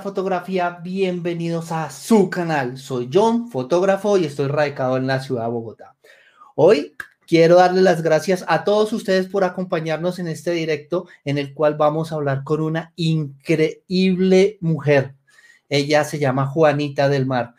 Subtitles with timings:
[0.00, 2.78] fotografía, bienvenidos a su canal.
[2.78, 5.96] Soy John, fotógrafo y estoy radicado en la ciudad de Bogotá.
[6.54, 6.94] Hoy
[7.26, 11.74] quiero darle las gracias a todos ustedes por acompañarnos en este directo en el cual
[11.74, 15.16] vamos a hablar con una increíble mujer.
[15.68, 17.56] Ella se llama Juanita del Mar.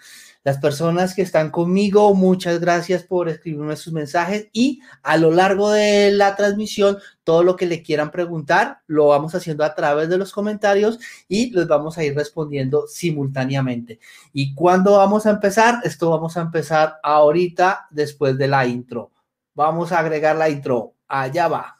[0.49, 5.69] Las personas que están conmigo, muchas gracias por escribirme sus mensajes y a lo largo
[5.69, 10.17] de la transmisión, todo lo que le quieran preguntar, lo vamos haciendo a través de
[10.17, 13.99] los comentarios y los vamos a ir respondiendo simultáneamente.
[14.33, 15.81] ¿Y cuándo vamos a empezar?
[15.83, 19.11] Esto vamos a empezar ahorita después de la intro.
[19.53, 20.95] Vamos a agregar la intro.
[21.07, 21.78] Allá va.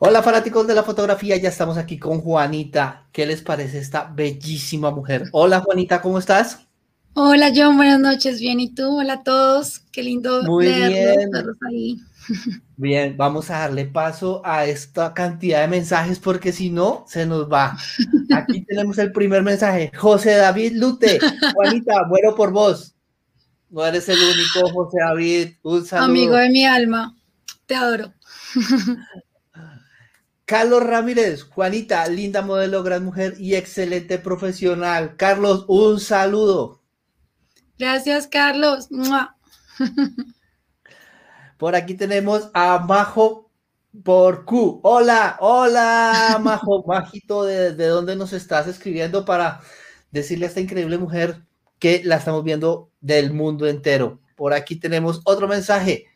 [0.00, 3.08] Hola fanáticos de la fotografía, ya estamos aquí con Juanita.
[3.10, 5.24] ¿Qué les parece esta bellísima mujer?
[5.32, 6.60] Hola Juanita, ¿cómo estás?
[7.14, 9.00] Hola John, buenas noches, bien, ¿y tú?
[9.00, 11.30] Hola a todos, qué lindo Muy bien.
[11.68, 11.98] ahí.
[12.76, 17.50] Bien, vamos a darle paso a esta cantidad de mensajes porque si no, se nos
[17.50, 17.76] va.
[18.36, 19.90] Aquí tenemos el primer mensaje.
[19.96, 21.18] José David Lute,
[21.54, 22.94] Juanita, muero por vos.
[23.70, 25.48] No eres el único, José David.
[25.62, 26.04] Un saludo.
[26.04, 27.16] Amigo de mi alma,
[27.66, 28.12] te adoro.
[30.48, 35.14] Carlos Ramírez, Juanita, linda modelo, gran mujer y excelente profesional.
[35.18, 36.80] Carlos, un saludo.
[37.78, 38.88] Gracias, Carlos.
[41.58, 43.50] Por aquí tenemos a Majo
[44.02, 44.80] por Q.
[44.84, 49.60] Hola, hola, Majo, Majito, ¿de, ¿de, dónde nos estás escribiendo para
[50.12, 51.42] decirle a esta increíble mujer
[51.78, 54.18] que la estamos viendo del mundo entero?
[54.34, 56.06] Por aquí tenemos otro mensaje.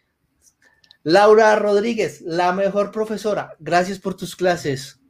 [1.05, 3.57] Laura Rodríguez, la mejor profesora.
[3.59, 5.01] Gracias por tus clases.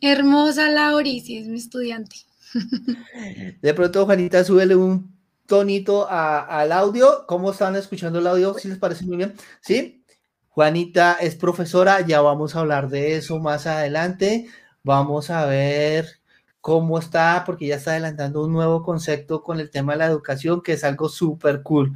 [0.00, 2.16] Hermosa Lauri, sí, es mi estudiante.
[3.62, 5.14] De pronto, Juanita, súbele un
[5.46, 7.26] tonito al audio.
[7.26, 8.54] ¿Cómo están escuchando el audio?
[8.54, 9.34] ¿Sí les parece muy bien?
[9.60, 10.04] ¿Sí?
[10.48, 14.46] Juanita es profesora, ya vamos a hablar de eso más adelante.
[14.82, 16.20] Vamos a ver
[16.60, 20.62] cómo está, porque ya está adelantando un nuevo concepto con el tema de la educación,
[20.62, 21.92] que es algo súper cool.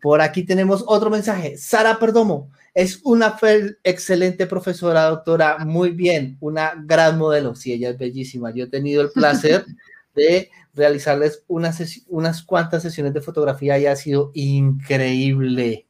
[0.00, 1.56] Por aquí tenemos otro mensaje.
[1.56, 3.38] Sara Perdomo, es una
[3.84, 7.54] excelente profesora, doctora, muy bien, una gran modelo.
[7.54, 8.52] Sí, ella es bellísima.
[8.52, 9.64] Yo he tenido el placer
[10.14, 15.86] de realizarles unas, unas cuantas sesiones de fotografía y ha sido increíble.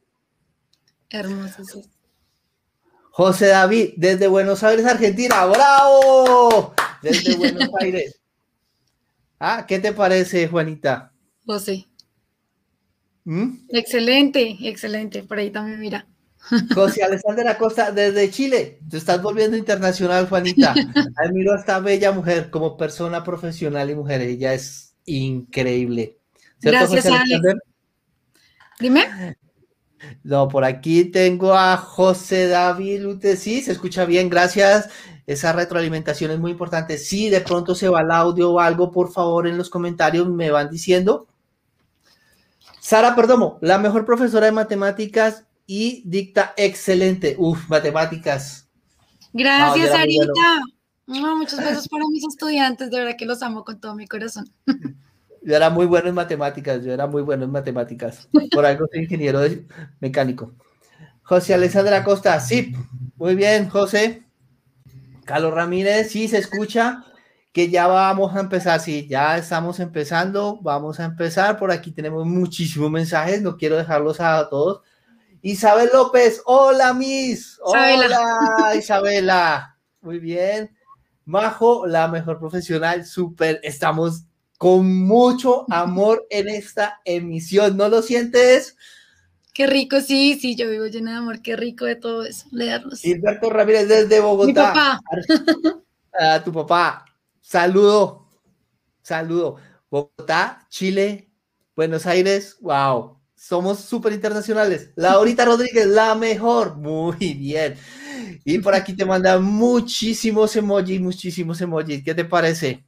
[1.09, 1.83] Hermoso, sí.
[3.11, 5.45] José David, desde Buenos Aires, Argentina.
[5.45, 6.73] ¡Bravo!
[7.01, 8.17] Desde Buenos Aires.
[9.39, 11.11] Ah, ¿qué te parece, Juanita?
[11.45, 11.85] José.
[13.25, 13.65] ¿Mm?
[13.71, 15.23] Excelente, excelente.
[15.23, 16.07] Por ahí también, mira.
[16.73, 18.79] José Alexander Acosta, desde Chile.
[18.89, 20.73] Te estás volviendo internacional, Juanita.
[21.17, 24.21] Admiro a esta bella mujer como persona profesional y mujer.
[24.21, 26.17] Ella es increíble.
[26.61, 27.41] Gracias, Alex.
[28.79, 29.35] Dime.
[30.23, 33.35] No, por aquí tengo a José David Lute.
[33.35, 34.89] Sí, se escucha bien, gracias.
[35.25, 36.97] Esa retroalimentación es muy importante.
[36.97, 40.51] Si de pronto se va el audio o algo, por favor, en los comentarios me
[40.51, 41.27] van diciendo.
[42.79, 47.35] Sara Perdomo, la mejor profesora de matemáticas y dicta excelente.
[47.37, 48.67] Uf, matemáticas.
[49.33, 50.61] Gracias, Arita.
[51.05, 54.49] muchos besos para mis estudiantes, de verdad que los amo con todo mi corazón.
[55.43, 58.27] Yo era muy bueno en matemáticas, yo era muy bueno en matemáticas.
[58.51, 59.39] Por algo soy ingeniero
[59.99, 60.53] mecánico.
[61.21, 62.73] José Alessandra Costa, sí,
[63.15, 64.23] muy bien, José.
[65.25, 67.03] Carlos Ramírez, sí, se escucha
[67.51, 71.57] que ya vamos a empezar, sí, ya estamos empezando, vamos a empezar.
[71.57, 74.81] Por aquí tenemos muchísimos mensajes, no quiero dejarlos a todos
[75.47, 77.57] Isabel López, hola Miss.
[77.63, 79.77] Hola Isabela.
[80.01, 80.75] Muy bien.
[81.23, 83.61] Majo, la mejor profesional, súper.
[83.63, 84.23] Estamos
[84.57, 87.77] con mucho amor en esta emisión.
[87.77, 88.75] ¿No lo sientes?
[89.53, 92.99] Qué rico, sí, sí, yo vivo llena de amor, qué rico de todo eso, leerlos.
[92.99, 94.49] Gilberto Ramírez desde Bogotá.
[94.49, 94.99] Mi papá.
[96.19, 97.05] A tu papá.
[97.39, 98.27] Saludo,
[99.01, 99.55] saludo.
[99.89, 101.31] Bogotá, Chile,
[101.73, 103.16] Buenos Aires, wow
[103.47, 104.91] somos súper internacionales.
[104.95, 106.75] Laurita Rodríguez, la mejor.
[106.75, 107.75] Muy bien.
[108.43, 112.03] Y por aquí te manda muchísimos emojis, muchísimos emojis.
[112.03, 112.85] ¿Qué te parece?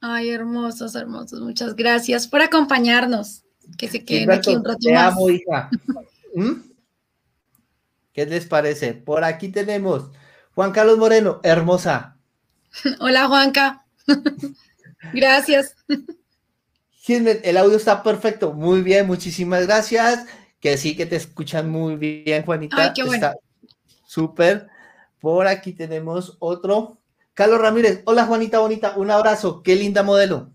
[0.00, 1.40] Ay, hermosos, hermosos.
[1.40, 3.44] Muchas gracias por acompañarnos.
[3.78, 5.70] Que se queden aquí un rato te amo, hija.
[6.34, 6.52] ¿Mm?
[8.12, 8.92] ¿Qué les parece?
[8.92, 10.10] Por aquí tenemos
[10.54, 12.18] Juan Carlos Moreno, hermosa.
[13.00, 13.86] Hola, Juanca.
[15.14, 15.76] gracias.
[17.08, 18.52] el audio está perfecto.
[18.52, 20.26] Muy bien, muchísimas gracias.
[20.60, 22.76] Que sí que te escuchan muy bien, Juanita.
[22.78, 23.26] Ay, qué bueno.
[23.26, 23.38] Está
[24.06, 24.68] súper.
[25.20, 26.98] Por aquí tenemos otro.
[27.34, 28.02] Carlos Ramírez.
[28.04, 28.96] Hola, Juanita Bonita.
[28.96, 29.62] Un abrazo.
[29.62, 30.52] Qué linda modelo.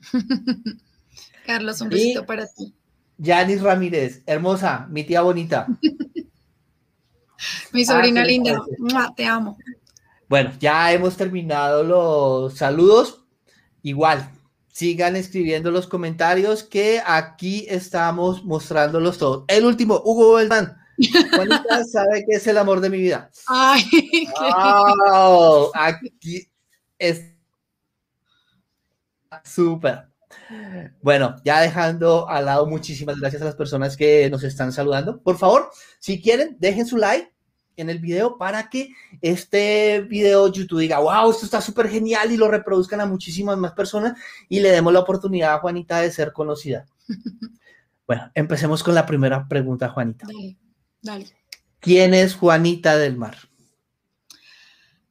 [1.46, 2.74] Carlos, un besito para ti.
[3.18, 4.22] Yanis Ramírez.
[4.26, 4.86] Hermosa.
[4.90, 5.66] Mi tía bonita.
[7.72, 8.62] mi sobrina ah, linda.
[9.16, 9.56] Te amo.
[10.28, 13.24] Bueno, ya hemos terminado los saludos.
[13.82, 14.30] Igual,
[14.74, 19.44] sigan escribiendo los comentarios que aquí estamos mostrándolos todos.
[19.46, 20.76] El último, Hugo Beltrán.
[21.32, 23.30] Juanita sabe que es el amor de mi vida.
[23.46, 23.84] Ay,
[25.74, 26.50] aquí
[26.98, 27.22] es
[29.44, 30.08] súper.
[31.00, 35.22] Bueno, ya dejando al lado, muchísimas gracias a las personas que nos están saludando.
[35.22, 37.32] Por favor, si quieren, dejen su like
[37.76, 42.36] en el video para que este video YouTube diga, wow, esto está súper genial y
[42.36, 44.18] lo reproduzcan a muchísimas más personas
[44.48, 46.86] y le demos la oportunidad a Juanita de ser conocida.
[48.06, 50.26] Bueno, empecemos con la primera pregunta, Juanita.
[50.26, 50.58] Dale,
[51.00, 51.26] dale.
[51.80, 53.36] ¿Quién es Juanita del Mar?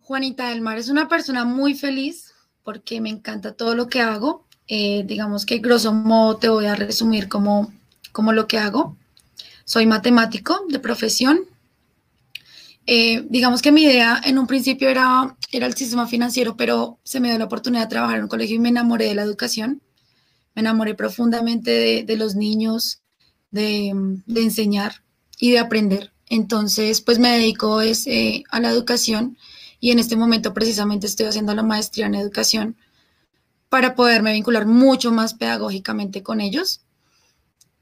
[0.01, 2.33] Juanita del Mar es una persona muy feliz
[2.63, 4.45] porque me encanta todo lo que hago.
[4.67, 7.73] Eh, digamos que grosso modo te voy a resumir como,
[8.11, 8.95] como lo que hago.
[9.65, 11.45] Soy matemático de profesión,
[12.85, 17.19] eh, digamos que mi idea en un principio era, era el sistema financiero, pero se
[17.19, 19.81] me dio la oportunidad de trabajar en un colegio y me enamoré de la educación.
[20.55, 23.01] Me enamoré profundamente de, los niños,
[23.51, 23.93] de,
[24.35, 25.03] enseñar
[25.39, 26.11] y de aprender.
[26.27, 29.37] Entonces, pues me dedico eh, a la educación
[29.79, 32.77] y en este momento precisamente estoy haciendo la maestría en educación
[33.69, 36.81] para poderme vincular mucho más pedagógicamente con ellos.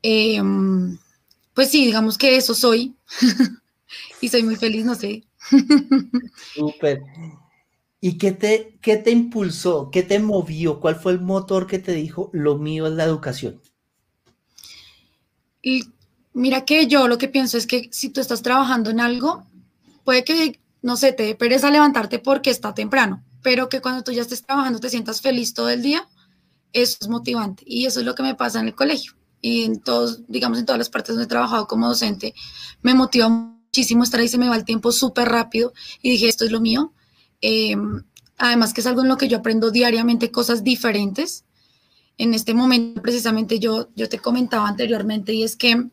[0.01, 0.97] Em,
[1.53, 2.95] pues sí, digamos que eso soy.
[4.21, 5.23] y soy muy feliz, no sé.
[6.53, 7.01] Súper.
[7.99, 9.89] ¿Y qué te, qué te impulsó?
[9.91, 10.79] ¿Qué te movió?
[10.79, 13.61] ¿Cuál fue el motor que te dijo, lo mío es la educación?
[15.61, 15.83] Y
[16.33, 19.45] mira que yo lo que pienso es que si tú estás trabajando en algo,
[20.03, 24.11] puede que, no sé, te dé pereza levantarte porque está temprano, pero que cuando tú
[24.11, 26.07] ya estés trabajando te sientas feliz todo el día,
[26.73, 27.63] eso es motivante.
[27.67, 29.13] Y eso es lo que me pasa en el colegio.
[29.41, 32.33] Y en todos, digamos, en todas las partes donde he trabajado como docente,
[32.81, 33.27] me motiva
[33.71, 35.71] muchísimo estar ahí, se me va el tiempo súper rápido
[36.01, 36.91] y dije, esto es lo mío.
[37.41, 37.77] Eh,
[38.37, 41.45] además que es algo en lo que yo aprendo diariamente cosas diferentes.
[42.17, 45.85] En este momento, precisamente, yo, yo te comentaba anteriormente y es que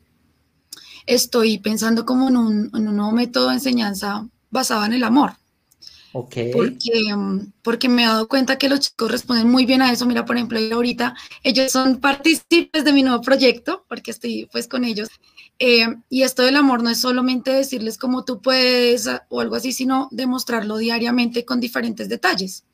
[1.06, 5.34] estoy pensando como en un, en un nuevo método de enseñanza basado en el amor.
[6.12, 6.34] Ok.
[6.52, 7.14] Porque,
[7.62, 10.04] porque me he dado cuenta que los chicos responden muy bien a eso.
[10.04, 11.14] Mira, por ejemplo, ahorita
[11.44, 15.08] ellos son partícipes de mi nuevo proyecto, porque estoy pues con ellos.
[15.60, 19.72] Eh, y esto del amor no es solamente decirles cómo tú puedes o algo así,
[19.72, 22.64] sino demostrarlo diariamente con diferentes detalles.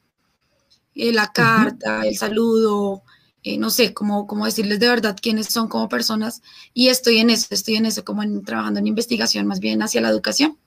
[0.94, 3.02] Eh, la carta, el saludo,
[3.42, 6.42] eh, no sé, cómo, cómo decirles de verdad quiénes son como personas.
[6.74, 10.02] Y estoy en eso, estoy en eso, como en, trabajando en investigación más bien hacia
[10.02, 10.58] la educación.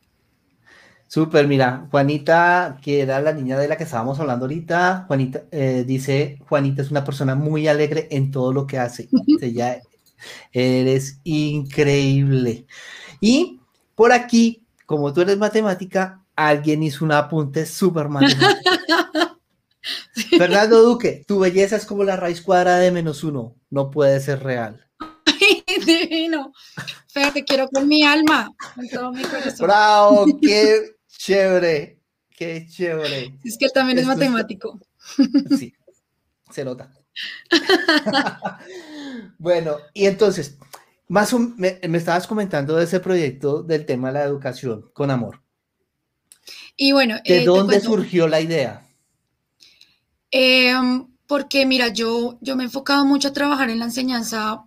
[1.08, 5.44] Súper, mira, Juanita, que era la niña de la que estábamos hablando ahorita, Juanita
[5.86, 9.08] dice, Juanita es una persona muy alegre en todo lo que hace.
[9.42, 9.82] Ella
[10.52, 12.66] Eres increíble.
[13.20, 13.60] Y
[13.96, 18.72] por aquí, como tú eres matemática, alguien hizo un apunte súper matemático.
[20.38, 23.56] Fernando Duque, tu belleza es como la raíz cuadrada de menos uno.
[23.70, 24.86] No puede ser real.
[25.86, 26.54] divino.
[27.08, 29.68] Feo, te quiero con mi alma, con todo mi corazón.
[29.68, 32.00] Bravo, qué chévere,
[32.30, 33.38] qué chévere.
[33.44, 34.80] Es que él también es matemático.
[35.58, 35.74] sí,
[36.52, 36.92] se nota.
[39.40, 40.58] Bueno, y entonces,
[41.08, 45.42] más me, estabas comentando de ese proyecto del tema de la educación con amor.
[46.76, 48.86] Y bueno, ¿de eh, dónde surgió la idea?
[50.32, 54.66] Em, porque mira, yo, yo me he enfocado mucho a trabajar en la enseñanza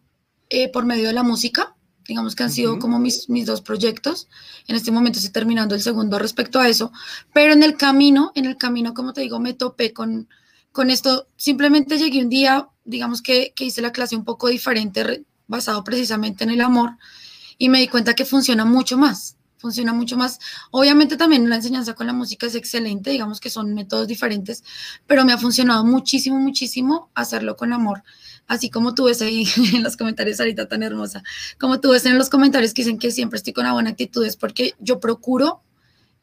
[0.48, 1.76] eh, por medio de la música.
[2.08, 4.28] Digamos que han sido como mis, mis dos proyectos.
[4.66, 6.90] En este momento estoy terminando el segundo respecto a eso.
[7.32, 10.28] Pero en el camino, en el camino, como te digo, me topé con,
[10.72, 11.28] con esto.
[11.36, 16.50] Simplemente llegué un día, digamos que, hice la clase un poco diferente, basado precisamente en
[16.50, 16.96] el amor,
[17.58, 20.38] y me di cuenta que funciona mucho más, funciona mucho más.
[20.70, 24.64] Obviamente también la enseñanza con la música es excelente, digamos que son métodos diferentes,
[25.06, 28.02] pero me ha funcionado muchísimo, muchísimo hacerlo con amor.
[28.46, 31.22] Así como tú ves ahí en los comentarios ahorita tan hermosa,
[31.58, 34.24] como tú ves en los comentarios que dicen que siempre estoy con una buena actitud,
[34.24, 35.62] es porque yo procuro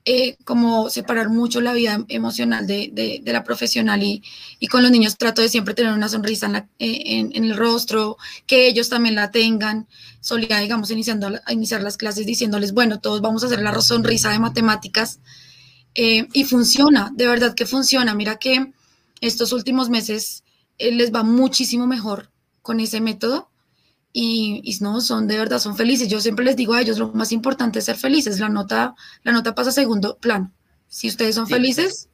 [0.10, 4.24] eh, como separar mucho la vida emocional de, la profesional y,
[4.70, 8.88] con los niños trato de siempre tener una sonrisa en, eh, el rostro, que ellos
[8.88, 9.86] también la tengan.
[10.22, 14.40] Solía, digamos, iniciando iniciar las clases diciéndoles, bueno, todos vamos a hacer la sonrisa de
[14.40, 15.20] matemáticas
[15.94, 18.16] eh, y funciona, de verdad que funciona.
[18.16, 18.72] Mira que
[19.20, 20.46] estos últimos meses
[20.80, 23.50] les va muchísimo mejor con ese método
[24.20, 26.08] y, no, son de verdad, son felices.
[26.08, 29.32] Yo siempre les digo a ellos, lo más importante es ser felices, la nota, la
[29.32, 30.52] nota pasa a segundo plano.
[30.88, 32.10] Si ustedes son felices,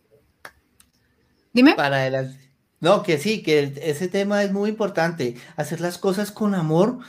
[1.54, 1.76] dime.
[1.76, 2.52] Para adelante.
[2.82, 5.38] No, que sí, que ese tema es muy importante.
[5.56, 7.00] Hacer las cosas con amor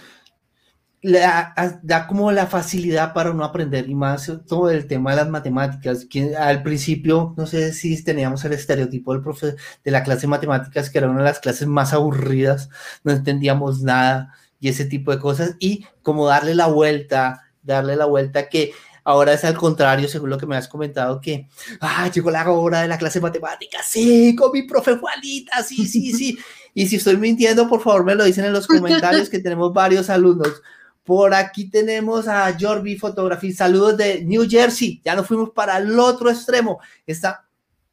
[1.03, 6.07] da como la facilidad para uno aprender y más todo el tema de las matemáticas.
[6.09, 10.29] Que al principio, no sé si teníamos el estereotipo del profe de la clase de
[10.29, 12.71] matemáticas, que era una de las clases más aburridas,
[13.03, 15.57] no entendíamos nada y ese tipo de cosas.
[15.59, 18.73] Y como darle la vuelta, darle la vuelta que
[19.05, 21.51] ahora es al contrario, según lo que me has comentado, que,
[21.83, 25.87] ah, llegó la hora de la clase de matemáticas, sí, con mi profe Juanita, sí,
[25.87, 26.39] sí, sí.
[26.77, 30.11] Y si estoy mintiendo, por favor me lo dicen en los comentarios que tenemos varios
[30.11, 30.63] alumnos.
[31.05, 33.53] Por aquí tenemos a Jorby Photography.
[33.53, 35.01] Saludos de New Jersey.
[35.05, 36.81] Ya nos fuimos para el otro extremo.
[37.07, 37.47] Está,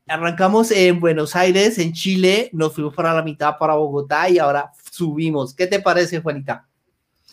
[0.07, 2.49] arrancamos en Buenos Aires, en Chile.
[2.53, 5.55] Nos fuimos para la mitad, para Bogotá y ahora subimos.
[5.55, 6.67] ¿Qué te parece, Juanita?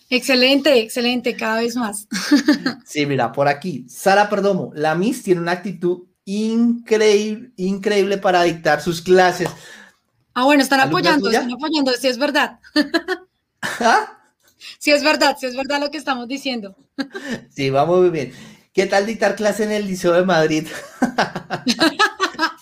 [0.08, 2.08] Excelente, excelente, cada vez más.
[2.86, 3.84] sí, mira, por aquí.
[3.88, 9.50] Sara Perdomo, la Miss tiene una actitud increíble, increíble para dictar sus clases.
[10.32, 12.60] Ah, bueno, están apoyando, están apoyando, sí es verdad.
[13.60, 14.18] ¿Ah?
[14.78, 16.76] Sí, es verdad, sí es verdad lo que estamos diciendo.
[17.50, 18.32] Sí, vamos muy bien.
[18.72, 20.68] ¿Qué tal dictar clase en el Liceo de Madrid?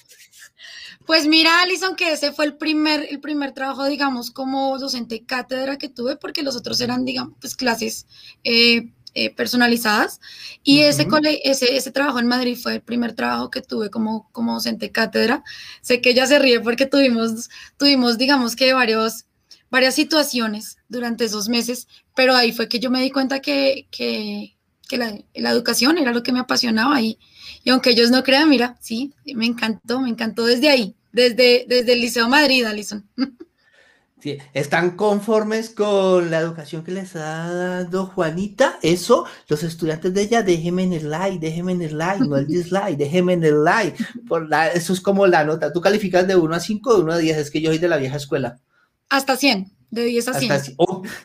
[1.06, 5.78] Pues mira, Alison, que ese fue el primer, el primer trabajo, digamos, como docente cátedra
[5.78, 8.06] que tuve, porque los otros eran, digamos, pues clases
[8.42, 10.20] eh, eh, personalizadas.
[10.64, 11.06] Y ese,
[11.44, 15.44] ese, ese trabajo en Madrid fue el primer trabajo que tuve como, como docente cátedra.
[15.80, 19.26] Sé que ella se ríe porque tuvimos, tuvimos, digamos que varios
[19.70, 24.56] varias situaciones durante esos meses, pero ahí fue que yo me di cuenta que, que,
[24.88, 27.18] que la, la, educación era lo que me apasionaba y,
[27.64, 31.92] y aunque ellos no crean, mira, sí, me encantó, me encantó desde ahí, desde, desde
[31.92, 33.04] el Liceo Madrid, Alison.
[34.18, 38.78] Sí, ¿Están conformes con la educación que les está dando Juanita?
[38.82, 42.46] Eso, los estudiantes de ella, déjenme en el like, déjenme en el like, no el
[42.48, 44.02] dislike, déjenme en el like.
[44.26, 45.70] Por la, eso es como la nota.
[45.70, 47.88] Tú calificas de 1 a 5, de 1 a 10, es que yo soy de
[47.88, 48.58] la vieja escuela.
[49.08, 50.76] Con 100, de 10 a 100.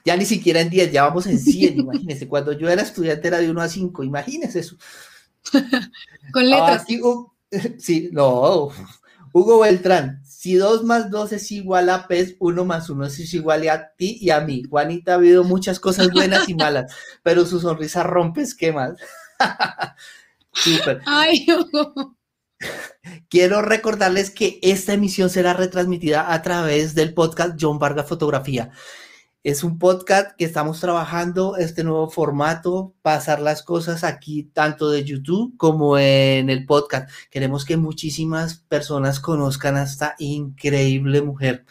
[0.04, 2.28] ya ni siquiera en 10, ya vamos en 100, imagínense.
[2.28, 4.76] Cuando yo era estudiante era de 1 a 5, imagínense eso.
[6.34, 6.86] Con letras.
[7.78, 8.70] sí, no.
[9.34, 13.68] Hugo Beltrán, si 2 más 2 es igual a PES, 1 más 1 es igual
[13.70, 14.64] a ti y a mí.
[14.70, 16.94] Juanita ha habido muchas cosas buenas y malas,
[17.24, 18.98] pero su sonrisa rompe esquemas.
[20.52, 21.02] Súper.
[21.06, 22.18] Ay, Hugo.
[23.30, 28.72] Quiero recordarles que esta emisión será retransmitida a través del podcast John Vargas Fotografía.
[29.44, 35.04] Es un podcast que estamos trabajando este nuevo formato, pasar las cosas aquí tanto de
[35.04, 37.10] YouTube como en el podcast.
[37.32, 41.66] Queremos que muchísimas personas conozcan a esta increíble mujer.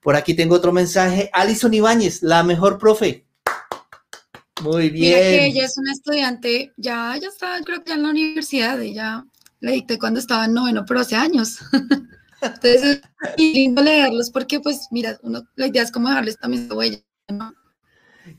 [0.00, 1.30] Por aquí tengo otro mensaje.
[1.32, 3.24] Alison Ibáñez, la mejor profe.
[4.64, 5.16] Muy bien.
[5.16, 8.82] Mira que ella es una estudiante, ya, ya está, creo que ya en la universidad,
[8.82, 9.24] ella
[9.60, 11.60] la dicté cuando estaba en noveno, pero hace años.
[12.40, 13.00] Entonces
[13.36, 16.98] es lindo leerlos porque, pues, mira, uno, la idea es como dejarles también su huella,
[17.28, 17.54] ¿no?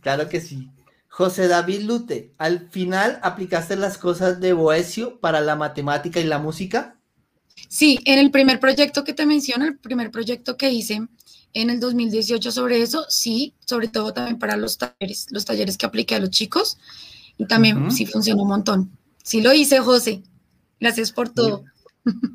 [0.02, 0.70] Claro que sí.
[1.08, 6.40] José David Lute, ¿al final aplicaste las cosas de Boesio para la matemática y la
[6.40, 7.00] música?
[7.70, 11.08] Sí, en el primer proyecto que te menciono, el primer proyecto que hice
[11.54, 15.86] en el 2018 sobre eso, sí, sobre todo también para los talleres, los talleres que
[15.86, 16.78] apliqué a los chicos,
[17.38, 18.98] y también sí funcionó un montón.
[19.24, 20.22] Sí lo hice, José.
[20.80, 21.64] Gracias por todo.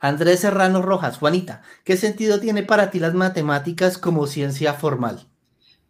[0.00, 5.26] Andrés Serrano Rojas, Juanita, ¿qué sentido tiene para ti las matemáticas como ciencia formal?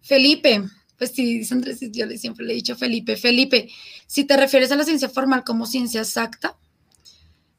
[0.01, 0.65] Felipe,
[0.97, 3.69] pues sí, Andrés, yo siempre le he dicho Felipe, Felipe,
[4.07, 6.57] si te refieres a la ciencia formal como ciencia exacta,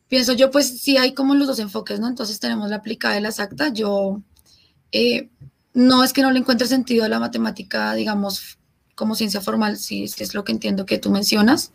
[0.10, 2.08] pienso yo, pues sí hay como los dos enfoques, ¿no?
[2.08, 3.72] Entonces tenemos la aplicada y la exacta.
[3.72, 4.22] Yo
[4.92, 5.30] eh,
[5.74, 8.58] no es que no le encuentre sentido a la matemática, digamos,
[8.96, 11.72] como ciencia formal, si, es lo que entiendo que tú mencionas.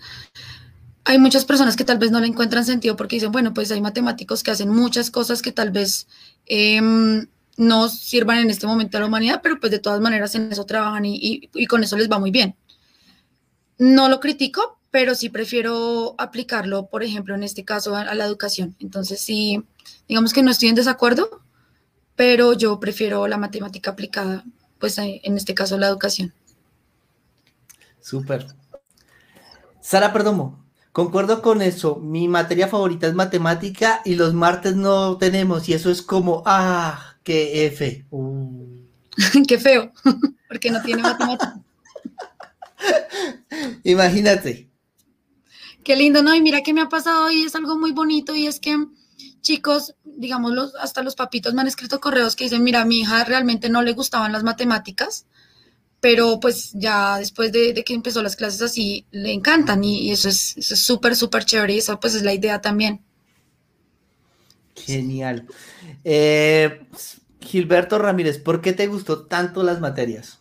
[1.07, 3.81] Hay muchas personas que tal vez no le encuentran sentido porque dicen, bueno, pues hay
[3.81, 6.07] matemáticos que hacen muchas cosas que tal vez
[6.47, 10.51] em, no sirvan en este momento a la humanidad, pero pues de todas maneras en
[10.51, 12.57] eso trabajan y, con eso les va muy bien.
[13.77, 18.75] No lo critico, pero sí prefiero aplicarlo, por ejemplo, en este caso a, la educación.
[18.79, 19.63] Entonces, sí,
[20.09, 21.43] digamos que no estoy en desacuerdo,
[22.17, 24.45] pero yo prefiero la matemática aplicada,
[24.79, 26.33] pues en este caso la educación.
[28.01, 28.47] Súper.
[29.81, 30.64] Sara Perdomo,
[30.95, 31.97] concuerdo con eso.
[31.97, 37.17] Mi materia favorita es matemática y los martes no tenemos y eso es como, ah,
[37.25, 38.07] qué F.
[38.11, 38.79] Uh.
[39.49, 39.93] qué feo,
[40.49, 41.61] porque no tiene matemática.
[43.83, 44.71] Imagínate.
[45.83, 46.33] Qué lindo, ¿no?
[46.33, 48.87] Y mira que me ha pasado hoy, es algo muy bonito y es que
[49.41, 53.25] chicos, digamos, hasta los papitos me han escrito correos que dicen, mira, a mi hija
[53.25, 55.27] realmente no le gustaban las matemáticas,
[56.05, 60.55] pero pues ya después de, que empezó las clases así, le encantan y, eso es
[60.59, 63.01] súper, súper chévere y eso pues es la idea también.
[64.77, 65.47] Genial.
[66.05, 66.87] Eh,
[67.41, 70.41] Gilberto Ramírez, ¿por qué te gustó tanto las materias?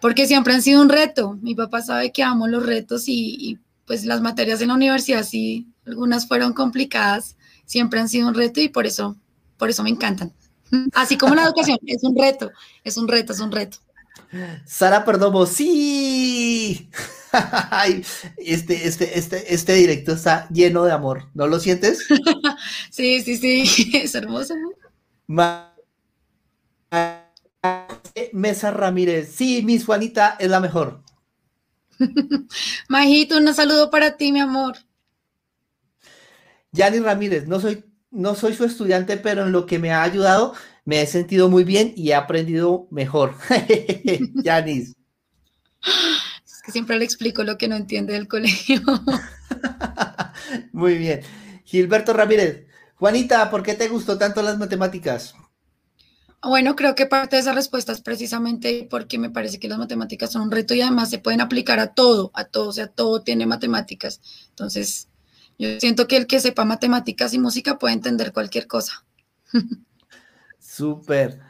[0.00, 1.36] Porque siempre han sido un reto.
[1.42, 5.66] Mi papá sabe que amo los retos y, pues las materias en la universidad sí,
[5.86, 9.16] algunas fueron complicadas, siempre han sido un reto y por eso,
[9.56, 10.32] por eso me encantan.
[10.92, 12.52] Así como la educación, es un reto,
[12.84, 13.78] es un reto, es un reto.
[14.66, 16.90] Sara Perdomo, sí.
[18.38, 22.06] este, este, este, este directo está lleno de amor, ¿no lo sientes?
[22.90, 24.54] sí, sí, sí, es hermoso.
[28.32, 31.02] Mesa Ramírez, sí, Miss Juanita es la mejor.
[32.88, 34.76] Majito, un saludo para ti, mi amor.
[36.72, 40.54] Yani Ramírez, no soy, no soy su estudiante, pero en lo que me ha ayudado
[40.88, 43.34] me he sentido muy bien y he aprendido mejor.
[44.42, 44.96] Yanis.
[46.46, 48.80] Es que siempre le explico lo que no entiende del colegio.
[50.72, 51.20] muy bien.
[51.64, 52.64] Gilberto Ramírez,
[52.94, 55.34] Juanita, ¿por qué te gustó tanto las matemáticas?
[56.40, 60.32] Bueno, creo que parte de esa respuesta es precisamente porque me parece que las matemáticas
[60.32, 63.20] son un reto y además se pueden aplicar a todo, a todo, o sea, todo
[63.20, 64.22] tiene matemáticas.
[64.48, 65.10] Entonces,
[65.58, 69.04] yo siento que el que sepa matemáticas y música puede entender cualquier cosa.
[70.78, 71.40] Súper.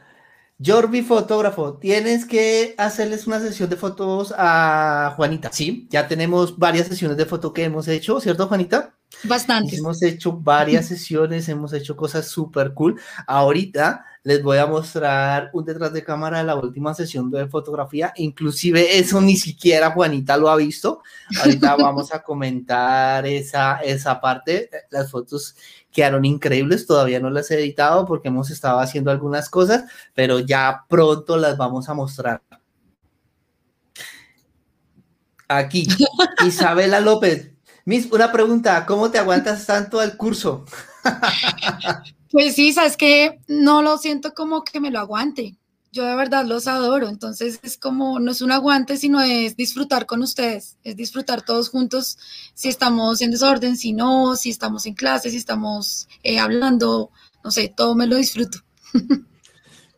[0.63, 5.51] Jorvi, fotógrafo, tienes que hacerles una sesión de fotos a Juanita.
[5.53, 8.95] Sí, ya tenemos varias sesiones de foto que hemos hecho, ¿cierto, Juanita?
[9.23, 9.75] Bastante.
[9.77, 12.99] Hemos hecho varias sesiones, hemos hecho cosas súper cool.
[13.27, 18.11] Ahorita les voy a mostrar un detrás de cámara de la última sesión de fotografía.
[18.17, 21.01] Inclusive eso ni siquiera Juanita lo ha visto.
[21.39, 24.69] Ahorita vamos a comentar esa, esa parte.
[24.89, 25.55] Las fotos
[25.91, 30.85] quedaron increíbles, todavía no las he editado porque hemos estado haciendo algunas cosas, pero ya
[30.87, 32.41] pronto las vamos a mostrar.
[35.47, 35.87] Aquí,
[36.45, 37.51] Isabela López.
[37.85, 40.65] Mis, una pregunta, ¿cómo te aguantas tanto al curso?
[42.31, 45.57] Pues sí, sabes que no lo siento como que me lo aguante.
[45.91, 50.05] Yo de verdad los adoro, entonces es como, no es un aguante, sino es disfrutar
[50.05, 52.19] con ustedes, es disfrutar todos juntos,
[52.53, 57.09] si estamos en desorden, si no, si estamos en clase, si estamos eh, hablando,
[57.43, 58.59] no sé, todo me lo disfruto.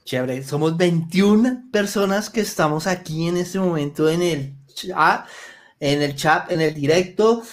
[0.05, 5.27] Chévere, somos 21 personas que estamos aquí en este momento en el chat,
[5.79, 7.43] en el chat, en el directo.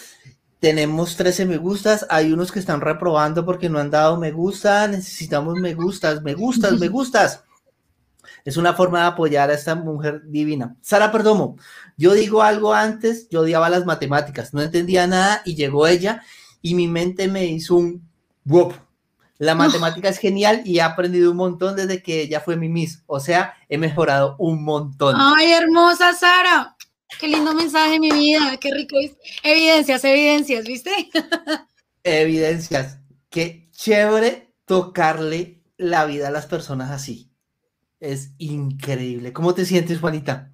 [0.61, 4.87] Tenemos 13 me gustas, hay unos que están reprobando porque no han dado me gusta,
[4.88, 7.44] necesitamos me gustas, me gustas, me gustas.
[8.44, 10.77] Es una forma de apoyar a esta mujer divina.
[10.81, 11.57] Sara Perdomo,
[11.96, 16.22] yo digo algo antes, yo odiaba las matemáticas, no entendía nada y llegó ella
[16.62, 18.09] y mi mente me hizo un
[18.44, 18.74] whoop.
[19.38, 23.05] La matemática es genial y he aprendido un montón desde que ella fue mi Miss.
[23.07, 25.14] O sea, he mejorado un montón.
[25.16, 26.77] Ay, hermosa Sara.
[27.20, 29.12] Qué lindo mensaje, mi vida, qué rico es.
[29.44, 30.90] Evidencias, evidencias, ¿viste?
[32.03, 32.98] evidencias.
[33.31, 37.28] Qué chévere tocarle la vida a las personas así.
[38.01, 39.33] Es increíble.
[39.33, 40.53] ¿Cómo te sientes, Juanita?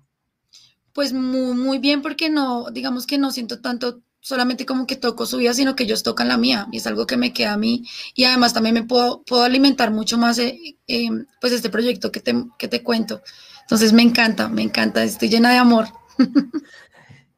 [0.92, 5.26] Pues muy, muy bien, porque no, digamos que no siento tanto solamente como que toco
[5.26, 7.58] su vida, sino que ellos tocan la mía, y es algo que me queda a
[7.58, 12.10] mí, y además también me puedo, puedo alimentar mucho más, eh, eh, pues este proyecto
[12.10, 13.22] que te, que te cuento.
[13.60, 15.88] Entonces me encanta, me encanta, estoy llena de amor.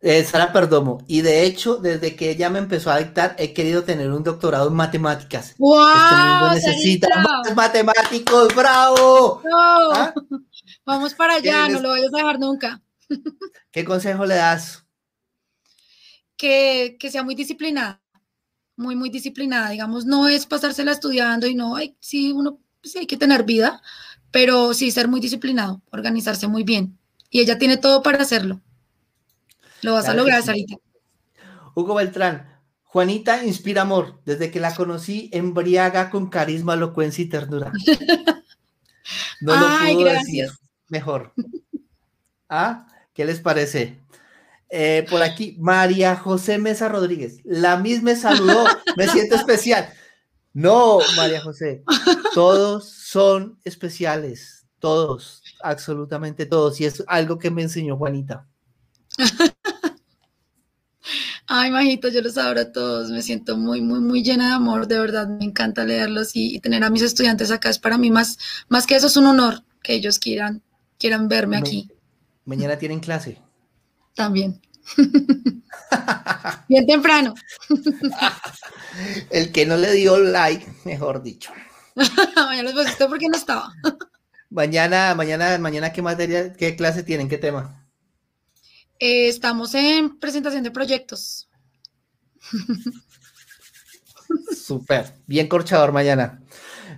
[0.02, 3.82] Eh, Sara Perdomo, y de hecho, desde que ella me empezó a dictar, he querido
[3.82, 5.54] tener un doctorado en matemáticas.
[5.56, 6.52] ¡Wow!
[6.54, 9.42] Este necesita más matemáticos, ¡bravo!
[9.94, 10.12] ¿Ah?
[10.84, 12.82] Vamos para allá, no lo vayas a dejar nunca.
[13.70, 14.84] ¿Qué consejo le das?
[16.36, 18.02] Que, sea muy disciplinada,
[18.76, 19.70] muy, muy disciplinada.
[19.70, 23.80] Digamos, no es pasársela estudiando y no, hay, sí, uno, sí hay que tener vida,
[24.30, 26.98] pero sí ser muy disciplinado, organizarse muy bien.
[27.30, 28.60] Y ella tiene todo para hacerlo.
[29.82, 30.76] Lo vas a lograr, Sarita.
[31.74, 34.20] Hugo Beltrán, Juanita inspira amor.
[34.24, 37.72] Desde que la conocí, embriaga con carisma, elocuencia y ternura.
[39.40, 40.48] No lo puedo decir
[40.88, 41.32] mejor.
[42.48, 42.86] ¿Ah?
[43.12, 44.00] ¿Qué les parece?
[44.68, 47.40] Eh, por aquí, María José Mesa Rodríguez.
[47.44, 48.64] La misma me saludó.
[48.96, 49.88] Me siento especial.
[50.52, 51.82] No, María José.
[52.34, 54.66] Todos son especiales.
[54.78, 56.80] Todos, absolutamente todos.
[56.80, 58.46] Y es algo que me enseñó Juanita.
[61.48, 64.88] Ay, Majito, yo los adoro a todos, me siento muy, muy, muy llena de amor,
[64.88, 68.36] de verdad, me encanta leerlos y, tener a mis estudiantes acá es para mí más,
[68.68, 70.62] más que eso es un honor que ellos quieran,
[70.98, 71.88] quieran verme aquí.
[72.44, 73.40] Mañana tienen clase.
[74.14, 74.60] También.
[76.68, 77.34] Bien temprano.
[79.30, 81.52] El que no le dio like, mejor dicho.
[82.36, 83.72] Mañana los porque no estaba.
[84.50, 87.85] Mañana, mañana, mañana, ¿qué materia, qué clase tienen, qué tema?
[88.98, 91.48] Eh, estamos en presentación de proyectos.
[94.56, 96.42] Súper, bien corchador mañana.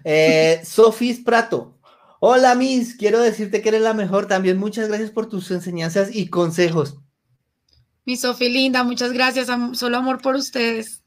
[0.04, 1.78] Eh, Sofis Prato.
[2.20, 4.26] Hola, Miss, quiero decirte que eres la mejor.
[4.26, 6.98] También muchas gracias por tus enseñanzas y consejos.
[8.04, 9.48] Mi Sofi linda, muchas gracias.
[9.74, 11.02] Solo amor por ustedes.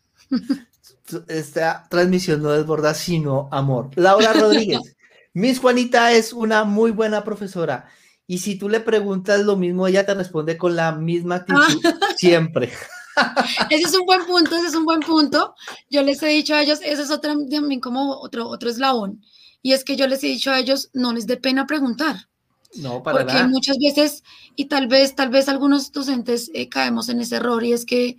[1.28, 3.90] Esta transmisión no desborda sino amor.
[3.96, 4.96] Laura Rodríguez.
[5.34, 7.90] Miss Juanita es una muy buena profesora.
[8.32, 11.84] Y si tú le preguntas lo mismo, ella te responde con la misma actitud
[12.16, 12.72] siempre.
[13.70, 15.54] ese es un buen punto, ese es un buen punto.
[15.90, 19.22] Yo les he dicho a ellos, ese es otro, también como otro, otro eslabón.
[19.62, 22.30] Y es que yo les he dicho a ellos, no les dé pena preguntar.
[22.76, 24.24] No, para Porque muchas veces,
[24.56, 28.16] y tal vez, tal vez algunos docentes eh, caemos en ese error, y es que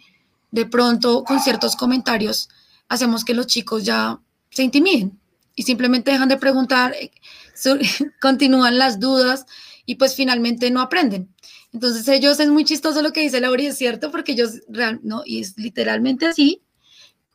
[0.50, 2.50] de pronto con ciertos comentarios
[2.90, 4.20] hacemos que los chicos ya
[4.50, 5.18] se intimiden
[5.54, 7.12] y simplemente dejan de preguntar, eh,
[8.20, 9.46] continúan las dudas
[9.86, 11.34] y pues finalmente no aprenden.
[11.72, 15.00] Entonces ellos es muy chistoso lo que dice Laura y es cierto porque ellos, real,
[15.02, 16.62] no, y es literalmente así.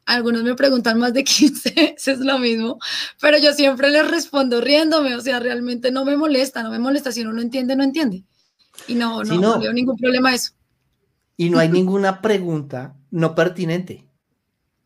[0.05, 2.79] Algunos me preguntan más de 15, es lo mismo,
[3.19, 7.11] pero yo siempre les respondo riéndome, o sea, realmente no me molesta, no me molesta,
[7.11, 8.23] si uno no entiende, no entiende.
[8.87, 10.51] Y no, no, no, veo ningún problema eso.
[11.35, 14.07] Y no hay ninguna pregunta no pertinente.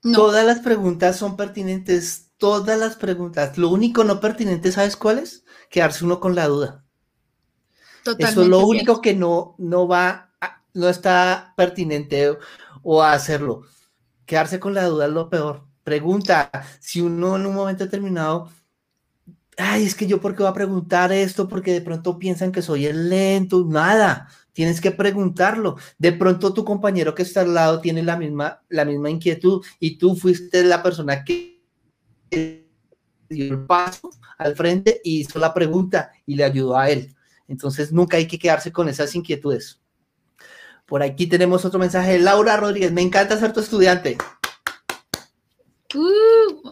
[0.02, 3.58] Todas las preguntas son pertinentes, todas las preguntas.
[3.58, 5.43] Lo único no pertinente, ¿sabes cuál es?
[5.69, 6.84] Quedarse uno con la duda.
[8.17, 10.31] Eso es lo único que no, no va,
[10.73, 12.37] no está pertinente
[12.81, 13.63] o a hacerlo.
[14.25, 15.65] Quedarse con la duda es lo peor.
[15.83, 18.49] Pregunta, si uno en un momento determinado,
[19.57, 22.61] ay, es que yo por qué voy a preguntar esto, porque de pronto piensan que
[22.61, 25.77] soy el lento, nada, tienes que preguntarlo.
[25.97, 29.97] De pronto tu compañero que está al lado tiene la misma, la misma inquietud y
[29.97, 31.61] tú fuiste la persona que
[32.29, 37.15] dio el paso al frente y hizo la pregunta y le ayudó a él.
[37.51, 39.81] Entonces nunca hay que quedarse con esas inquietudes.
[40.85, 42.93] Por aquí tenemos otro mensaje de Laura Rodríguez.
[42.93, 44.17] Me encanta ser tu estudiante.
[45.93, 46.71] Uh.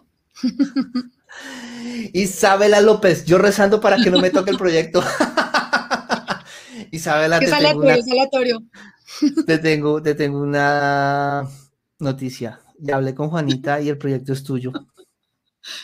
[2.13, 5.03] Isabela López, yo rezando para que no me toque el proyecto.
[6.91, 7.97] Isabela, te tengo, una,
[9.45, 11.45] te, tengo, te tengo una
[11.99, 12.61] noticia.
[12.77, 14.71] Ya hablé con Juanita y el proyecto es tuyo.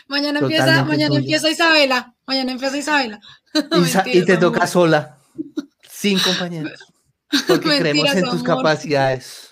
[0.08, 2.15] Mañana empieza, mañana empieza Isabela.
[2.25, 3.19] Mañana empieza Isabela.
[4.06, 5.18] y te toca sola,
[5.89, 6.80] sin compañeros.
[7.48, 9.50] Porque creemos en tus capacidades.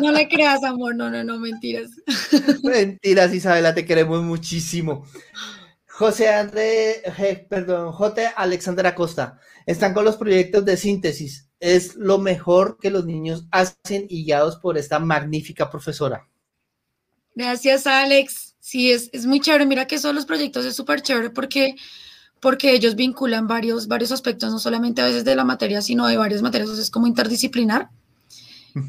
[0.00, 1.90] No le creas, amor, no, no, no, mentiras.
[2.62, 5.06] Mentiras, Isabela, te queremos muchísimo.
[5.88, 7.02] José André,
[7.48, 8.28] perdón, J.
[8.36, 11.48] Alexander Acosta, están con los proyectos de síntesis.
[11.58, 16.28] Es lo mejor que los niños hacen y guiados por esta magnífica profesora.
[17.34, 18.54] Gracias, Alex.
[18.60, 19.66] Sí, es, es muy chévere.
[19.66, 21.74] Mira que son los proyectos es súper chévere porque,
[22.40, 26.16] porque ellos vinculan varios, varios aspectos, no solamente a veces de la materia, sino de
[26.16, 26.70] varias materias.
[26.70, 27.90] es como interdisciplinar.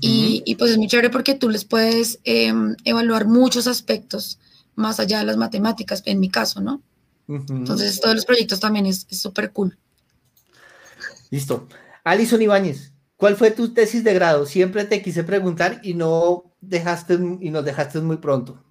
[0.02, 4.38] y, y, pues es muy chévere porque tú les puedes em, evaluar muchos aspectos
[4.76, 6.82] más allá de las matemáticas, en mi caso, ¿no?
[7.28, 9.78] Entonces, todos los proyectos también es súper cool.
[11.30, 11.68] Listo.
[12.04, 14.48] Alison Ibáñez, ¿cuál fue tu tesis de grado?
[14.48, 18.64] Siempre te quise preguntar y no dejaste y nos dejaste muy pronto.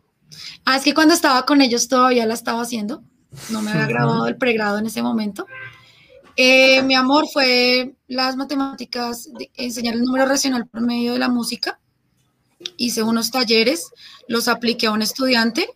[0.64, 3.04] Ah, es que cuando estaba con ellos todavía la estaba haciendo.
[3.50, 5.46] No me había grabado el pregrado en ese momento.
[6.36, 11.80] Eh, mi amor fue las matemáticas, enseñar el número racional por medio de la música.
[12.76, 13.90] Hice unos talleres,
[14.28, 15.68] los apliqué a un estudiante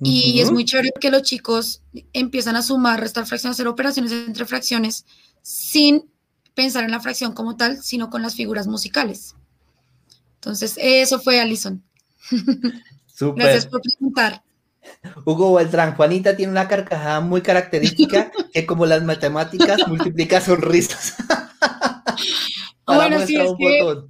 [0.00, 4.46] y es muy chévere que los chicos empiezan a sumar, restar fracciones, hacer operaciones entre
[4.46, 5.04] fracciones
[5.42, 6.08] sin
[6.54, 9.34] pensar en la fracción como tal, sino con las figuras musicales.
[10.34, 11.82] Entonces, eso fue Alison.
[13.20, 14.42] Gracias por preguntar.
[15.24, 21.14] Hugo Beltrán, Juanita tiene una carcajada muy característica que como las matemáticas multiplica sonrisas.
[22.86, 24.08] bueno, sí, es que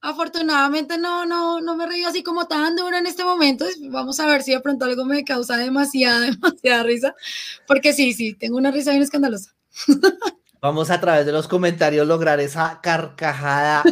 [0.00, 3.66] afortunadamente no, no, no me reí así como tan duro en este momento.
[3.90, 7.14] Vamos a ver si de pronto algo me causa demasiada, demasiada risa.
[7.66, 9.54] Porque sí, sí, tengo una risa bien escandalosa.
[10.60, 13.84] Vamos a través de los comentarios lograr esa carcajada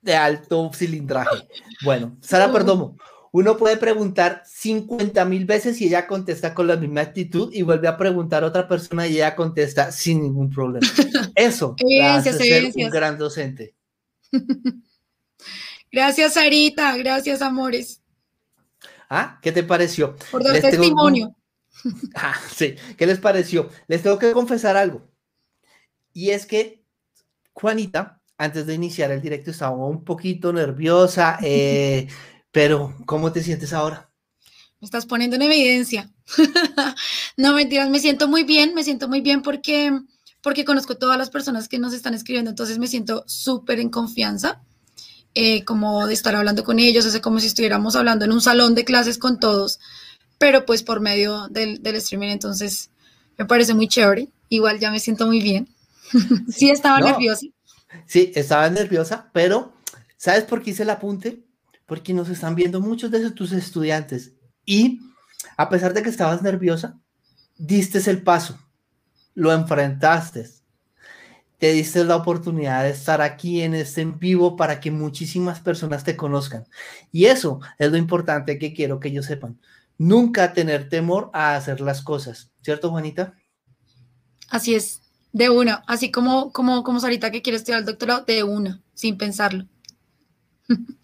[0.00, 1.48] de alto cilindraje.
[1.82, 2.96] Bueno, Sara Perdomo,
[3.34, 7.88] uno puede preguntar 50 mil veces y ella contesta con la misma actitud y vuelve
[7.88, 10.86] a preguntar a otra persona y ella contesta sin ningún problema.
[11.34, 13.74] Eso hace ser un gran docente.
[15.90, 16.96] Gracias, Sarita.
[16.96, 18.00] Gracias, amores.
[19.10, 20.14] Ah, ¿qué te pareció?
[20.30, 21.34] Por dar testimonio.
[22.14, 23.68] Ah, sí, ¿qué les pareció?
[23.88, 25.10] Les tengo que confesar algo.
[26.12, 26.84] Y es que
[27.52, 32.08] Juanita antes de iniciar el directo estaba un poquito nerviosa, eh,
[32.54, 34.08] pero ¿cómo te sientes ahora?
[34.80, 36.10] me estás poniendo en evidencia.
[37.36, 39.98] no, mentiras, me siento muy bien, me siento muy bien porque,
[40.40, 44.62] porque conozco todas las personas que nos están escribiendo, entonces me siento súper en confianza,
[45.34, 48.74] eh, como de estar hablando con ellos, es como si estuviéramos hablando en un salón
[48.74, 49.80] de clases con todos,
[50.38, 52.90] pero pues por medio del, del streaming, entonces
[53.36, 55.66] me parece muy chévere, igual ya me siento muy bien.
[56.48, 57.46] sí, estaba nerviosa.
[58.06, 59.72] Sí, estaba nerviosa, pero
[60.18, 61.42] ¿sabes por qué hice el apunte?
[61.86, 64.32] Porque nos están viendo muchos de tus estudiantes
[64.64, 65.00] y
[65.56, 66.98] a pesar de que estabas nerviosa,
[67.56, 68.58] diste el paso,
[69.34, 70.48] lo enfrentaste,
[71.58, 76.04] te diste la oportunidad de estar aquí en este en vivo para que muchísimas personas
[76.04, 76.66] te conozcan.
[77.12, 79.58] Y eso es lo importante que quiero que ellos sepan.
[79.96, 83.34] Nunca tener temor a hacer las cosas, ¿cierto, Juanita?
[84.50, 88.42] Así es, de una, así como como como Sarita que quiere estudiar el doctorado, de
[88.42, 89.66] una, sin pensarlo.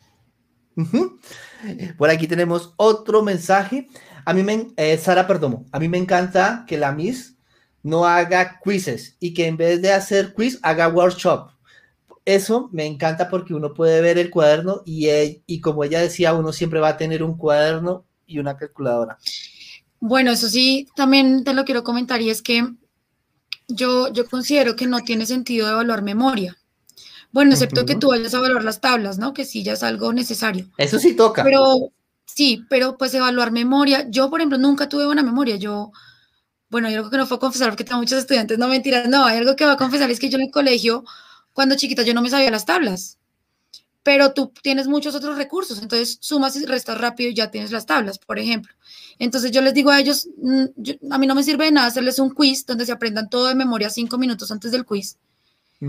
[1.97, 3.89] Por aquí tenemos otro mensaje.
[4.25, 5.27] A mí me, eh, Sara
[5.73, 7.37] a mí me encanta que la Miss
[7.83, 11.51] no haga quizzes y que en vez de hacer quiz haga workshop.
[12.25, 15.09] Eso me encanta porque uno puede ver el cuaderno y,
[15.47, 19.19] y como ella decía, uno siempre va a tener un cuaderno y una calculadora.
[19.99, 22.67] Bueno, eso sí, también te lo quiero comentar y es que
[23.69, 26.57] yo, yo considero que no tiene sentido evaluar memoria.
[27.33, 29.33] Bueno, excepto que tú vayas a evaluar las tablas, ¿no?
[29.33, 30.69] Que sí ya es algo necesario.
[30.77, 31.45] Eso sí toca.
[31.45, 31.93] Pero
[32.27, 34.07] sí, pero pues evaluar memoria.
[34.09, 35.57] Yo, por ejemplo, nunca tuve buena memoria.
[35.57, 35.93] Yo,
[36.71, 39.25] bueno, hay algo que no fue a confesar porque tengo muchos estudiantes, no mentiras, no,
[39.25, 41.05] hay algo que voy a confesar, es que yo en el colegio,
[41.53, 43.19] cuando chiquita, yo no me sabía las tablas.
[44.03, 47.85] Pero tú tienes muchos otros recursos, entonces sumas y restas rápido y ya tienes las
[47.87, 48.73] tablas, por ejemplo.
[49.19, 52.19] Entonces yo les digo a ellos, mm, a mí no me sirve de nada hacerles
[52.19, 55.19] un quiz donde se aprendan todo de memoria cinco minutos antes del quiz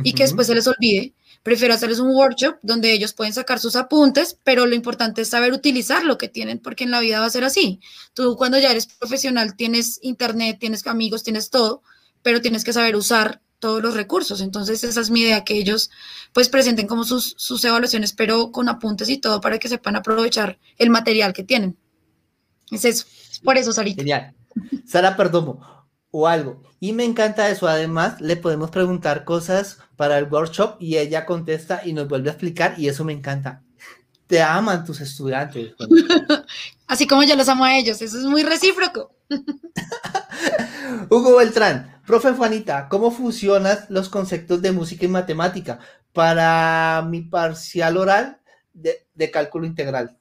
[0.03, 3.75] y que después se les olvide Prefiero hacerles un workshop donde ellos pueden sacar sus
[3.75, 7.25] apuntes, pero lo importante es saber utilizar lo que tienen, porque en la vida va
[7.25, 7.79] a ser así.
[8.13, 11.81] Tú cuando ya eres profesional tienes internet, tienes amigos, tienes todo,
[12.21, 14.41] pero tienes que saber usar todos los recursos.
[14.41, 15.89] Entonces esa es mi idea, que ellos
[16.33, 20.59] pues presenten como sus, sus evaluaciones, pero con apuntes y todo para que sepan aprovechar
[20.77, 21.77] el material que tienen.
[22.71, 23.05] Es eso,
[23.43, 24.01] por eso, Sarita.
[24.01, 24.33] Genial.
[24.85, 25.80] Sara Perdomo,
[26.11, 26.61] o algo.
[26.79, 27.67] Y me encanta eso.
[27.67, 32.33] Además, le podemos preguntar cosas para el workshop y ella contesta y nos vuelve a
[32.33, 33.63] explicar y eso me encanta.
[34.27, 35.73] Te aman tus estudiantes.
[36.87, 38.01] Así como yo los amo a ellos.
[38.01, 39.15] Eso es muy recíproco.
[41.09, 45.79] Hugo Beltrán, profe Juanita, ¿cómo funcionan los conceptos de música y matemática
[46.13, 48.39] para mi parcial oral
[48.73, 50.17] de, de cálculo integral?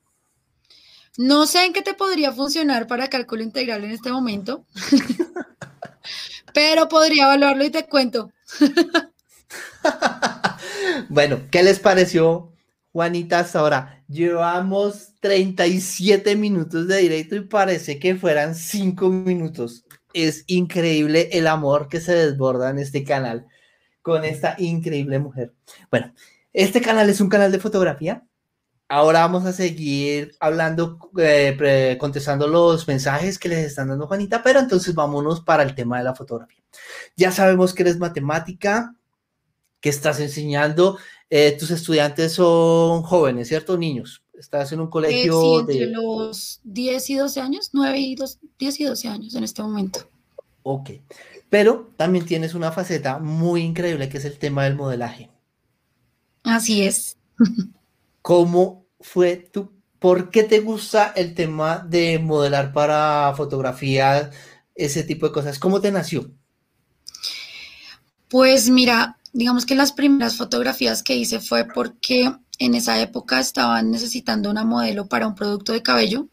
[1.17, 4.65] No sé en qué te podría funcionar para cálculo integral en este momento.
[6.55, 8.33] pero podría evaluarlo y te cuento.
[11.09, 12.53] bueno, ¿qué les pareció,
[12.93, 14.05] Juanita, hasta ahora?
[14.09, 19.85] Llevamos 37 minutos de directo y parece que fueran 5 minutos.
[20.13, 23.47] Es increíble el amor que se desborda en este canal
[24.03, 25.53] con esta increíble mujer.
[25.91, 26.13] Bueno,
[26.53, 28.25] este canal es un canal de fotografía
[28.93, 34.59] Ahora vamos a seguir hablando, eh, contestando los mensajes que les están dando Juanita, pero
[34.59, 36.61] entonces vámonos para el tema de la fotografía.
[37.17, 38.97] Ya sabemos que eres matemática,
[39.81, 40.99] que estás enseñando,
[41.31, 43.79] eh, tus estudiantes son jóvenes, ¿cierto?
[43.79, 44.25] Niños.
[44.37, 48.17] Estás en un colegio sí, entre los 10 y 12 años, 9 y
[48.59, 50.11] 10 y 12 años en este momento.
[50.65, 50.91] Ok,
[51.49, 55.31] pero también tienes una faceta muy increíble que es el tema del modelaje.
[56.43, 57.17] Así es.
[58.23, 64.31] ¿Cómo fue tu, por qué te gusta el tema de modelar para fotografía,
[64.75, 65.59] ese tipo de cosas?
[65.59, 66.31] ¿Cómo te nació?
[68.29, 73.91] Pues mira, digamos que las primeras fotografías que hice fue porque en esa época estaban
[73.91, 76.29] necesitando una modelo para un producto de cabello.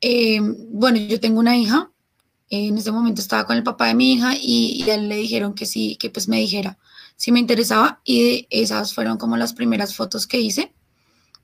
[0.00, 1.90] Eh, bueno, yo tengo una hija,
[2.48, 5.54] en ese momento estaba con el papá de mi hija y, y, él le dijeron
[5.54, 6.78] que sí, que pues me dijera
[7.20, 10.72] si me interesaba y esas fueron como las primeras fotos que hice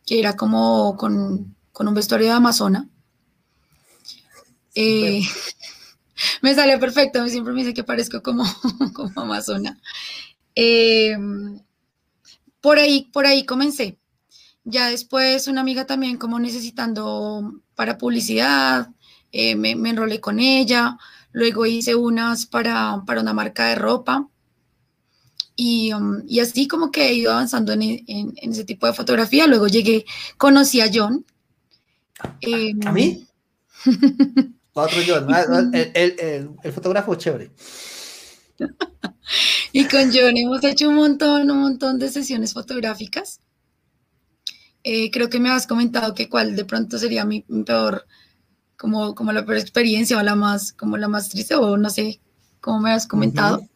[0.07, 2.89] que era como con, un vestuario de Amazona.
[4.75, 5.21] Eh,
[6.41, 8.43] me salió perfecto, siempre me dice que parezco como,
[8.95, 9.79] como Amazona.
[10.55, 11.61] Em,
[12.63, 13.99] por ahí, por ahí comencé.
[14.65, 18.89] Ya después una amiga también como necesitando para publicidad,
[19.31, 20.97] eh, me, enrolé con ella,
[21.33, 24.31] luego hice unas para, para una marca de ropa
[25.59, 28.05] Um, y, así como que he ido avanzando en,
[28.37, 29.47] ese tipo de fotografía.
[29.47, 30.05] Luego llegué,
[30.37, 31.25] conocí a John.
[32.85, 33.27] ¿A mí?
[34.75, 37.51] Otro John, ah, el, fotógrafo chévere.
[39.73, 43.41] y con John hemos hecho un montón, un montón de sesiones fotográficas.
[44.85, 48.07] Eh, creo que me has comentado que cuál de pronto sería mi peor
[48.77, 52.21] como, como la peor experiencia o la más, como la más triste o no sé,
[52.61, 53.67] como me has comentado.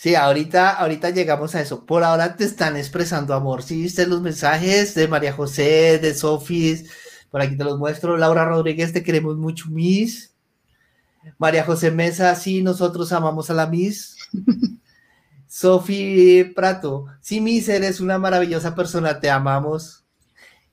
[0.00, 1.84] Sí, ahorita, ahorita llegamos a eso.
[1.84, 3.62] Por ahora te están expresando amor.
[3.62, 6.90] Sí, viste los mensajes de María José, de Sofis.
[7.30, 8.16] Por aquí te los muestro.
[8.16, 10.32] Laura Rodríguez, te queremos mucho, Miss.
[11.36, 14.16] María José Mesa, sí, nosotros amamos a la Miss.
[15.46, 20.06] Sofi Prato, sí, Miss, eres una maravillosa persona, te amamos.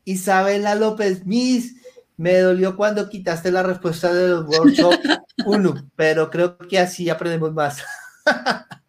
[0.05, 1.75] Isabela López, Miss,
[2.15, 4.93] me dolió cuando quitaste la respuesta del workshop
[5.45, 7.83] 1, pero creo que así aprendemos más.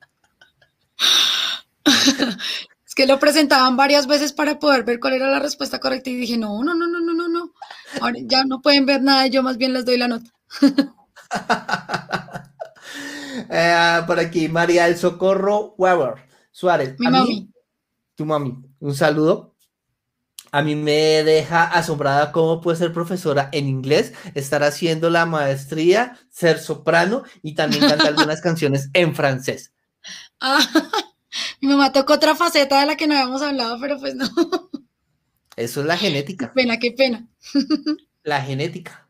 [2.86, 6.16] es que lo presentaban varias veces para poder ver cuál era la respuesta correcta y
[6.16, 7.52] dije, no, no, no, no, no, no, no.
[8.00, 10.30] Ahora ya no pueden ver nada, yo más bien les doy la nota.
[13.50, 16.14] Eh, por aquí, María del Socorro Weber
[16.50, 16.96] Suárez.
[16.98, 17.52] Mi mami.
[18.14, 18.58] tu mami.
[18.80, 19.54] Un saludo.
[20.50, 26.18] A mí me deja asombrada cómo puede ser profesora en inglés, estar haciendo la maestría,
[26.30, 29.72] ser soprano y también cantar algunas canciones en francés.
[30.40, 30.58] Ah,
[31.60, 34.28] mi mamá tocó otra faceta de la que no habíamos hablado, pero pues no.
[35.56, 36.46] Eso es la genética.
[36.46, 37.28] Qué pena, qué pena.
[38.22, 39.08] La genética.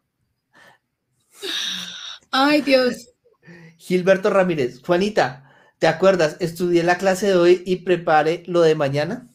[2.31, 3.09] Ay, Dios.
[3.77, 4.81] Gilberto Ramírez.
[4.81, 6.37] Juanita, ¿te acuerdas?
[6.41, 9.29] Estudié la clase de hoy y prepare lo de mañana.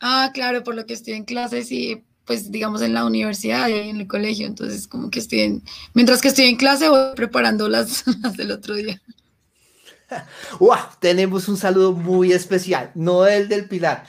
[0.00, 3.72] Ah, claro, por lo que estoy en clases y pues digamos en la universidad y
[3.72, 5.62] en el colegio, entonces como que estoy en,
[5.94, 9.02] mientras que estoy en clase voy preparando las, las del otro día.
[11.00, 14.04] Tenemos un saludo muy especial, Noel del Pilar.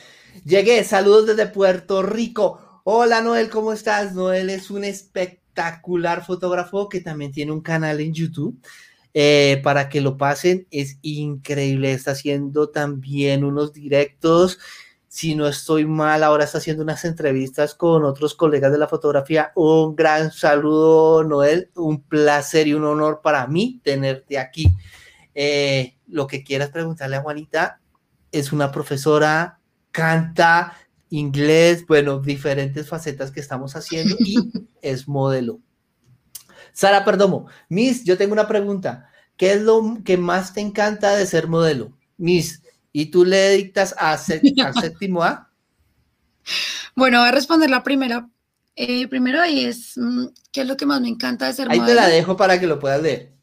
[0.46, 2.82] Llegué, saludos desde Puerto Rico.
[2.84, 4.14] Hola Noel, ¿cómo estás?
[4.14, 8.60] Noel es un espectacular fotógrafo que también tiene un canal en YouTube.
[9.14, 11.92] Eh, para que lo pasen, es increíble.
[11.92, 14.58] Está haciendo también unos directos.
[15.10, 19.52] Si no estoy mal, ahora está haciendo unas entrevistas con otros colegas de la fotografía.
[19.56, 21.70] Un gran saludo, Noel.
[21.76, 24.70] Un placer y un honor para mí tenerte aquí.
[25.34, 27.80] Eh, lo que quieras preguntarle a Juanita,
[28.32, 29.60] es una profesora,
[29.91, 30.78] canta
[31.10, 34.38] inglés, bueno, diferentes facetas que estamos haciendo y
[34.82, 35.60] es modelo.
[36.74, 39.10] Sara Perdomo, Miss, yo tengo una pregunta.
[39.36, 41.98] ¿Qué es lo que más te encanta de ser modelo?
[42.17, 42.62] Miss,
[42.94, 45.50] ¿y tú le dictas a, séptimo A?
[46.96, 48.30] Bueno, voy a responder la primera.
[48.76, 51.84] Eh, primero ahí es, mm, ¿qué es lo que más me encanta de ser modelo?
[51.84, 53.34] Ahí te la dejo para que lo puedas leer.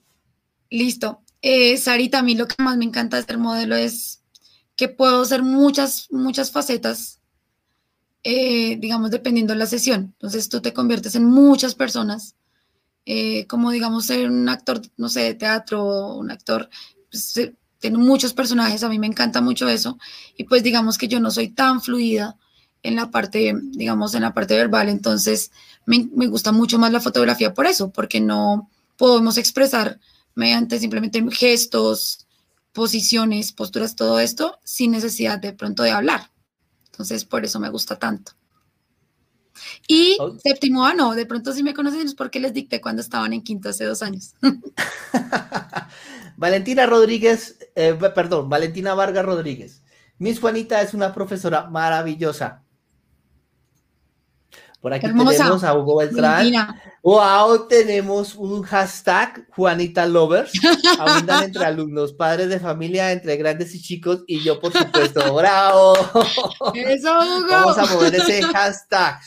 [0.71, 1.23] Listo.
[1.43, 4.23] Eh, Sarita, a mí lo que más me encanta de ser modelo es
[4.77, 7.21] que puedo hacer muchas, muchas facetas,
[8.25, 10.15] eh, digamos, dependiendo de la sesión.
[10.15, 12.35] Entonces tú te conviertes en muchas personas,
[13.07, 16.69] eh, como digamos ser un actor, no sé, de teatro, un actor,
[17.11, 17.53] pues,
[17.93, 19.99] muchos personajes, a mí me encanta mucho eso,
[20.37, 22.37] y pues digamos que yo no soy tan fluida
[22.83, 25.53] en la parte, digamos, en la parte verbal, entonces
[25.87, 30.01] me gusta mucho más la fotografía por eso, porque no podemos expresar
[30.39, 32.29] mediante simplemente gestos,
[32.73, 36.31] posiciones, posturas, todo esto, sin necesidad de pronto de hablar.
[36.93, 38.33] Entonces, por eso me gusta tanto.
[39.89, 43.43] Y séptimo ano, de pronto si me conocen es porque les dicté cuando estaban en
[43.43, 44.35] quinto hace dos años.
[46.37, 49.83] Valentina Rodríguez, eh, perdón, Valentina Vargas Rodríguez.
[50.19, 52.63] Miss Juanita es una profesora maravillosa.
[54.81, 56.53] Por aquí tenemos a Hugo Beltrán.
[57.03, 60.53] Wow, tenemos un hashtag Juanita Lovers.
[60.99, 65.35] Abundan entre alumnos, padres de familia, entre grandes y chicos, y yo, por supuesto.
[65.35, 65.95] ¡Bravo!
[66.75, 67.49] Eso, Hugo.
[67.51, 69.19] Vamos a mover ese hashtag.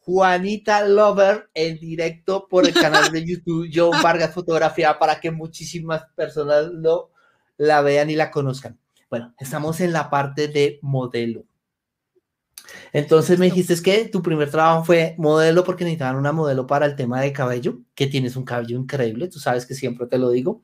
[0.00, 6.04] Juanita Lover en directo por el canal de YouTube John Vargas Fotografía para que muchísimas
[6.14, 7.10] personas lo,
[7.58, 8.78] la vean y la conozcan.
[9.10, 11.44] Bueno, estamos en la parte de modelo.
[12.92, 16.96] Entonces me dijiste que tu primer trabajo fue modelo porque necesitaban una modelo para el
[16.96, 20.62] tema de cabello, que tienes un cabello increíble, tú sabes que siempre te lo digo.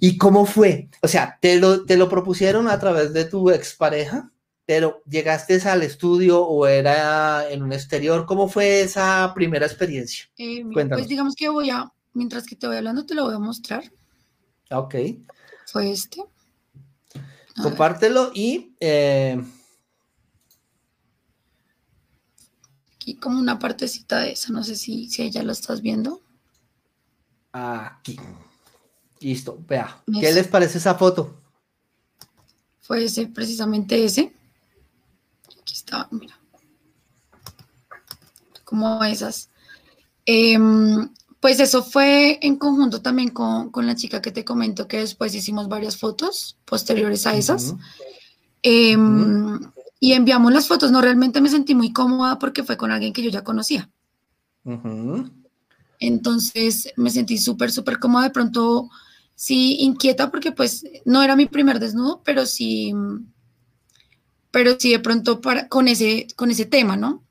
[0.00, 0.88] ¿Y cómo fue?
[1.02, 4.30] O sea, ¿te lo, te lo propusieron a través de tu expareja?
[4.70, 8.24] pero llegaste al estudio o era en un exterior.
[8.24, 10.26] ¿Cómo fue esa primera experiencia?
[10.38, 13.40] Eh, pues digamos que voy a, mientras que te voy hablando, te lo voy a
[13.40, 13.82] mostrar.
[14.70, 14.94] Ok.
[15.66, 16.22] Fue este.
[17.60, 19.42] Compártelo y eh,
[23.00, 26.20] Aquí como una partecita de esa, no sé si, si ya lo estás viendo.
[27.50, 28.20] Aquí.
[29.20, 30.02] Listo, vea.
[30.04, 31.40] ¿Qué les parece esa foto?
[32.82, 34.34] Fue ese, precisamente ese.
[35.62, 36.38] Aquí está, mira.
[38.64, 39.48] Como esas.
[40.26, 41.08] Em,
[41.40, 45.68] pues eso fue en conjunto también con, la chica que te comento que después hicimos
[45.68, 47.76] varias fotos posteriores a esas.
[50.00, 53.22] Y enviamos las fotos, no realmente me sentí muy cómoda porque fue con alguien que
[53.22, 53.90] yo ya conocía.
[55.98, 58.24] Entonces me sentí súper, súper cómoda.
[58.24, 58.88] De pronto,
[59.34, 62.94] sí, inquieta porque pues no era mi primer desnudo, pero sí,
[64.50, 67.22] pero sí de pronto para, con, ese, con ese tema, ¿no?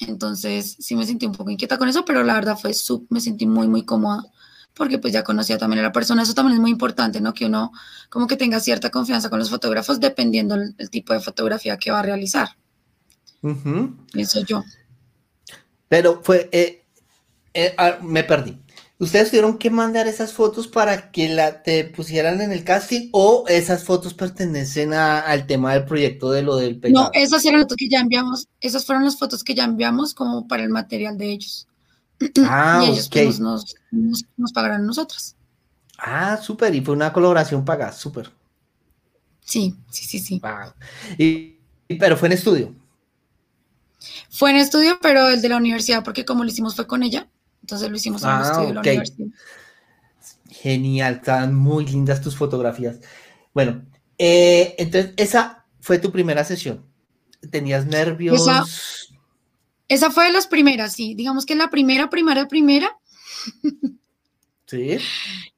[0.00, 2.72] Entonces sí me sentí un poco inquieta con eso, pero la verdad fue,
[3.10, 4.24] me sentí muy, muy cómoda
[4.80, 6.22] porque pues ya conocía también a la persona.
[6.22, 7.34] Eso también es muy importante, ¿no?
[7.34, 7.70] Que uno
[8.08, 11.98] como que tenga cierta confianza con los fotógrafos dependiendo del, tipo de fotografía que va
[11.98, 12.48] a realizar.
[14.14, 14.64] Eso yo.
[15.86, 16.82] Pero fue, eh,
[17.52, 18.58] eh, ah, me perdí.
[18.98, 23.44] ¿Ustedes tuvieron que mandar esas fotos para que la, te pusieran en el casting o
[23.48, 27.04] esas fotos pertenecen al tema del proyecto de lo del pecado?
[27.04, 30.14] No, esas eran las fotos que ya enviamos, esas fueron las fotos que ya enviamos
[30.14, 31.66] como para el material de ellos.
[32.42, 35.36] Ah, y ellos pues, nos, nos, pagaron nosotros.
[35.98, 38.30] Ah, súper, y fue una colaboración pagada, súper.
[39.40, 40.42] Sí, sí, sí, sí.
[41.18, 41.58] Y,
[41.98, 42.74] pero fue en estudio.
[44.30, 47.28] Fue en estudio, pero el de la universidad, porque como lo hicimos fue con ella,
[47.62, 49.28] entonces lo hicimos en el ah, estudio de la universidad.
[50.50, 52.98] Genial, están muy lindas tus fotografías.
[53.52, 53.82] Bueno,
[54.18, 56.84] eh, entonces esa fue tu primera sesión.
[57.50, 58.40] ¿Tenías nervios?
[58.40, 58.64] Esa,
[60.10, 61.14] fue de las primeras, sí.
[61.14, 62.96] Digamos que la primera, primera, primera.
[64.66, 64.98] Sí.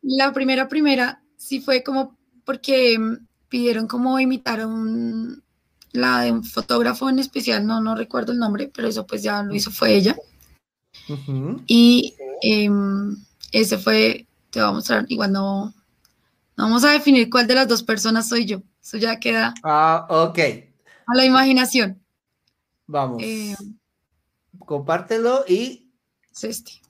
[0.00, 2.98] La primera, primera, sí fue como porque
[3.48, 5.42] pidieron como imitar a un,
[5.92, 9.42] la de un fotógrafo en especial, no, no recuerdo el nombre, pero eso pues ya
[9.42, 10.16] lo hizo fue ella.
[11.66, 13.16] Y em,
[13.52, 15.74] ese fue, te voy a mostrar, igual no,
[16.56, 18.62] vamos a definir cuál de las dos personas soy yo.
[18.82, 19.52] Eso ya queda.
[19.62, 20.38] Ah, ok.
[21.06, 22.00] A la imaginación.
[22.86, 23.22] Vamos.
[23.22, 23.54] Eh,
[24.72, 25.92] Compártelo y.
[26.40, 26.80] este.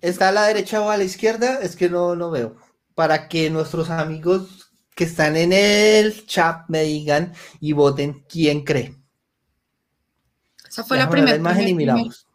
[0.00, 1.58] ¿Está a la derecha o a la izquierda?
[1.58, 2.54] Es que no, no veo.
[2.94, 8.94] Para que nuestros amigos que están en el chat me digan y voten quién cree.
[10.68, 12.28] Esa fue la primera imagen y miramos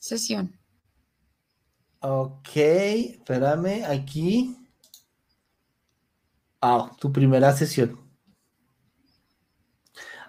[0.00, 0.58] sesión.
[2.00, 4.56] Ok, espérame, aquí.
[6.60, 8.00] Ah, tu primera sesión.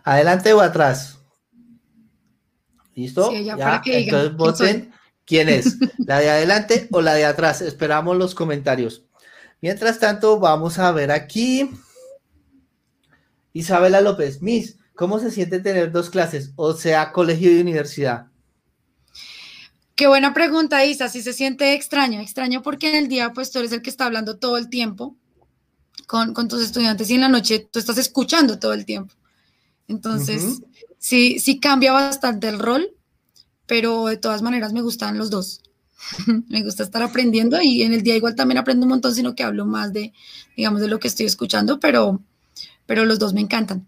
[0.03, 1.24] ¿Adelante o atrás?
[2.95, 3.31] ¿Listo?
[3.33, 4.91] ya, entonces voten
[5.25, 7.61] quién es, la de adelante o la de atrás.
[7.61, 9.03] Esperamos los comentarios.
[9.61, 11.69] Mientras tanto, vamos a ver aquí.
[13.53, 16.51] Isabela López, Miss, ¿cómo se siente tener dos clases?
[16.55, 18.27] O sea, colegio y universidad.
[19.95, 21.07] Qué buena pregunta, Isa.
[21.07, 24.05] Si se siente extraño, extraño porque en el día, pues tú eres el que está
[24.05, 25.15] hablando todo el tiempo
[26.05, 29.15] con, tus estudiantes y en la noche tú estás escuchando todo el tiempo.
[29.87, 30.61] Entonces,
[31.05, 32.89] sí, sí cambia bastante el rol,
[33.67, 35.61] pero de todas maneras me gustan los dos.
[36.49, 39.43] me gusta estar aprendiendo y en el día igual también aprendo un montón, sino que
[39.43, 40.13] hablo más de,
[40.57, 42.21] digamos, de lo que estoy escuchando, pero,
[42.87, 43.85] pero los dos me encantan.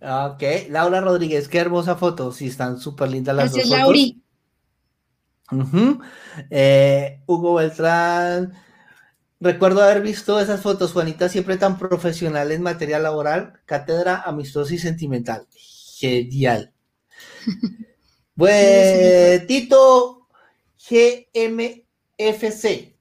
[0.00, 2.30] Ok, Laura Rodríguez, qué hermosa foto.
[2.30, 3.66] Sí, están súper lindas las dos.
[3.66, 4.22] Lauri.
[6.50, 8.52] Eh, Hugo Beltrán.
[9.40, 14.78] Recuerdo haber visto esas fotos, Juanita, siempre tan profesional en materia laboral, cátedra amistosa y
[14.78, 15.46] sentimental.
[15.98, 16.72] Genial.
[18.34, 20.28] Bueno, Tito
[20.88, 21.84] GMFC.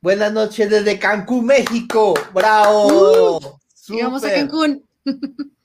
[0.02, 2.16] Buenas noches desde Cancún, México.
[2.34, 3.38] Bravo.
[3.38, 4.84] Uh, a Cancún.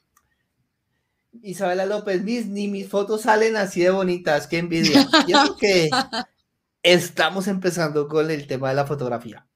[1.42, 5.08] Isabela López, mis, ni mis fotos salen así de bonitas, qué envidia.
[5.26, 5.88] Yo que
[6.82, 9.46] estamos empezando con el tema de la fotografía.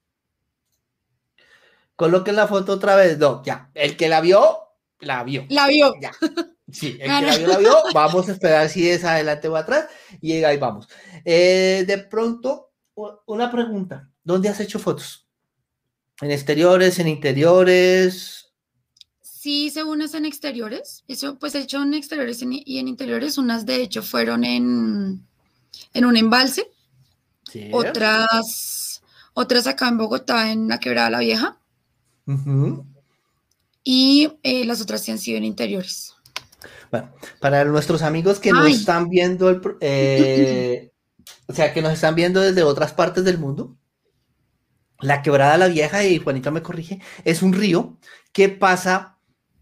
[1.96, 3.18] Coloquen la foto otra vez.
[3.18, 3.70] No, ya.
[3.74, 4.58] El que la vio,
[5.00, 5.46] la vio.
[5.48, 5.94] La vio.
[6.00, 6.12] Ya.
[6.68, 7.76] Sí, el que la vio, la vio.
[7.94, 9.86] Vamos a esperar si es adelante o atrás.
[10.20, 10.88] Y ahí vamos.
[11.24, 12.72] Eh, de pronto,
[13.26, 14.10] una pregunta.
[14.24, 15.28] ¿Dónde has hecho fotos?
[16.20, 18.52] ¿En exteriores, en interiores?
[19.20, 21.04] Sí, según es en exteriores.
[21.06, 23.38] Eso, pues he hecho en exteriores y en interiores.
[23.38, 25.24] Unas, de hecho, fueron en,
[25.94, 26.72] en un embalse.
[27.72, 29.02] Otras,
[29.34, 31.60] otras acá en Bogotá, en la Quebrada la Vieja.
[33.84, 36.14] Y eh, las otras sí han sido en interiores.
[36.90, 40.90] Bueno, para nuestros amigos que nos están viendo, el, eh,
[41.46, 43.76] o sea, que nos están viendo desde otras partes del mundo,
[45.00, 47.98] la Quebrada la Vieja, y Juanito me corrige, es un río
[48.32, 49.18] que pasa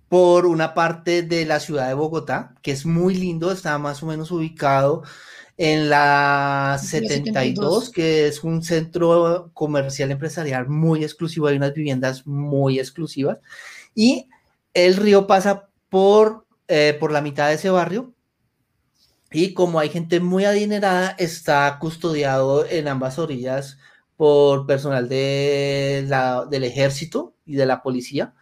[0.09, 4.07] por una parte de la ciudad de Bogotá, que es muy lindo, está más o
[4.07, 5.03] menos ubicado
[5.57, 12.79] en la 72, que es un centro comercial empresarial muy exclusivo, hay unas viviendas muy
[12.79, 13.39] exclusivas,
[13.95, 14.29] y
[14.75, 18.13] el río pasa por, eh, por la mitad de ese barrio,
[19.31, 23.79] y como hay gente muy adinerada, está custodiado en ambas orillas
[24.17, 28.35] por personal de la, del ejército y de la policía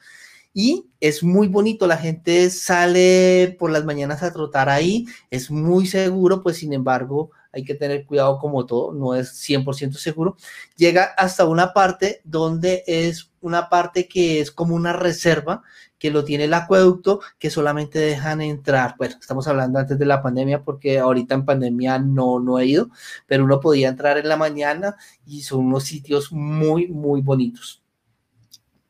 [0.55, 5.87] y es muy bonito, la gente sale por las mañanas a trotar ahí, es muy
[5.87, 10.37] seguro, pues sin embargo hay que tener cuidado como todo, no es 100% seguro.
[10.77, 15.63] Llega hasta una parte donde es una parte que es como una reserva
[15.99, 18.97] que lo tiene el acueducto, que solamente dejan entrar.
[18.99, 22.91] Bueno, estamos hablando antes de la pandemia porque ahorita en pandemia no, no he ido,
[23.27, 24.97] pero uno podía entrar en la mañana
[25.27, 27.82] y son unos sitios muy, muy bonitos.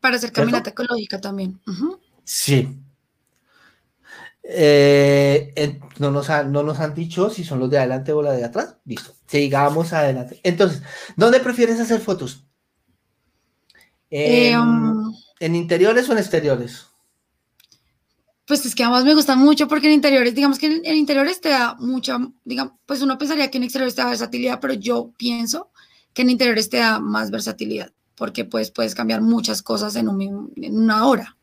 [0.03, 1.59] Para hacer caminata ecológica también.
[2.25, 2.69] Sí,
[4.45, 8.45] eh, no, nos no nos han dicho si son los de adelante o la de
[8.45, 8.77] atrás.
[8.85, 9.15] Listo.
[9.27, 10.41] Sigamos adelante.
[10.43, 10.83] Entonces,
[11.17, 12.45] ¿dónde prefieres hacer fotos?
[14.11, 16.87] ¿En, um, interiores o en exteriores?
[18.45, 21.51] Pues es que además me gusta mucho porque en interiores, digamos que en, interiores te
[21.51, 25.71] da mucha, digamos, pues uno pensaría que en exteriores te da versatilidad, pero yo pienso
[26.13, 31.07] que en interiores te da más versatilidad porque pues puedes cambiar muchas cosas en, una
[31.07, 31.37] hora.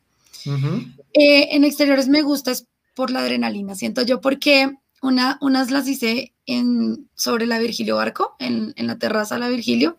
[0.46, 2.54] Eh, en exteriores me gusta
[2.96, 8.36] por la adrenalina, siento yo, porque una, unas las hice en, sobre la Virgilio Barco,
[8.40, 9.98] en, la terraza de la Virgilio,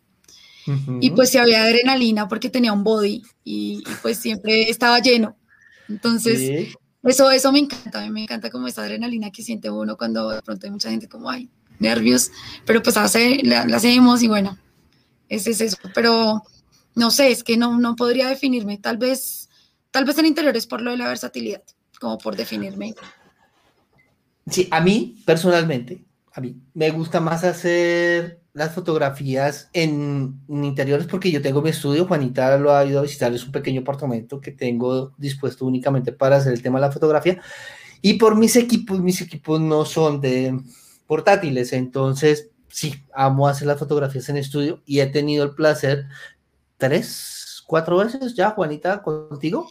[1.01, 5.37] y pues sí había adrenalina porque tenía un body y, pues siempre estaba lleno.
[5.89, 9.97] Entonces, eso, eso me encanta, a mí me encanta como esa adrenalina que siente uno
[9.97, 11.49] cuando de pronto hay mucha gente como, ay,
[11.81, 12.31] nervios,
[12.66, 14.57] pero pues hace, la, hacemos y bueno,
[15.29, 15.79] ese es eso.
[15.95, 16.43] Pero
[17.01, 19.48] no sé, es que no, no podría definirme, tal vez,
[19.90, 21.62] tal vez en interiores por lo de la versatilidad
[21.98, 22.94] como por definirme.
[24.46, 31.30] Sí, a mí personalmente, a mí me gusta más hacer las fotografías en, interiores porque
[31.30, 34.53] yo tengo mi estudio, Juanita lo ha ido a visitar, es un pequeño apartamento que
[34.53, 37.40] tengo dispuesto únicamente para hacer el tema de la fotografía
[38.03, 40.55] y por mis equipos, mis equipos no son de
[41.07, 46.07] portátiles, entonces sí, amo hacer las fotografías en estudio y he tenido el placer
[46.81, 49.70] tres, cuatro veces ya, Juanita, contigo.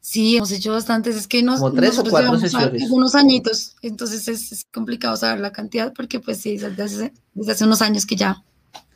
[0.00, 2.38] Sí, hemos hecho bastantes, es que nos, Como tres o cuatro.
[2.58, 7.64] Algunos añitos, entonces es, complicado saber la cantidad porque pues sí, desde hace, desde hace
[7.64, 8.44] unos años que ya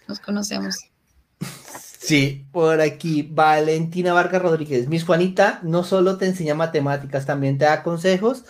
[0.07, 0.77] nos conocemos.
[1.99, 4.89] Sí, por aquí, Valentina Vargas Rodríguez.
[4.89, 8.45] Miss Juanita no solo te enseña matemáticas, también te da consejos,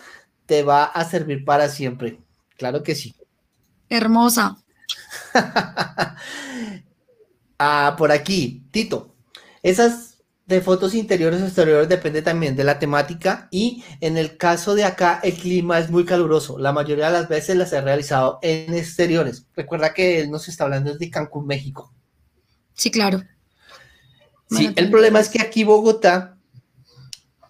[0.45, 2.19] te va a servir para siempre.
[2.57, 3.15] Claro que sí.
[3.87, 4.57] Hermosa.
[7.59, 9.15] ah, por aquí, Tito.
[9.61, 10.09] Esas
[10.49, 14.83] de fotos interiores o exteriores depende también de la temática y en el caso de
[14.83, 16.57] acá el clima es muy caluroso.
[16.57, 19.45] La mayoría de las veces las he realizado en exteriores.
[19.55, 21.93] Recuerda que él nos está hablando de Cancún, México.
[22.73, 23.21] Sí, claro.
[24.49, 26.39] Sí, el problema es que aquí Bogotá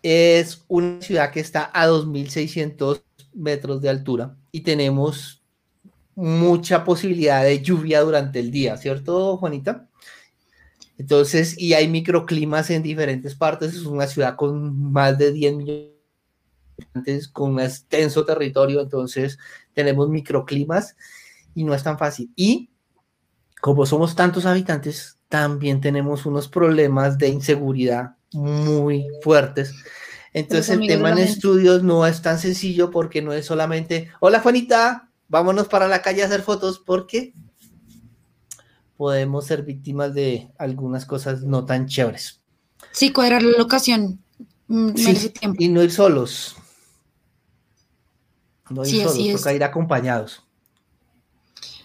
[0.04, 3.02] es una ciudad que está a 2.600
[3.34, 5.42] metros de altura y tenemos
[6.16, 9.89] mucha posibilidad de lluvia durante el día, ¿cierto, Juanita?
[11.00, 15.86] Entonces, y hay microclimas en diferentes partes, es una ciudad con más de 10 millones
[16.78, 19.40] de habitantes, con un extenso territorio, entonces
[19.74, 20.98] tenemos microclimas
[21.56, 22.30] y no es tan fácil.
[22.36, 22.70] Y
[23.62, 29.74] como somos tantos habitantes, también tenemos unos problemas de inseguridad muy fuertes.
[30.34, 35.10] Entonces el tema en estudios no es tan sencillo porque no es solamente, hola Juanita,
[35.30, 37.34] vámonos para la calle a hacer fotos, porque
[39.00, 42.42] podemos ser víctimas de algunas cosas no tan chéveres.
[42.92, 44.20] Sí, cuadrar la locación.
[44.68, 46.58] Mm, sí, y no ir solos.
[48.70, 50.44] No ir solos, toca ir acompañados.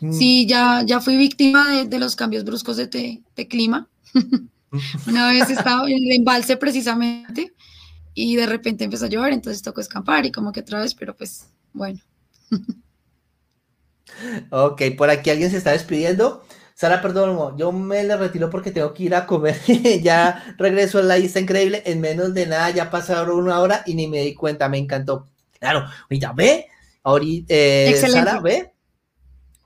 [0.01, 0.13] Mm.
[0.13, 3.89] Sí, ya, ya fui víctima de, los cambios bruscos de, clima.
[5.07, 7.55] Una vez estaba en el embalse precisamente
[8.13, 11.17] y de repente empezó a llover, entonces tocó escapar y como que otra vez, pero
[11.17, 12.01] pues bueno.
[14.51, 16.45] ok, por aquí alguien se está despidiendo.
[16.75, 19.57] Sara, perdón, yo me le retiro porque tengo que ir a comer.
[20.03, 21.85] ya regreso a la lista increíble.
[21.87, 24.69] En menos de nada, ya pasaron una hora y ni me di cuenta.
[24.69, 25.29] Me encantó.
[25.61, 26.67] Claro, ya ve.
[27.05, 28.73] Ahorita, eh, Sara, ve.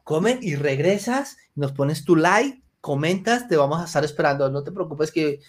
[0.04, 1.38] Come y regresas.
[1.54, 3.48] Nos pones tu like, comentas.
[3.48, 4.50] Te vamos a estar esperando.
[4.50, 5.40] No te preocupes que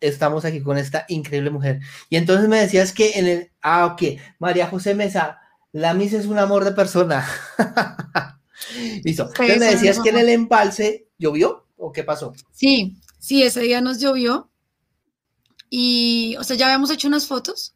[0.00, 1.78] estamos aquí con esta increíble mujer.
[2.08, 3.52] Y entonces me decías que en el.
[3.62, 4.20] Ah, ok.
[4.40, 5.38] María José Mesa.
[5.70, 7.24] La Miss es un amor de persona.
[9.04, 9.28] Listo.
[9.28, 12.32] Entonces me decías que en el embalse llovió o qué pasó?
[12.52, 14.50] Sí, sí, ese día nos llovió
[15.70, 17.74] y, o sea, ya habíamos hecho unas fotos,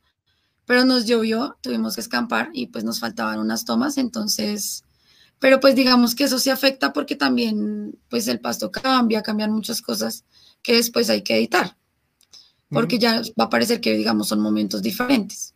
[0.67, 4.85] pero nos llovió, tuvimos que escampar y pues nos faltaban unas tomas, entonces,
[5.39, 9.81] pero pues digamos que eso se afecta porque también pues el pasto cambia, cambian muchas
[9.81, 10.25] cosas
[10.63, 11.77] que después hay que editar,
[12.69, 15.55] porque ya va a parecer que digamos son momentos diferentes.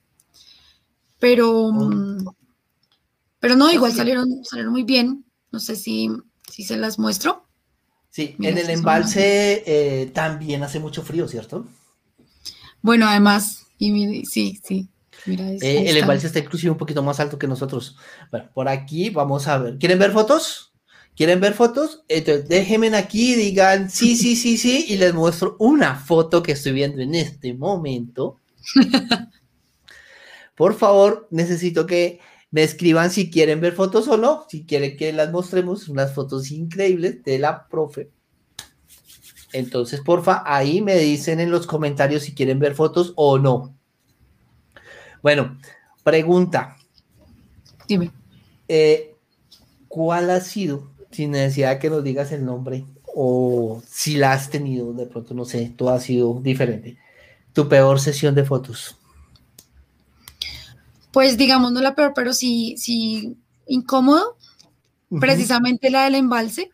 [1.19, 2.25] Pero, mm,
[3.41, 5.25] pero no, igual salieron, salieron muy bien.
[5.51, 6.11] No sé si,
[6.51, 7.47] si se las muestro.
[8.11, 11.67] Sí, en el embalse eh, también hace mucho frío, ¿cierto?
[12.83, 14.89] Bueno, además, y sí, sí.
[15.27, 17.97] Mira, eh, el embalse está inclusive un poquito más alto que nosotros.
[18.31, 19.79] Bueno, por aquí vamos a ver.
[19.79, 20.73] ¿Quieren ver fotos?
[21.15, 22.05] ¿Quieren ver fotos?
[22.09, 26.73] Entonces déjenme aquí, digan sí, sí, sí, sí, y les muestro una foto que estoy
[26.73, 28.39] viendo en este momento.
[30.55, 32.21] Por favor, necesito que
[32.51, 36.51] me escriban si quieren ver fotos o no, si quieren que las mostremos, unas fotos
[36.51, 38.11] increíbles de la profe.
[39.53, 43.75] Entonces, porfa, ahí me dicen en los comentarios si quieren ver fotos o no.
[45.23, 45.59] Bueno,
[46.03, 46.77] pregunta.
[47.87, 48.13] Dime.
[48.67, 49.15] Eh,
[49.89, 52.85] ¿Cuál ha sido, sin necesidad de que nos digas el nombre,
[53.15, 56.99] o si la has tenido, de pronto, no sé, todo ha sido diferente,
[57.55, 58.99] tu peor sesión de fotos?
[61.13, 63.37] Pues digamos, no la peor, pero sí, sí
[63.67, 64.37] incómodo,
[65.21, 66.71] precisamente la del embalse,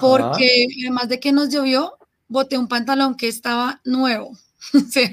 [0.00, 1.94] porque además de que nos llovió,
[2.28, 4.30] boté un pantalón que estaba nuevo.
[4.74, 5.10] o sea,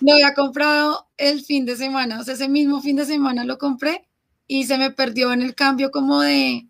[0.00, 3.58] lo había comprado el fin de semana, o sea, ese mismo fin de semana lo
[3.58, 4.08] compré
[4.46, 6.68] y se me perdió en el cambio como de,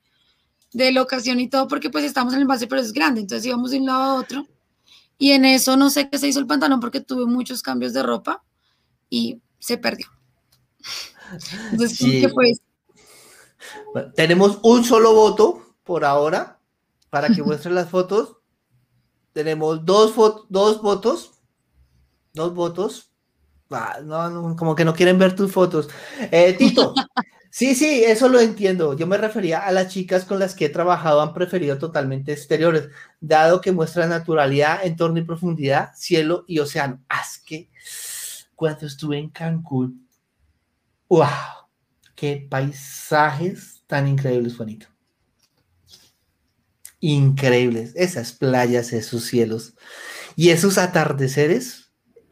[0.73, 3.71] de locación y todo, porque pues estamos en el base, pero es grande, entonces íbamos
[3.71, 4.47] de un lado a otro.
[5.21, 8.05] Y en eso no sé qué se hizo el pantalón porque tuve muchos cambios de
[8.05, 8.45] ropa
[9.11, 10.07] y se perdió.
[11.73, 12.53] Entonces, ¿qué fue
[14.15, 16.59] tenemos un solo voto por ahora
[17.11, 18.37] para que muestren las fotos.
[19.33, 20.15] Tenemos dos,
[20.49, 21.33] dos votos.
[22.35, 23.11] Dos votos.
[23.71, 25.89] Ah, no, como que no quieren ver tus fotos.
[26.31, 26.95] Eh, Tito,
[27.51, 28.95] sí, sí, eso lo entiendo.
[28.95, 32.89] Yo me refería a las chicas con las que he trabajado, han preferido totalmente exteriores,
[33.21, 37.01] dado que muestra naturalidad, entorno y profundidad, cielo y océano.
[37.09, 37.71] Ah, que
[38.55, 40.08] cuando estuve en Cancún,
[41.09, 41.27] ¡wow!
[42.15, 44.87] ¡Qué paisajes tan increíbles, Juanito!
[47.01, 49.75] Increíbles, esas playas, esos cielos
[50.35, 51.89] y esos atardeceres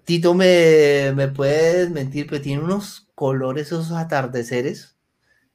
[0.06, 4.96] Tito me, me puede mentir, pero tiene unos colores, esos atardeceres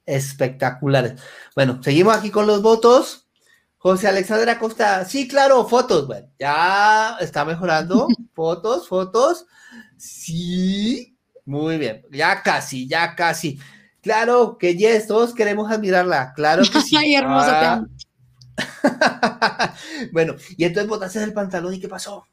[0.05, 1.21] espectaculares.
[1.55, 3.29] Bueno, seguimos aquí con los votos.
[3.77, 6.05] José Alexander Acosta, sí, claro, fotos.
[6.05, 8.07] Bueno, ya está mejorando.
[8.35, 9.45] fotos, fotos.
[9.97, 11.10] Sí,
[11.51, 12.01] muy bien.
[12.11, 13.59] Ya casi, ya casi.
[14.01, 16.31] Claro que yes, todos queremos admirarla.
[16.33, 16.95] Claro que sí.
[16.97, 17.73] Ay, hermosa.
[17.73, 17.85] Ah.
[20.13, 22.25] bueno, y entonces botaste el pantalón y ¿qué pasó?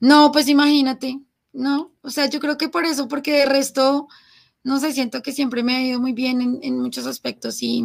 [0.00, 1.20] No, pues imagínate,
[1.52, 4.08] no, o sea, yo creo que por eso, porque de resto,
[4.64, 7.84] no sé, siento que siempre me ha ido muy bien en, muchos aspectos y,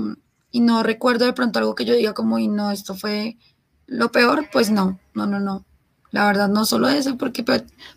[0.53, 3.37] no recuerdo de pronto algo que yo diga como, y no, esto fue
[3.85, 5.65] lo peor, pues no, no, no, no.
[6.11, 7.43] La verdad, no solo eso, porque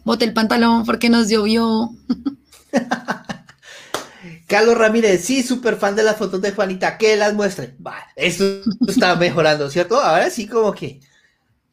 [0.05, 1.91] boté el pantalón, porque nos llovió.
[4.47, 7.77] Carlos Ramírez, sí, súper fan de las fotos de Juanita, que las muestre.
[7.85, 8.45] Va, esto
[8.89, 10.01] está mejorando, ¿cierto?
[10.01, 11.01] Ahora sí, como que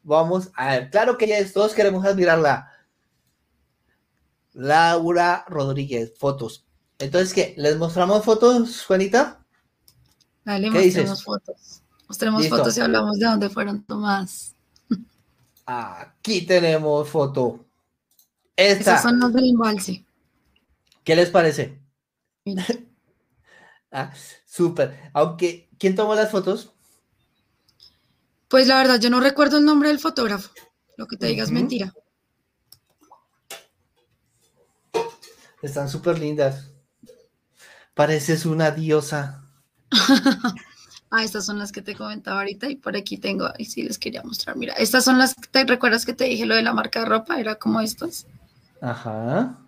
[0.06, 2.70] Vamos a ver, claro que ya todos queremos admirarla.
[4.52, 6.64] Laura Rodríguez, fotos.
[7.00, 7.54] Entonces, ¿qué?
[7.58, 9.44] ¿Les mostramos fotos, Juanita?
[10.44, 11.82] Dale, mostremos fotos.
[12.06, 14.54] Mostremos fotos y hablamos de dónde fueron tomadas.
[15.66, 17.66] Aquí tenemos foto.
[18.54, 18.92] Esta.
[18.92, 20.04] Esas son las del embalse.
[21.04, 21.80] ¿Qué les parece?
[23.92, 24.12] Ah,
[24.44, 25.10] súper.
[25.14, 26.74] Aunque, ¿quién tomó las fotos?
[28.48, 30.50] Pues la verdad, yo no recuerdo el nombre del fotógrafo.
[30.98, 31.94] Lo que te digas mentira.
[35.62, 36.72] Están súper lindas.
[37.94, 39.44] Pareces una diosa.
[41.10, 43.98] ah, estas son las que te comentaba ahorita y por aquí tengo, y sí les
[43.98, 44.56] quería mostrar.
[44.56, 47.06] Mira, estas son las que te recuerdas que te dije lo de la marca de
[47.06, 48.26] ropa, era como estas.
[48.80, 49.58] Ajá.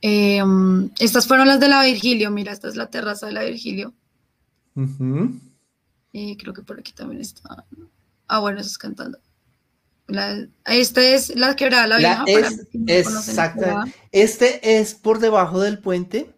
[0.00, 3.94] Em, estas fueron las de la Virgilio, mira, esta es la terraza de la Virgilio.
[6.12, 7.64] Y creo que por aquí también está.
[8.28, 9.18] Ah, bueno, eso es cantando.
[10.66, 12.24] esta es la quebrada la vieja.
[12.86, 13.64] exacto.
[14.12, 16.34] Este es por debajo del puente,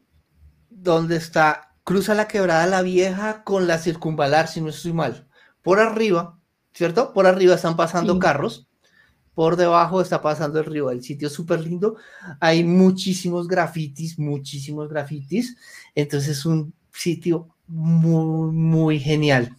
[0.71, 5.29] donde está, cruza la quebrada la vieja con la circunvalar, si no estoy mal.
[5.63, 6.37] Por arriba,
[6.75, 7.13] ¿cierto?
[7.13, 8.67] Por arriba están pasando carros.
[9.35, 10.91] Por debajo está pasando el río.
[10.91, 11.97] El sitio es súper lindo.
[12.41, 15.57] Hay muchísimos grafitis, muchísimos grafitis.
[15.95, 19.55] Entonces es un sitio muy, muy genial.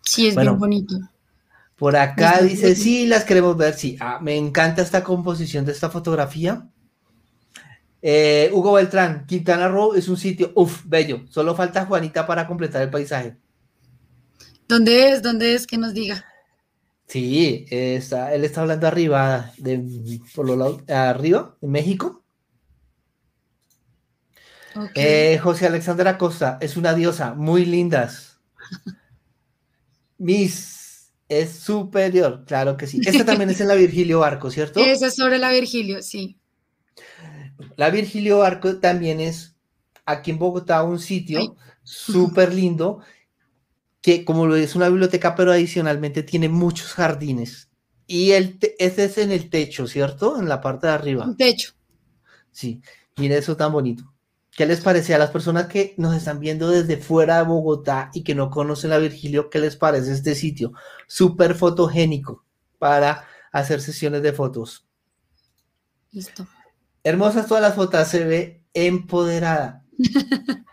[0.00, 0.94] Sí, es bien bonito.
[1.74, 3.96] Por acá dice, sí, las queremos ver, sí.
[3.98, 6.68] Ah, me encanta esta composición de esta fotografía.
[8.02, 11.22] Eh, Hugo Beltrán, Quintana Roo es un sitio, uff, bello.
[11.28, 13.36] Solo falta Juanita para completar el paisaje.
[14.68, 15.22] ¿Dónde es?
[15.22, 15.66] ¿Dónde es?
[15.66, 16.24] Que nos diga.
[17.06, 22.22] Sí, está, él está hablando arriba, de, por lo lado, arriba, en México.
[24.94, 28.40] Eh, José Alexander Acosta, es una diosa, muy lindas.
[30.18, 33.00] Miss es superior, claro que sí.
[33.04, 34.80] Esta también es en la Virgilio Barco, ¿cierto?
[34.84, 36.38] Esa es sobre la Virgilio, sí.
[37.76, 39.56] La Virgilio Barco también es
[40.04, 43.00] aquí en Bogotá un sitio súper lindo
[44.00, 47.70] que como lo es una biblioteca, pero adicionalmente tiene muchos jardines.
[48.06, 50.38] Y el ese es en el techo, ¿cierto?
[50.38, 51.24] En la parte de arriba.
[51.24, 51.72] Un techo.
[52.50, 52.82] Sí,
[53.16, 54.12] mire eso tan bonito.
[54.54, 58.22] ¿Qué les parece a las personas que nos están viendo desde fuera de Bogotá y
[58.22, 59.48] que no conocen la Virgilio?
[59.48, 60.72] ¿Qué les parece este sitio?
[61.06, 62.44] Súper fotogénico
[62.78, 64.86] para hacer sesiones de fotos.
[66.10, 66.46] Listo.
[67.04, 69.84] Hermosas todas las fotos, se ve empoderada.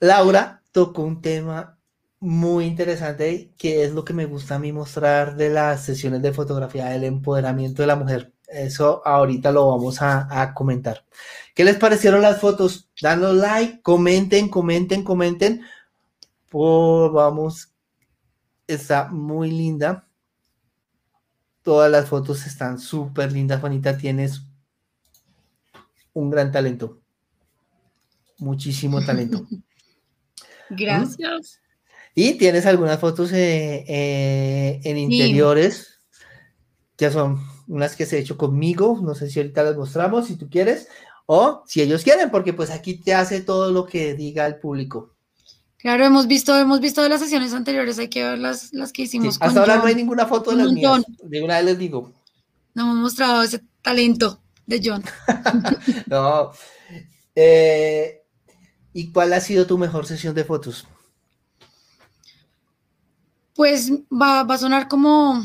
[0.00, 1.78] Laura tocó un tema
[2.20, 6.32] muy interesante que es lo que me gusta a mí mostrar de las sesiones de
[6.32, 8.32] fotografía, el empoderamiento de la mujer.
[8.46, 11.04] Eso ahorita lo vamos a, comentar.
[11.54, 12.90] ¿Qué les parecieron las fotos?
[13.00, 15.62] Danos like, comenten, comenten, comenten.
[16.50, 17.72] Por, vamos,
[18.66, 20.06] está muy linda.
[21.62, 23.96] Todas las fotos están súper lindas, Juanita.
[23.96, 24.42] Tienes
[26.14, 27.00] un gran talento.
[28.38, 29.46] Muchísimo talento.
[30.70, 31.60] Gracias.
[32.14, 36.00] Y tienes algunas fotos eh, eh, en interiores,
[36.96, 40.36] que son unas que se he hecho conmigo, no sé si ahorita las mostramos, si
[40.36, 40.88] tú quieres,
[41.24, 45.14] o si ellos quieren, porque pues aquí te hace todo lo que diga el público.
[45.78, 49.02] Claro, hemos visto, hemos visto de las sesiones anteriores, hay que ver las, las que
[49.02, 49.38] hicimos.
[49.40, 52.12] hasta ahora no hay ninguna foto de las mías, de una vez les digo.
[52.74, 54.41] No hemos mostrado ese talento
[54.72, 55.04] de John.
[56.06, 56.52] no.
[57.34, 58.22] Eh,
[58.92, 60.86] ¿Y cuál ha sido tu mejor sesión de fotos?
[63.54, 65.44] Pues va, a sonar como,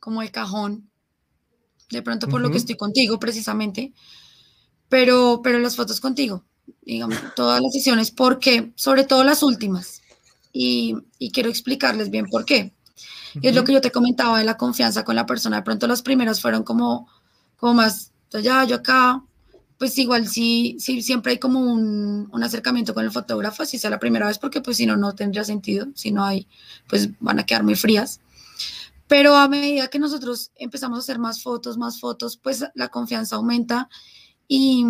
[0.00, 0.90] como el cajón,
[1.90, 3.92] de pronto por lo que estoy contigo precisamente,
[4.88, 6.44] pero, pero las fotos contigo,
[6.82, 10.02] digamos, todas las sesiones, porque, sobre todo las últimas,
[10.52, 10.96] y,
[11.32, 12.72] quiero explicarles bien por qué.
[13.42, 16.02] Es lo que yo te comentaba de la confianza con la persona, de pronto las
[16.02, 17.08] primeras fueron como,
[17.56, 19.22] como más, allá, yo acá,
[19.78, 23.90] pues igual sí, sí siempre hay como un, un, acercamiento con el fotógrafo, si sea
[23.90, 26.46] la primera vez, porque pues si no, no tendría sentido, si no hay,
[26.88, 28.20] pues van a quedar muy frías.
[29.08, 33.36] Pero a medida que nosotros empezamos a hacer más fotos, más fotos, pues la confianza
[33.36, 33.88] aumenta
[34.48, 34.84] y,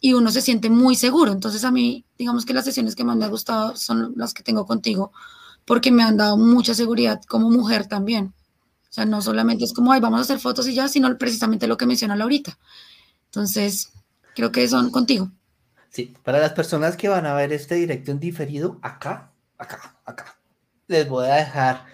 [0.00, 1.32] y uno se siente muy seguro.
[1.32, 4.42] Entonces a mí, digamos que las sesiones que más me han gustado son las que
[4.42, 5.12] tengo contigo,
[5.64, 8.34] porque me han dado mucha seguridad como mujer también.
[8.92, 11.66] O sea, no solamente es como, ay, vamos a hacer fotos y ya, sino precisamente
[11.66, 12.58] lo que menciona Laurita
[13.32, 13.90] entonces,
[14.34, 15.30] creo que son contigo.
[15.88, 20.38] Sí, para las personas que van a ver este directo en diferido, acá, acá, acá,
[20.86, 21.86] les voy a dejar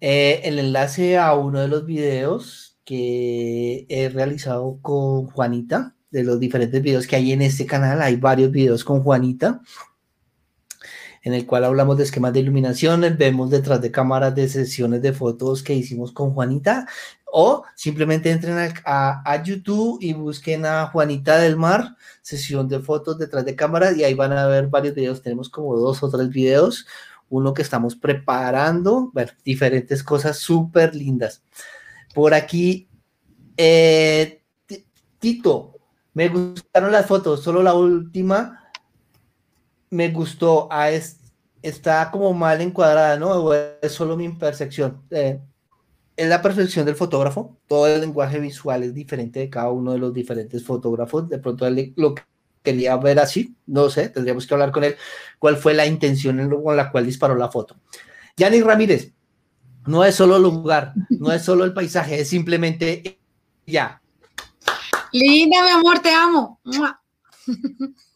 [0.00, 6.40] eh, el enlace a uno de los videos que he realizado con Juanita, de los
[6.40, 8.02] diferentes videos que hay en este canal.
[8.02, 9.60] Hay varios videos con Juanita
[11.22, 15.12] en el cual hablamos de esquemas de iluminación, vemos detrás de cámaras de sesiones de
[15.12, 16.86] fotos que hicimos con Juanita,
[17.24, 23.44] o simplemente entren a, YouTube y busquen a Juanita del Mar, sesión de fotos detrás
[23.44, 26.86] de cámaras, y ahí van a ver varios videos, tenemos como dos o tres videos,
[27.30, 31.42] uno que estamos preparando, bueno, diferentes cosas súper lindas.
[32.14, 32.88] Por aquí,
[33.56, 34.42] eh,
[35.18, 35.72] Tito,
[36.14, 38.61] me gustaron las fotos, solo la última
[39.92, 43.52] me gustó, a está como mal encuadrada, ¿no?
[43.52, 45.02] es solo mi percepción.
[45.10, 45.38] Eh,
[46.16, 49.98] es la percepción del fotógrafo, todo el lenguaje visual es diferente de cada uno de
[49.98, 52.14] los diferentes fotógrafos, de pronto él lo
[52.62, 54.96] quería ver así, no sé, tendríamos que hablar con él
[55.38, 57.76] cuál fue la intención con la cual disparó la foto.
[58.36, 59.12] Yanni Ramírez,
[59.86, 63.18] no es solo el lugar, no es solo el paisaje, es simplemente
[63.66, 64.00] ya.
[65.12, 66.60] Linda, mi amor, te amo.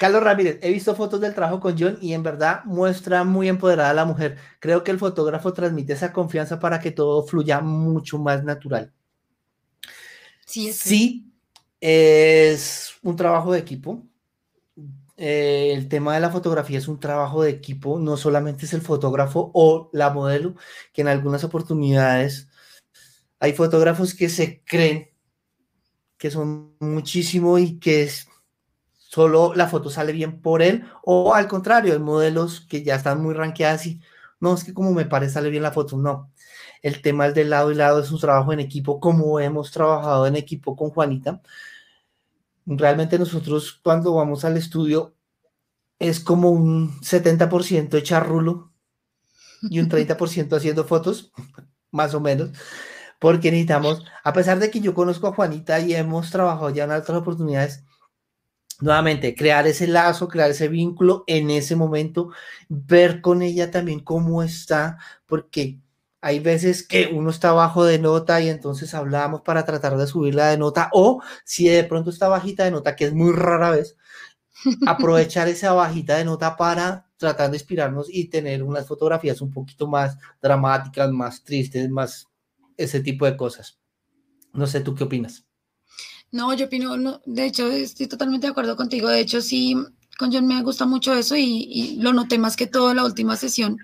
[0.00, 3.90] Carlos Ramírez, he visto fotos del trabajo con John y en verdad muestra muy empoderada
[3.90, 4.38] a la mujer.
[4.58, 8.94] Creo que el fotógrafo transmite esa confianza para que todo fluya mucho más natural.
[10.46, 11.30] Sí, sí
[11.82, 14.02] es un trabajo de equipo.
[15.18, 18.80] Eh, el tema de la fotografía es un trabajo de equipo, no solamente es el
[18.80, 20.54] fotógrafo o la modelo,
[20.94, 22.48] que en algunas oportunidades
[23.38, 25.10] hay fotógrafos que se creen
[26.16, 28.29] que son muchísimo y que es,
[29.10, 33.20] solo la foto sale bien por él, o al contrario, hay modelos que ya están
[33.20, 34.00] muy ranqueadas y
[34.38, 36.30] no, es que como me parece sale bien la foto, no.
[36.80, 40.28] El tema es de lado y lado, es un trabajo en equipo, como hemos trabajado
[40.28, 41.42] en equipo con Juanita.
[42.66, 45.16] Realmente nosotros cuando vamos al estudio
[45.98, 48.72] es como un 70% echar rulo
[49.62, 51.32] y un 30% haciendo fotos,
[51.90, 52.50] más o menos,
[53.18, 56.92] porque necesitamos, a pesar de que yo conozco a Juanita y hemos trabajado ya en
[56.92, 57.84] otras oportunidades,
[58.80, 62.30] nuevamente, crear ese lazo, crear ese vínculo en ese momento,
[62.68, 65.80] ver con ella también cómo está, porque
[66.20, 70.48] hay veces que uno está bajo de nota y entonces hablamos para tratar de subirla
[70.48, 73.96] de nota o si de pronto está bajita de nota, que es muy rara vez,
[74.86, 79.86] aprovechar esa bajita de nota para tratar de inspirarnos y tener unas fotografías un poquito
[79.86, 82.28] más dramáticas, más tristes, más
[82.76, 83.78] ese tipo de cosas.
[84.52, 85.49] No sé, ¿tú qué opinas?
[86.32, 89.08] No, yo opino, no, de hecho, estoy totalmente de acuerdo contigo.
[89.08, 89.74] De hecho, sí,
[90.16, 93.36] con John me gusta mucho eso y, lo noté más que todo en la última
[93.36, 93.78] sesión,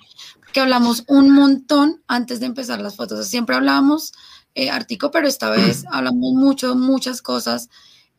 [0.53, 3.27] que hablamos un montón antes de empezar las fotos.
[3.27, 4.13] Siempre hablábamos
[4.55, 7.69] eh, artico, pero esta vez hablamos mucho, muchas cosas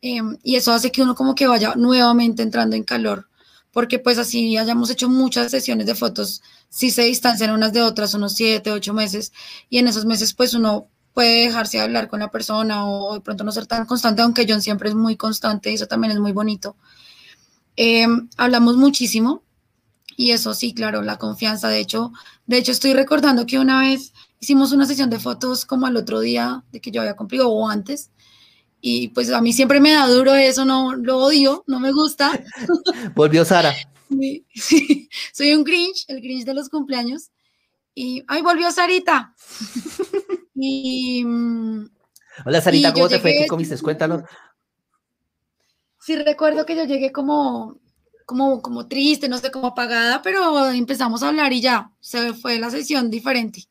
[0.02, 3.28] em, y eso hace que uno como que vaya nuevamente entrando en calor,
[3.72, 8.14] porque pues así hayamos hecho muchas sesiones de fotos, si se distancian unas de otras,
[8.14, 9.32] unos siete, ocho meses,
[9.70, 13.42] y en esos meses pues uno puede dejarse hablar con la persona o de pronto
[13.42, 16.30] no ser tan constante, aunque John siempre es muy constante y eso también es muy
[16.30, 16.76] bonito.
[17.74, 19.42] Em, hablamos muchísimo
[20.16, 21.70] y eso sí, claro, la confianza.
[21.70, 22.12] De hecho,
[22.46, 26.20] de hecho estoy recordando que una vez hicimos una sesión de fotos como al otro
[26.20, 28.10] día de que yo había cumplido o antes.
[28.80, 32.30] Y pues a mí siempre me da duro eso, no lo odio, no me gusta.
[33.16, 33.74] Volvió Sara.
[34.54, 37.32] Sí, soy un Grinch, el Grinch de los cumpleaños.
[38.00, 39.34] Y, ay, volvió Sarita.
[40.54, 41.88] y, mm,
[42.46, 43.32] Hola Sarita, ¿cómo te fue?
[43.32, 43.76] ¿Qué comiste?
[43.78, 44.22] Cuéntanos.
[46.00, 47.80] Sí, recuerdo que yo llegué como
[48.24, 52.60] como, como triste, no sé, como apagada, pero empezamos a hablar y ya, se fue
[52.60, 53.64] la sesión diferente.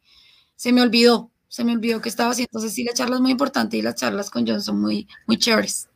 [0.57, 2.49] Se me olvidó, se me olvidó que estaba haciendo.
[2.49, 5.37] Entonces sí, la charla es muy importante y las charlas con John son muy, muy
[5.37, 5.87] chéveres.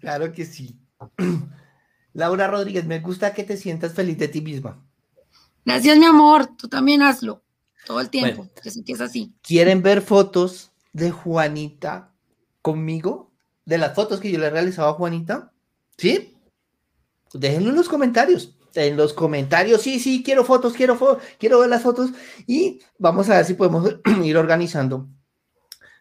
[0.00, 0.80] Claro que sí.
[2.12, 4.85] Laura Rodríguez, me gusta que te sientas feliz de ti misma.
[5.66, 6.46] Gracias, mi amor.
[6.56, 7.42] Tú también hazlo
[7.86, 8.48] todo el tiempo.
[8.62, 9.34] que es así.
[9.42, 12.14] ¿Quieren ver fotos de Juanita
[12.62, 13.32] conmigo?
[13.64, 15.52] De las fotos que yo le he realizado a Juanita.
[15.98, 16.32] ¿Sí?
[17.34, 18.54] déjenlo en los comentarios.
[18.74, 22.10] En los comentarios, sí, sí, quiero fotos, quiero, fotos, quiero ver las fotos
[22.46, 25.08] y vamos a ver si podemos ir organizando.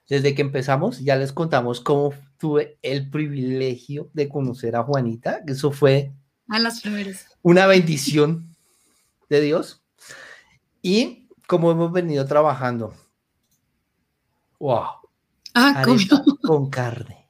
[0.08, 5.42] Desde que empezamos, ya les contamos cómo tuve el privilegio de conocer a Juanita.
[5.48, 6.14] Eso fue
[6.50, 7.26] a las primeras.
[7.42, 8.55] Una bendición
[9.30, 9.84] de Dios.
[10.82, 12.94] Y cómo hemos venido trabajando.
[14.60, 14.86] ¡Wow!
[15.54, 15.84] Ah,
[16.42, 17.30] con carne.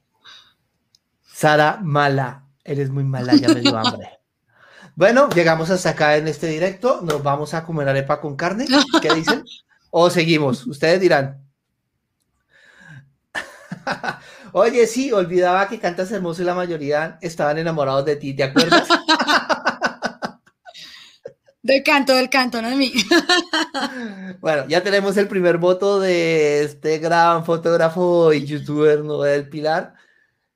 [1.22, 4.10] Sara Mala Eres muy mala, ya me dio hambre.
[4.98, 7.02] Bueno, llegamos hasta acá en este directo.
[7.02, 8.64] Nos vamos a comer arepa con carne.
[9.02, 9.44] ¿Qué dicen?
[9.90, 10.66] O seguimos.
[10.66, 11.46] Ustedes dirán.
[14.52, 18.88] Oye, sí, olvidaba que cantas hermoso y la mayoría estaban enamorados de ti, ¿te acuerdas?
[21.66, 22.92] Del canto, del canto, no de mí.
[24.40, 29.94] bueno, ya tenemos el primer voto de este gran fotógrafo y youtuber Noel Pilar.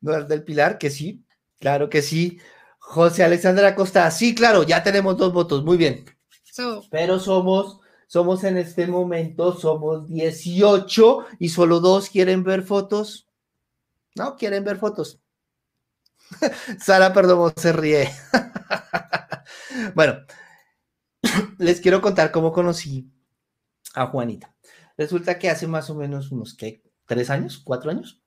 [0.01, 1.25] Noel del Pilar, que sí,
[1.59, 2.39] Claro que sí.
[2.79, 6.05] José Alexander Acosta, sí, claro, ya tenemos dos votos, muy bien.
[6.93, 13.29] Pero somos, somos en este momento, somos 18 y solo dos quieren ver fotos.
[14.15, 15.19] No, quieren ver fotos.
[16.81, 18.09] Sara perdón, se ríe.
[19.95, 20.21] bueno,
[21.59, 23.11] les quiero contar cómo conocí
[23.95, 24.55] a Juanita.
[24.97, 26.83] Resulta que hace más o menos unos, ¿qué?
[27.07, 27.59] ¿Tres años?
[27.59, 28.21] ¿Cuatro años?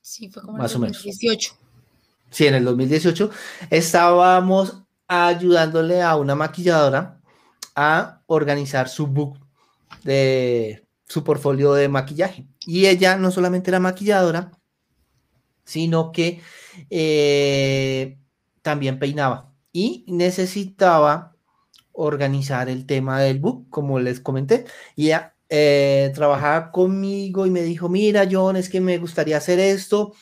[0.00, 1.02] Sí, fue como más o menos.
[1.02, 1.64] 18
[2.34, 3.30] sí, en el 2018,
[3.70, 7.20] estábamos ayudándole a una maquilladora
[7.76, 9.38] a organizar su book
[10.02, 12.46] de su portfolio de maquillaje.
[12.66, 14.50] Y ella no solamente era maquilladora,
[15.64, 16.40] sino que
[16.90, 18.18] eh,
[18.62, 21.33] también peinaba y necesitaba
[21.94, 24.66] organizar el tema del book, como les comenté.
[24.96, 29.58] Y ella eh, trabajaba conmigo y me dijo, mira, John, es que me gustaría hacer
[29.58, 30.14] esto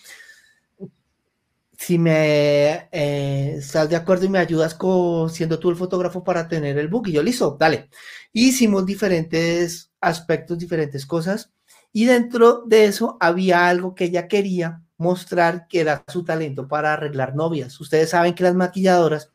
[1.82, 6.46] si me eh, estás de acuerdo y me ayudas con, siendo tú el fotógrafo para
[6.46, 7.90] tener el book, y yo listo, dale.
[8.32, 11.52] Hicimos diferentes aspectos, diferentes cosas,
[11.92, 16.92] y dentro de eso había algo que ella quería mostrar que era su talento para
[16.92, 17.80] arreglar novias.
[17.80, 19.31] Ustedes saben que las maquilladoras,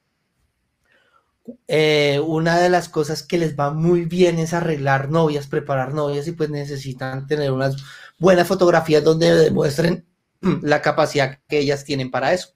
[1.68, 6.28] eh, una de las cosas que les va muy bien es arreglar novias, preparar novias
[6.28, 7.76] y pues necesitan tener unas
[8.20, 10.06] buenas fotografías donde demuestren
[10.62, 12.50] la capacidad que ellas tienen para eso.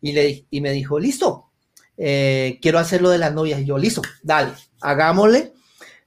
[0.00, 1.50] Y, le, y me dijo, listo,
[1.96, 3.60] eh, quiero hacerlo de las novias.
[3.60, 5.52] Y yo, listo, dale, hagámosle.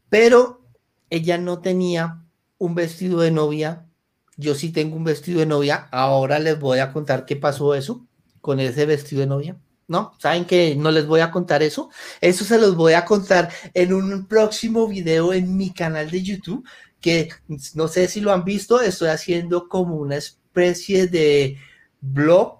[0.09, 0.61] Pero
[1.09, 2.23] ella no tenía
[2.57, 3.85] un vestido de novia.
[4.37, 5.87] Yo sí tengo un vestido de novia.
[5.91, 8.05] Ahora les voy a contar qué pasó eso
[8.41, 9.59] con ese vestido de novia.
[9.89, 10.13] ¿No?
[10.19, 11.89] ¿Saben que no les voy a contar eso?
[12.21, 16.65] Eso se los voy a contar en un próximo video en mi canal de YouTube,
[17.01, 17.29] que
[17.73, 21.57] no sé si lo han visto, estoy haciendo como una especie de
[21.99, 22.59] blog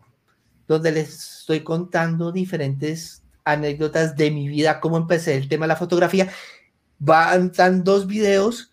[0.68, 5.76] donde les estoy contando diferentes anécdotas de mi vida, cómo empecé el tema de la
[5.76, 6.30] fotografía
[7.00, 8.72] Van tan dos videos.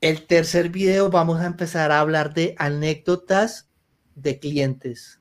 [0.00, 3.68] El tercer video vamos a empezar a hablar de anécdotas
[4.14, 5.20] de clientes.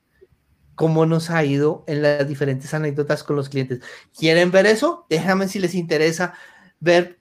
[0.76, 3.80] Cómo nos ha ido en las diferentes anécdotas con los clientes.
[4.17, 5.05] ¿Quieren ver eso?
[5.09, 6.34] Déjame si les interesa
[6.80, 7.19] ver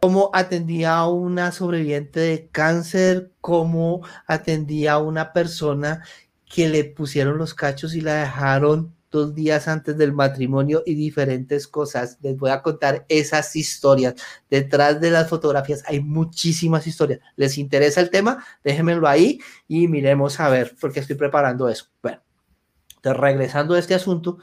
[0.00, 6.04] cómo atendía a una sobreviviente de cáncer, cómo atendía a una persona
[6.44, 11.66] que le pusieron los cachos y la dejaron dos días antes del matrimonio y diferentes
[11.66, 12.18] cosas.
[12.22, 14.14] Les voy a contar esas historias.
[14.50, 17.20] Detrás de las fotografías hay muchísimas historias.
[17.36, 18.44] ¿Les interesa el tema?
[18.62, 21.86] Déjenmelo ahí y miremos a ver, porque estoy preparando eso.
[22.02, 22.20] Bueno,
[22.96, 24.38] entonces regresando a este asunto,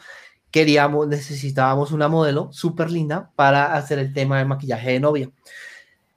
[0.51, 5.31] queríamos, necesitábamos una modelo súper linda para hacer el tema de maquillaje de novia.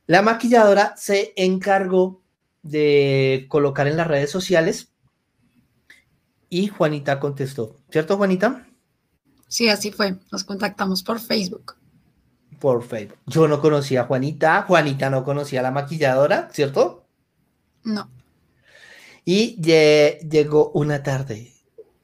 [0.06, 2.22] La maquilladora se encargó
[2.62, 4.92] de colocar en las redes sociales
[6.48, 8.66] y Juanita contestó, ¿cierto Juanita?
[9.48, 10.16] Sí, así fue.
[10.30, 11.76] Nos contactamos por Facebook.
[12.60, 13.18] Por Facebook.
[13.26, 17.06] Yo no conocía a Juanita, Juanita no conocía a la maquilladora, ¿cierto?
[17.84, 18.10] No.
[19.24, 21.52] Y llegó una tarde,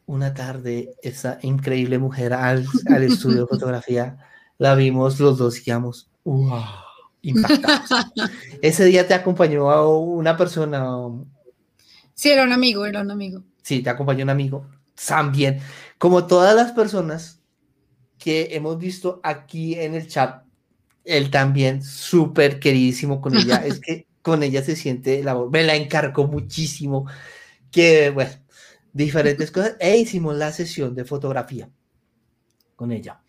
[0.07, 2.67] una tarde, esa increíble mujer al,
[3.03, 4.19] estudio de fotografía,
[4.59, 6.63] la vimos los dos y dijimos, wow,
[7.23, 7.91] impactados.
[8.63, 10.85] Ese día te acompañó a una persona.
[12.15, 13.43] Sí, era un amigo, era un amigo.
[13.63, 14.67] Sí, te acompañó un amigo.
[15.07, 15.61] También,
[15.99, 17.41] como todas las personas
[18.19, 20.45] que hemos visto aquí en el chat,
[21.05, 23.65] él también súper queridísimo con ella.
[23.65, 27.07] es que con ella se siente la me la encargó muchísimo.
[27.71, 28.31] Que bueno,
[28.93, 31.71] diferentes cosas, e hicimos la sesión de fotografía
[32.77, 33.21] con ella.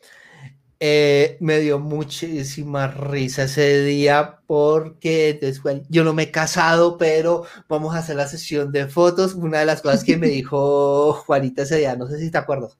[0.85, 7.45] Eh, me dio muchísima risa ese día porque después yo no me he casado, pero
[7.69, 9.33] vamos a hacer la sesión de fotos.
[9.33, 12.77] Una de las cosas que me dijo Juanita ese día, no sé si te acuerdas.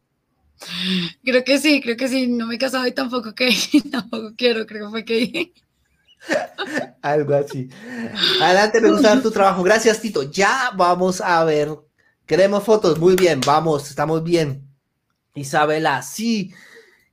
[1.24, 3.56] Creo que sí, creo que sí, no me he casado y tampoco que
[3.92, 5.54] tampoco quiero, creo que fue que
[7.02, 7.70] Algo así.
[8.42, 9.64] Adelante, me gusta tu trabajo.
[9.64, 10.30] Gracias, Tito.
[10.30, 11.70] Ya vamos a ver
[12.26, 14.67] Queremos fotos, muy bien, vamos, estamos bien.
[15.36, 16.53] Isabela, sí,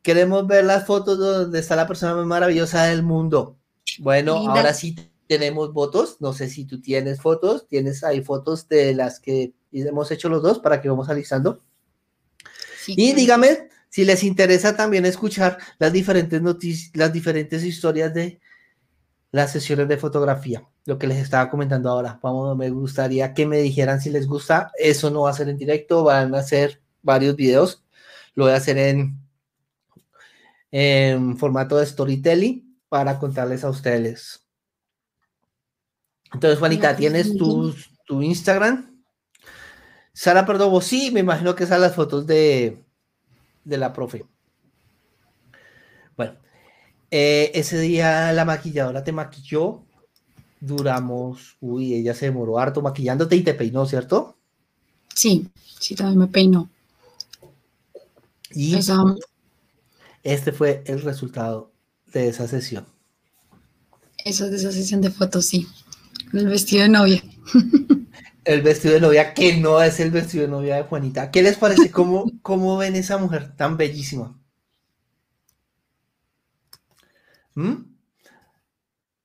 [0.03, 3.57] queremos ver las fotos donde está la persona más maravillosa del mundo.
[3.99, 4.97] Bueno, ahora sí
[5.27, 10.11] tenemos fotos, no sé si tú tienes fotos, tienes ahí fotos de las que hemos
[10.11, 11.63] hecho los dos para que vamos alistando.
[12.87, 18.41] y dígame si les interesa también escuchar las diferentes noticias, las diferentes historias de
[19.33, 22.19] las sesiones de fotografía, lo que les estaba comentando ahora.
[22.23, 24.73] Vamos, me gustaría que me dijeran si les gusta.
[24.79, 27.85] Eso no va a ser en directo, van a ser varios videos.
[28.35, 29.19] Lo voy a hacer en,
[30.71, 34.47] en formato de storytelling para contarles a ustedes.
[36.33, 37.75] Entonces, Juanita, ¿tienes tu,
[38.07, 39.03] tu Instagram?
[40.13, 42.85] Sara Perdomo, sí, me imagino que son las fotos de,
[43.65, 44.25] de la profe.
[46.17, 46.37] Bueno,
[47.11, 49.85] eh, ese día la maquilladora te maquilló.
[50.61, 54.37] Duramos, uy, ella se demoró harto maquillándote y te peinó, ¿cierto?
[55.15, 55.49] Sí,
[55.79, 56.69] sí, también me peinó.
[58.53, 58.79] Y
[60.23, 61.73] este fue el resultado
[62.13, 62.87] de esa sesión.
[64.25, 65.67] Eso es de esa sesión de fotos, sí.
[66.33, 67.23] El vestido de novia.
[68.45, 71.31] el vestido de novia, que no es el vestido de novia de Juanita.
[71.31, 71.91] ¿Qué les parece?
[71.91, 74.39] ¿Cómo, cómo ven esa mujer tan bellísima?
[77.55, 77.90] ¿Mm?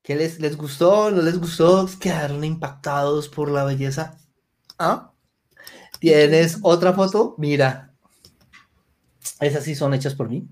[0.05, 1.09] ¿Qué les, les gustó?
[1.09, 1.89] ¿No les gustó?
[1.99, 4.19] ¿Quedaron impactados por la belleza?
[4.77, 5.11] ¿Ah?
[5.99, 7.33] ¿Tienes otra foto?
[7.39, 7.91] Mira.
[9.39, 10.47] Esas sí son hechas por mí.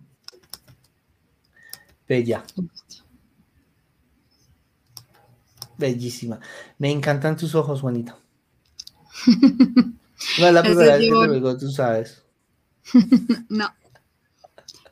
[2.08, 2.43] Bella.
[5.78, 6.39] Bellísima.
[6.80, 8.18] Me encantan tus ojos, Juanita.
[10.39, 12.24] No es la primera vez que te digo, tú sabes.
[13.49, 13.68] no.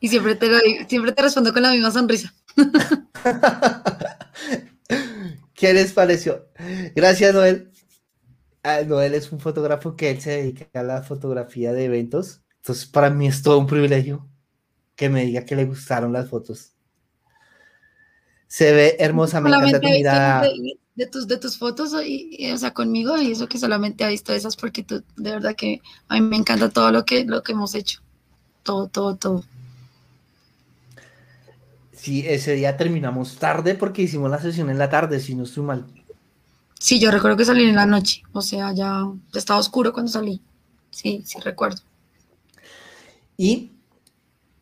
[0.01, 0.49] Y siempre te,
[0.89, 2.33] siempre te respondo con la misma sonrisa.
[5.53, 6.47] ¿Qué les pareció?
[6.95, 7.71] Gracias, Noel.
[8.63, 12.41] Ah, Noel es un fotógrafo que él se dedica a la fotografía de eventos.
[12.57, 14.27] Entonces, para mí es todo un privilegio
[14.95, 16.73] que me diga que le gustaron las fotos.
[18.47, 20.43] Se ve hermosa, me encanta tu mirada.
[20.93, 24.33] De, tus, de tus fotos, y, o sea, conmigo, y eso que solamente ha visto
[24.33, 27.53] esas, porque tú, de verdad que a mí me encanta todo lo que, lo que
[27.53, 28.01] hemos hecho.
[28.61, 29.43] Todo, todo, todo.
[32.01, 35.61] Sí, ese día terminamos tarde porque hicimos la sesión en la tarde, si no estoy
[35.61, 35.85] mal.
[36.79, 39.03] Sí, yo recuerdo que salí en la noche, o sea, ya,
[39.35, 40.41] estaba oscuro cuando salí.
[40.89, 41.83] Sí, sí recuerdo.
[43.37, 43.73] Y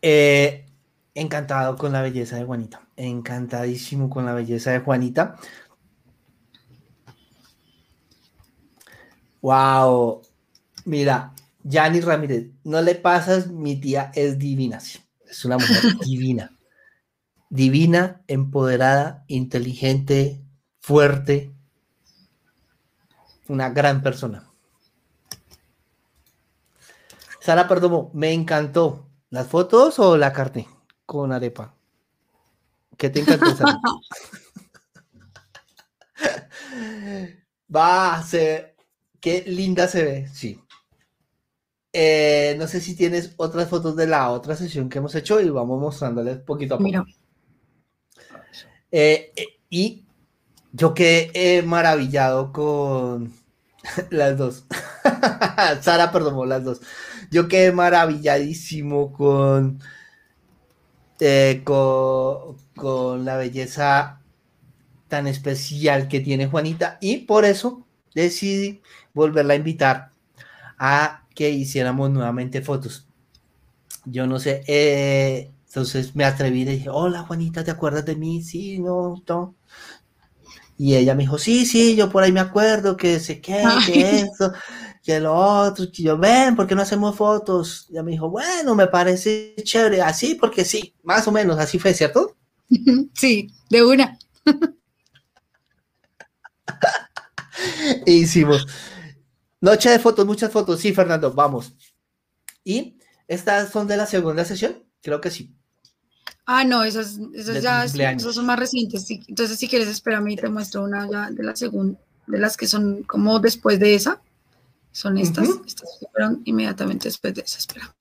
[0.02, 0.66] eh,
[1.14, 5.38] encantado con la belleza de Juanita, encantadísimo con la belleza de Juanita.
[9.42, 10.24] Wow,
[10.84, 11.32] mira,
[11.64, 16.52] Yani Ramírez, no le pasas, mi tía es divina, es una mujer divina
[17.50, 20.41] divina, empoderada, inteligente,
[20.80, 21.52] fuerte,
[23.47, 24.50] una gran persona.
[27.39, 29.08] Sara Perdomo, me encantó.
[29.32, 30.68] ¿Las fotos o la carne
[31.06, 31.76] con arepa?
[32.97, 33.80] ¿Qué te encantó, Sara?
[37.76, 38.76] Va a ser.
[39.20, 40.60] Qué linda se ve, sí.
[41.91, 45.50] Eh, no sé si tienes otras fotos de la otra sesión que hemos hecho y
[45.50, 46.88] vamos mostrándoles poquito a poco.
[46.88, 47.06] Mira.
[48.92, 50.06] Eh, eh, y
[50.72, 53.34] yo quedé maravillado con
[54.10, 54.66] las dos.
[55.82, 56.82] Sara, perdón, las dos.
[57.32, 59.80] Yo quedé maravilladísimo con,
[61.64, 64.22] con, con la belleza
[65.08, 68.82] tan especial que tiene Juanita y por eso decidí
[69.14, 70.12] volverla a invitar
[70.78, 73.08] a que hiciéramos nuevamente fotos.
[74.06, 78.41] Yo no sé, eh, entonces me atreví y dije, hola Juanita, ¿te acuerdas de mí?
[78.41, 79.55] Sí, no, no.
[80.80, 84.22] Y ella me dijo, sí, sí, yo por ahí me acuerdo que sé qué, que
[84.22, 84.51] eso,
[85.03, 87.86] que lo otro, que yo, ven, ¿por qué no hacemos fotos?
[87.88, 91.78] Y ella me dijo, bueno, me parece chévere, así porque sí, más o menos, así
[91.78, 92.36] fue, ¿cierto?
[93.13, 94.17] Sí, de una.
[98.07, 98.65] hicimos.
[99.61, 100.80] Noche de fotos, muchas fotos.
[100.80, 101.76] Sí, Fernando, vamos.
[102.63, 102.97] ¿Y
[103.28, 104.84] estas son de la segunda sesión?
[105.01, 105.59] Creo que sí.
[106.52, 109.06] Ah, no, esas, esas ya son más recientes.
[109.28, 112.66] Entonces, si quieres, espérame y te muestro una ya de la segunda, de las que
[112.66, 114.20] son como después de esa.
[114.91, 115.47] Son estas.
[115.68, 117.60] Estas fueron inmediatamente después de esa.
[117.60, 117.93] Espérame.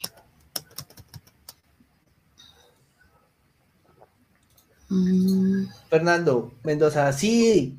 [4.88, 5.66] Mm.
[5.90, 7.76] Fernando Mendoza, sí.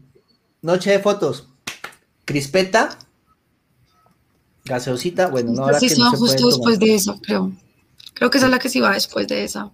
[0.61, 1.47] Noche de fotos.
[2.26, 2.95] Crispeta
[4.65, 7.51] gaseosita, bueno, no ahora sí, que no justo después de eso, creo.
[8.13, 9.72] Creo que esa es la que sí va después de esa,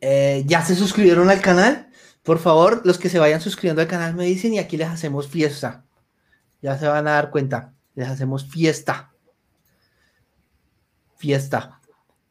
[0.00, 1.90] eh, ¿Ya se suscribieron al canal?
[2.22, 5.28] Por favor, los que se vayan suscribiendo al canal me dicen y aquí les hacemos
[5.28, 5.84] fiesta.
[6.62, 7.72] Ya se van a dar cuenta.
[7.94, 9.12] Les hacemos fiesta.
[11.16, 11.80] Fiesta.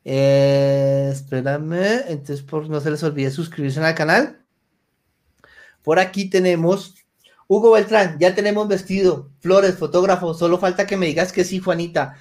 [0.04, 2.04] Eh, espérame.
[2.08, 4.46] Entonces, por no se les olvide suscribirse al canal.
[5.84, 6.96] Por aquí tenemos
[7.48, 12.16] Hugo Beltrán, ya tenemos vestido, flores, fotógrafo, solo falta que me digas que sí, Juanita.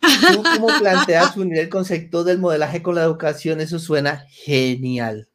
[0.00, 3.60] ¿Tú cómo planteas unir el concepto del modelaje con la educación?
[3.60, 5.28] Eso suena genial.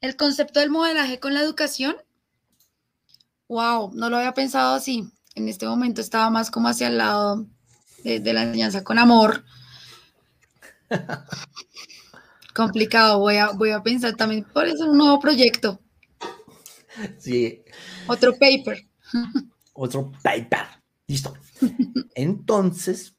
[0.00, 1.96] El concepto del modelaje con la educación,
[3.48, 5.10] wow, no lo había pensado así.
[5.34, 7.46] En este momento estaba más como hacia el lado
[8.04, 9.44] de, de la enseñanza con amor.
[12.54, 15.80] Complicado, voy a, voy a pensar también por eso un nuevo proyecto.
[17.18, 17.62] Sí.
[18.06, 18.86] Otro paper.
[19.74, 20.77] Otro paper.
[21.08, 21.34] Listo.
[22.14, 23.16] Entonces,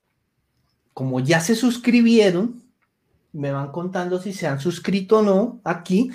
[0.94, 2.64] como ya se suscribieron,
[3.34, 6.12] me van contando si se han suscrito o no aquí.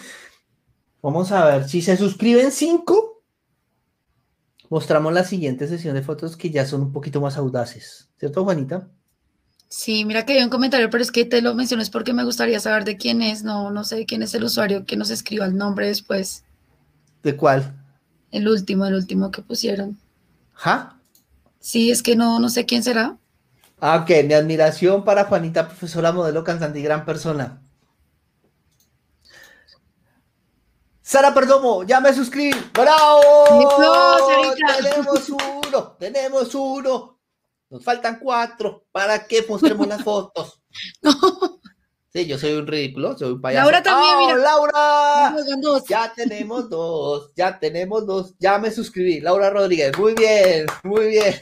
[1.03, 3.23] Vamos a ver si se suscriben cinco.
[4.71, 8.09] Mostramos la siguiente sesión de fotos que ya son un poquito más audaces.
[8.19, 8.89] ¿Cierto, Juanita?
[9.69, 12.61] Sí, mira que hay un comentario, pero es que te lo mencionas porque me gustaría
[12.61, 13.43] saber de quién es.
[13.43, 16.45] No, no sé quién es el usuario que nos escriba el nombre después.
[17.23, 17.75] ¿De cuál?
[18.31, 19.99] El último, el último que pusieron.
[20.53, 20.94] ¿Ja?
[21.65, 23.17] Sí, es que no, no sé quién será.
[23.81, 27.63] Ah, ok, mi admiración para Juanita, profesora, modelo, cantante y gran persona.
[31.01, 32.55] Sara Perdomo, ya me suscribí.
[32.75, 33.81] ¡Bravo!
[34.77, 37.19] tenemos uno, tenemos uno.
[37.71, 40.61] Nos faltan cuatro para que mostremos las fotos.
[41.03, 41.64] No.
[42.15, 43.65] Sí, yo soy un ridículo, soy un payaso.
[43.65, 44.37] Laura también, mira.
[44.37, 45.35] Laura!
[45.89, 48.37] Ya tenemos dos, ya tenemos dos.
[48.39, 49.21] Ya me suscribí.
[49.21, 51.35] Laura Rodríguez, muy bien, muy bien.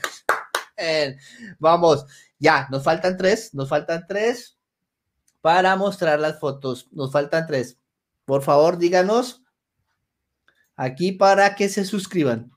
[1.58, 2.06] Vamos,
[2.38, 4.56] ya, nos faltan tres, nos faltan tres
[5.42, 6.88] para mostrar las fotos.
[6.90, 7.76] Nos faltan tres.
[8.24, 9.42] Por favor, díganos
[10.74, 12.51] aquí para que se suscriban.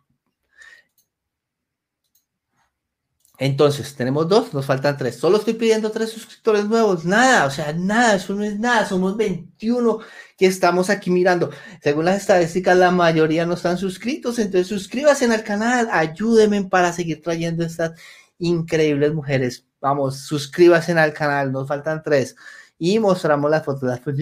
[3.38, 5.18] Entonces, tenemos dos, nos faltan tres.
[5.18, 7.04] Solo estoy pidiendo tres suscriptores nuevos.
[7.06, 8.86] Nada, o sea, nada, eso no es nada.
[8.86, 10.00] Somos 21
[10.38, 11.50] que estamos aquí mirando.
[11.82, 14.40] Según las estadísticas, la mayoría no están suscritos.
[14.40, 17.92] Entonces, suscríbase al canal, ayúdenme para seguir trayendo estas
[18.40, 19.66] increíbles mujeres.
[19.82, 22.36] Vamos, suscríbase al canal, nos faltan tres.
[22.78, 24.20] Y mostramos las fotos, las fotos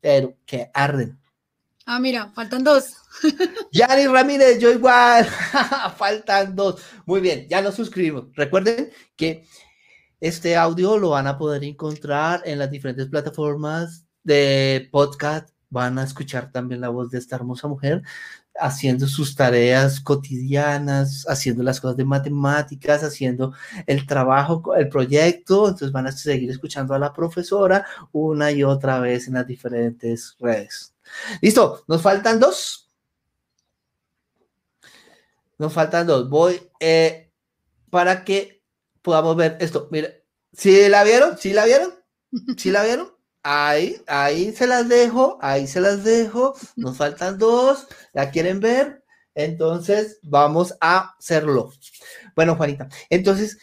[0.00, 1.19] pero que arden.
[1.92, 2.94] Ah, mira, faltan dos.
[3.72, 5.26] Yanni Ramírez, yo igual.
[5.96, 6.80] faltan dos.
[7.04, 8.26] Muy bien, ya nos suscribimos.
[8.36, 9.44] Recuerden que
[10.20, 15.48] este audio lo van a poder encontrar en las diferentes plataformas de podcast.
[15.68, 18.02] Van a escuchar también la voz de esta hermosa mujer.
[18.60, 23.52] haciendo sus tareas cotidianas, haciendo las cosas de matemáticas, haciendo
[23.86, 29.00] el trabajo, el proyecto, entonces van a seguir escuchando a la profesora una y otra
[29.00, 30.94] vez en las diferentes redes.
[31.40, 32.90] Listo, nos faltan dos.
[35.58, 36.28] Nos faltan dos.
[36.28, 37.30] Voy eh,
[37.90, 38.62] para que
[39.02, 39.88] podamos ver esto.
[39.90, 40.08] Mira,
[40.52, 41.38] ¿sí la vieron?
[41.38, 41.94] ¿Sí la vieron?
[42.56, 43.12] ¿Sí la vieron?
[43.42, 46.54] Ahí, ahí se las dejo, ahí se las dejo.
[46.76, 47.86] Nos faltan dos.
[48.12, 49.04] ¿La quieren ver?
[49.34, 51.72] Entonces vamos a hacerlo.
[52.34, 53.58] Bueno, Juanita, entonces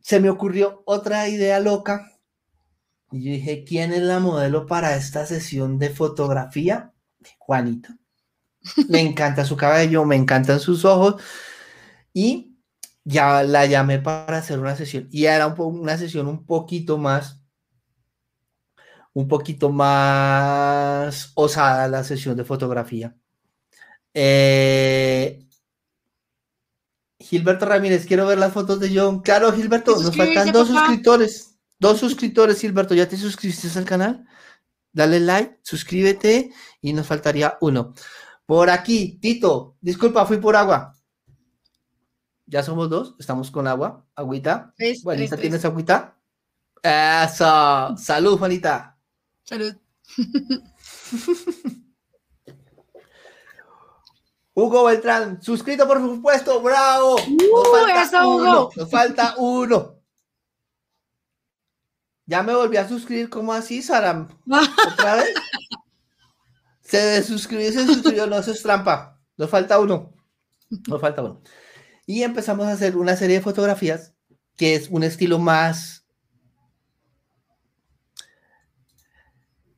[0.00, 2.10] se me ocurrió otra idea loca.
[3.12, 6.92] Y yo dije, ¿quién es la modelo para esta sesión de fotografía?
[7.38, 7.96] Juanita.
[8.88, 11.22] Me encanta su cabello, me encantan sus ojos.
[12.12, 12.56] Y
[13.04, 15.08] ya la llamé para hacer una sesión.
[15.10, 17.40] Y era una sesión un poquito más
[19.12, 23.16] un poquito más osada la sesión de fotografía.
[24.14, 25.46] Eh,
[27.18, 29.20] Gilberto Ramírez, quiero ver las fotos de John.
[29.20, 31.49] Claro, Gilberto, nos faltan dos suscriptores.
[31.80, 32.94] Dos suscriptores, Gilberto.
[32.94, 34.26] ¿Ya te suscribiste al canal?
[34.92, 36.52] Dale like, suscríbete
[36.82, 37.94] y nos faltaría uno.
[38.44, 40.94] Por aquí, Tito, disculpa, fui por agua.
[42.44, 44.74] Ya somos dos, estamos con agua, agüita.
[45.02, 46.18] Juanita, ¿tienes agüita?
[46.82, 48.98] Eso, salud, Juanita.
[49.44, 49.74] Salud.
[54.52, 57.14] Hugo Beltrán, suscrito por supuesto, bravo.
[57.14, 59.99] Uh, nos falta uno, nos falta uno.
[62.30, 64.28] Ya me volví a suscribir, ¿cómo así, Sara?
[64.92, 65.34] ¿Otra vez?
[66.80, 69.20] Se desuscribió, se suscribió, no, eso es trampa.
[69.36, 70.14] Nos falta uno.
[70.86, 71.42] Nos falta uno.
[72.06, 74.14] Y empezamos a hacer una serie de fotografías
[74.56, 76.06] que es un estilo más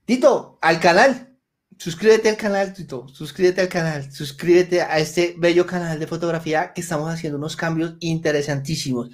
[0.04, 1.34] Tito, al canal.
[1.78, 3.08] Suscríbete al canal, Tito.
[3.08, 4.12] Suscríbete al canal.
[4.12, 9.08] Suscríbete a este bello canal de fotografía que estamos haciendo unos cambios interesantísimos.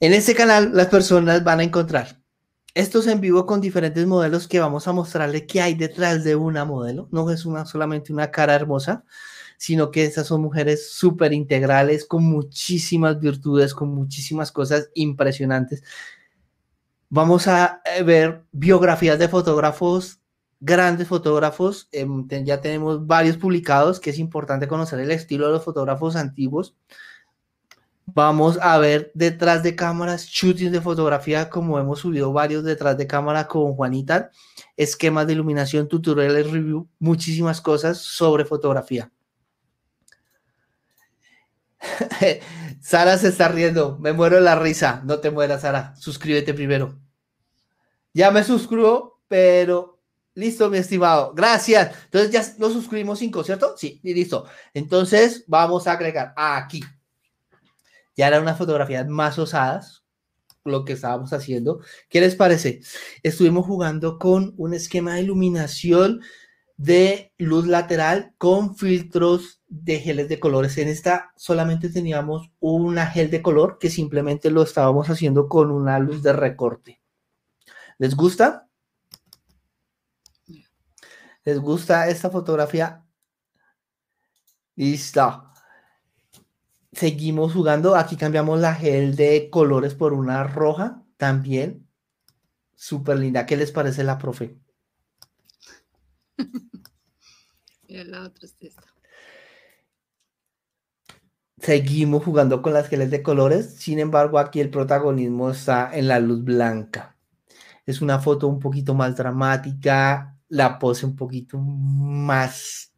[0.00, 2.19] En este canal las personas van a encontrar
[2.74, 6.64] estos en vivo con diferentes modelos que vamos a mostrarle qué hay detrás de una
[6.64, 7.08] modelo.
[7.10, 9.04] No es una, solamente una cara hermosa,
[9.56, 15.82] sino que esas son mujeres súper integrales, con muchísimas virtudes, con muchísimas cosas impresionantes
[17.12, 20.20] Vamos a eh, ver biografías de fotógrafos,
[20.60, 21.88] grandes fotógrafos.
[21.90, 26.76] Em, ya tenemos varios publicados, que es importante conocer el estilo de los fotógrafos antiguos.
[28.14, 33.06] Vamos a ver detrás de cámaras, shootings de fotografía, como hemos subido varios detrás de
[33.06, 34.30] cámara con Juanita,
[34.76, 39.10] esquemas de iluminación, tutoriales, review, muchísimas cosas sobre fotografía.
[42.80, 45.02] Sara se está riendo, me muero la risa.
[45.04, 45.94] No te mueras, Sara.
[45.96, 46.98] Suscríbete primero.
[48.12, 50.00] Ya me suscribo, pero
[50.34, 51.32] listo, mi estimado.
[51.34, 51.94] Gracias.
[52.04, 53.74] Entonces ya lo suscribimos cinco, ¿cierto?
[53.76, 54.46] Sí, y listo.
[54.74, 56.82] Entonces vamos a agregar aquí.
[58.20, 60.04] Ya eran unas fotografías más osadas,
[60.64, 61.80] lo que estábamos haciendo.
[62.10, 62.82] ¿Qué les parece?
[63.22, 66.20] Estuvimos jugando con un esquema de iluminación
[66.76, 70.76] de luz lateral con filtros de geles de colores.
[70.76, 75.98] En esta solamente teníamos una gel de color que simplemente lo estábamos haciendo con una
[75.98, 77.00] luz de recorte.
[77.96, 78.68] ¿Les gusta?
[81.42, 83.02] ¿Les gusta esta fotografía?
[84.76, 85.49] Listo.
[86.92, 87.96] Seguimos jugando.
[87.96, 91.88] Aquí cambiamos la gel de colores por una roja también.
[92.74, 93.46] Súper linda.
[93.46, 94.58] ¿Qué les parece la profe?
[97.88, 98.90] la otra es esta.
[101.60, 106.18] Seguimos jugando con las geles de colores, sin embargo aquí el protagonismo está en la
[106.18, 107.18] luz blanca.
[107.84, 112.94] Es una foto un poquito más dramática, la pose un poquito más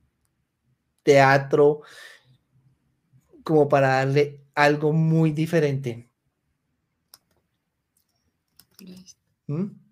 [1.03, 1.83] teatro,
[3.45, 6.09] como para darle algo muy diferente.
[9.47, 9.83] ¿Mm?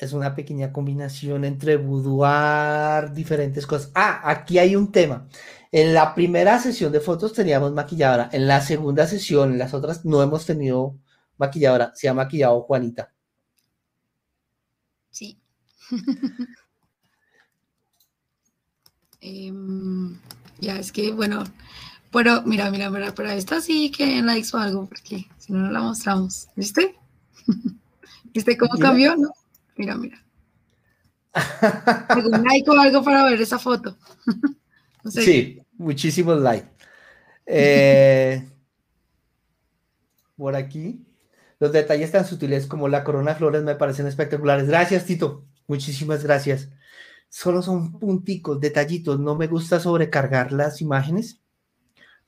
[0.00, 3.90] es una pequeña combinación entre boudoir, diferentes cosas.
[3.94, 5.28] Ah, aquí hay un tema.
[5.72, 8.30] En la primera sesión de fotos teníamos maquilladora.
[8.32, 10.98] En la segunda sesión, en las otras, no hemos tenido
[11.36, 11.92] maquilladora.
[11.94, 13.12] Se ha maquillado Juanita.
[15.10, 15.40] Sí.
[19.28, 20.16] Em,
[20.58, 21.44] ya es que, bueno,
[22.10, 25.70] pero mira, mira, mira, pero esta sí que la hizo algo, porque si no, no
[25.70, 26.48] la mostramos.
[26.56, 26.96] ¿Viste?
[28.32, 29.16] ¿Viste cómo cambió?
[29.16, 29.32] ¿no?
[29.76, 30.24] Mira, mira.
[32.08, 33.96] ¿Algún like o algo para ver esa foto?
[35.10, 36.68] Sí, muchísimos likes.
[37.46, 38.46] Eh,
[40.36, 41.02] por aquí.
[41.60, 44.68] Los detalles tan sutiles como la corona de flores me parecen espectaculares.
[44.68, 45.46] Gracias, Tito.
[45.66, 46.68] Muchísimas gracias.
[47.28, 49.18] Solo son punticos, detallitos.
[49.20, 51.40] No me gusta sobrecargar las imágenes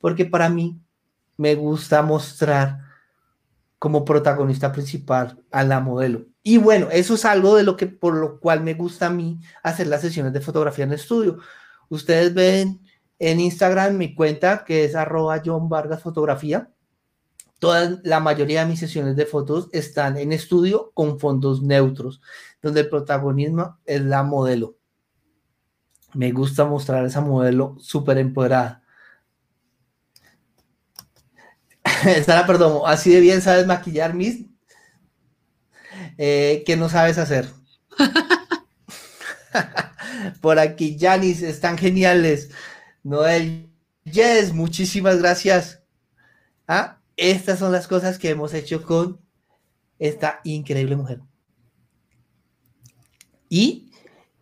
[0.01, 0.81] porque para mí
[1.37, 2.81] me gusta mostrar
[3.79, 6.27] como protagonista principal a la modelo.
[6.43, 9.41] Y bueno, eso es algo de lo que por lo cual me gusta a mí
[9.63, 11.39] hacer las sesiones de fotografía en estudio.
[11.89, 12.81] Ustedes ven
[13.19, 16.71] en Instagram mi cuenta que es arroba John Vargas Fotografía.
[17.59, 22.23] Toda la mayoría de mis sesiones de fotos están en estudio con fondos neutros,
[22.63, 24.80] donde el protagonismo es la modelo.
[26.15, 28.83] Me gusta mostrar esa modelo súper empoderada.
[32.25, 34.45] Sara perdón, así de bien sabes maquillar, Miss.
[36.19, 37.49] Eh, ¿Qué no sabes hacer?
[40.41, 42.51] Por aquí, Janis, están geniales.
[43.03, 43.71] Noel,
[44.05, 45.83] Yes, muchísimas gracias.
[46.67, 46.99] ¿Ah?
[47.17, 49.21] Estas son las cosas que hemos hecho con
[49.99, 51.21] esta increíble mujer.
[53.49, 53.90] Y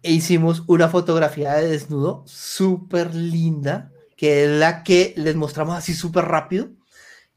[0.03, 6.25] hicimos una fotografía de desnudo súper linda, que es la que les mostramos así súper
[6.25, 6.71] rápido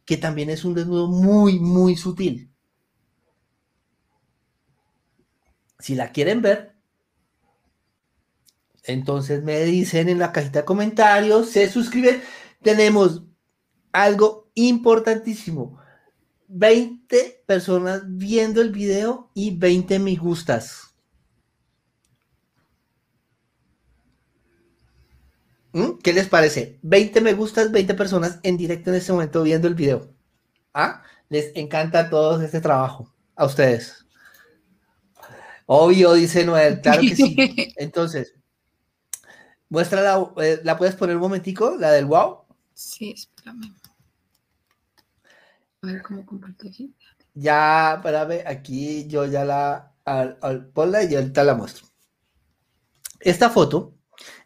[0.06, 2.52] que también es un desnudo muy, muy sutil.
[5.80, 6.76] Si la quieren ver,
[8.84, 12.22] entonces me dicen en la cajita de comentarios, se suscriben.
[12.62, 13.24] Tenemos
[13.92, 15.80] algo importantísimo.
[16.48, 20.91] 20 personas viendo el video y 20 me gustas.
[25.74, 26.00] ¿Mm?
[26.04, 26.80] ¿Qué les parece?
[26.82, 30.14] 20 me gustas, 20 personas en directo en este momento viendo el video.
[30.74, 31.04] ¿Ah?
[31.30, 33.14] Les encanta a todos este trabajo.
[33.36, 34.06] A ustedes.
[35.66, 36.82] Obvio, dice Noel.
[36.82, 37.74] Claro que sí.
[37.78, 38.36] Entonces,
[39.70, 41.76] muestra la, eh, ¿la puedes poner un momentico?
[41.78, 42.40] La del wow.
[42.74, 43.74] Sí, espérame.
[45.82, 46.94] A ver cómo comparto aquí.
[47.34, 51.88] Ya, espérame, aquí yo ya la, al, al, ponla y ahorita la muestro.
[53.22, 53.96] Esta foto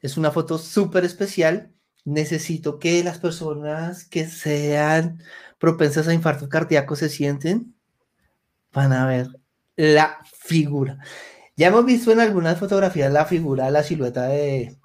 [0.06, 1.72] es una foto súper especial.
[2.03, 5.22] Necesito que las personas que sean
[5.57, 7.76] propensas a infarto cardíaco se sienten.
[8.72, 9.27] Van a ver
[9.76, 10.99] la figura.
[11.57, 14.77] Ya hemos visto en algunas fotografías la figura, la silueta de,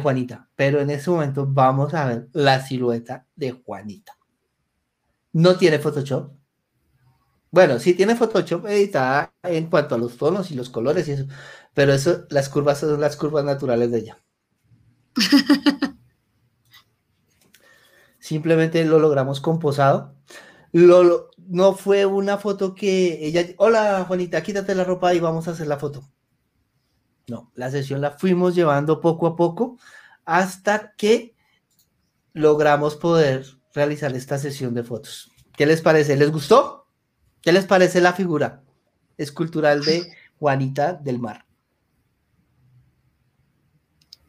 [0.00, 4.16] Juanita, pero en este momento vamos a ver la silueta de Juanita.
[5.32, 6.32] No tiene Photoshop.
[7.50, 11.26] Bueno, sí tiene Photoshop editada en cuanto a los tonos y los colores y eso,
[11.74, 14.18] pero eso, las curvas son las curvas naturales de ella.
[18.18, 20.14] Simplemente lo logramos composado.
[20.72, 25.52] Lo, no fue una foto que ella, hola Juanita, quítate la ropa y vamos a
[25.52, 26.08] hacer la foto.
[27.26, 29.78] No, la sesión la fuimos llevando poco a poco
[30.24, 31.34] hasta que
[32.34, 35.30] logramos poder realizar esta sesión de fotos.
[35.56, 36.16] ¿Qué les parece?
[36.16, 36.86] ¿Les gustó?
[37.42, 38.62] ¿Qué les parece la figura
[39.16, 41.47] escultural de Juanita del Mar?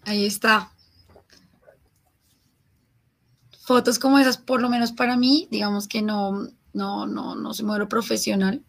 [0.09, 0.71] Ahí está.
[3.61, 7.65] Fotos como esas, por lo menos para mí, digamos que no, no, no, no soy
[7.65, 8.63] modelo profesional.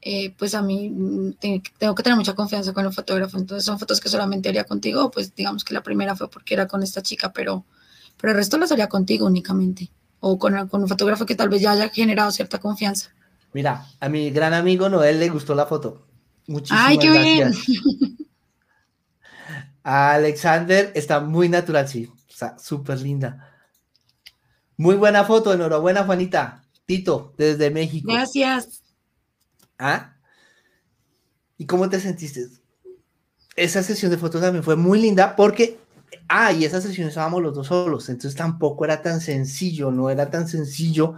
[0.00, 1.34] Eh, pues a mí mm,
[1.78, 3.38] tengo que tener mucha confianza con el fotógrafo.
[3.38, 5.08] Entonces son fotos que solamente haría contigo.
[5.12, 7.64] Pues digamos que la primera fue porque era con esta chica, pero,
[8.20, 9.88] pero el resto las haría contigo únicamente.
[10.18, 13.10] O con, con un fotógrafo que tal vez ya haya generado cierta confianza.
[13.52, 16.08] Mira, a mi gran amigo Noel le gustó la foto.
[16.48, 17.52] Muchísimas ¡Ay, qué bien!
[19.82, 22.10] Alexander está muy natural, sí.
[22.28, 23.48] Está súper linda.
[24.76, 26.64] Muy buena foto, enhorabuena, Juanita.
[26.86, 28.12] Tito, desde México.
[28.12, 28.82] Gracias.
[29.78, 30.16] ¿Ah?
[31.56, 32.48] ¿Y cómo te sentiste?
[33.54, 35.78] Esa sesión de fotos también fue muy linda porque,
[36.28, 40.30] ah, y esa sesión estábamos los dos solos, entonces tampoco era tan sencillo, no era
[40.30, 41.14] tan sencillo.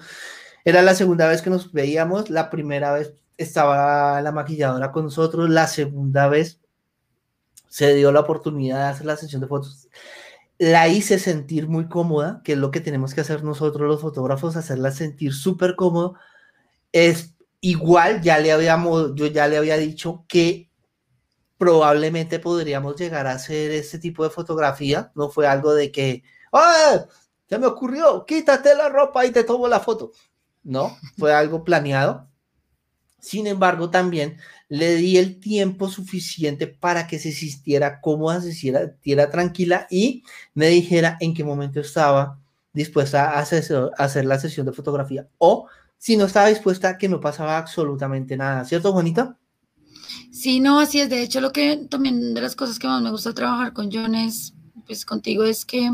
[0.64, 5.48] Era la segunda vez que nos veíamos, la primera vez estaba la maquilladora con nosotros,
[5.48, 6.60] la segunda vez
[7.74, 9.88] se dio la oportunidad de hacer la sesión de fotos.
[10.58, 14.54] La hice sentir muy cómoda, que es lo que tenemos que hacer nosotros los fotógrafos,
[14.54, 16.14] hacerla sentir súper cómodo.
[16.92, 20.70] Es igual, ya le habíamos, yo ya le había dicho que
[21.58, 25.10] probablemente podríamos llegar a hacer este tipo de fotografía.
[25.16, 26.22] No fue algo de que,
[26.52, 27.06] ¡ah!
[27.48, 30.12] Se me ocurrió, quítate la ropa y te tomo la foto.
[30.62, 32.28] No, fue algo planeado.
[33.18, 34.38] Sin embargo, también
[34.68, 40.24] le di el tiempo suficiente para que se sintiera cómoda, se sintiera tranquila y
[40.54, 42.38] me dijera en qué momento estaba
[42.72, 47.56] dispuesta a hacer, la sesión de fotografía o si no estaba dispuesta que no pasaba
[47.56, 49.38] absolutamente nada, ¿cierto, Juanita?
[50.30, 51.08] Sí, no, así es.
[51.08, 54.14] De hecho, lo que también de las cosas que más me gusta trabajar con John
[54.14, 54.52] es,
[54.86, 55.90] pues contigo, es que,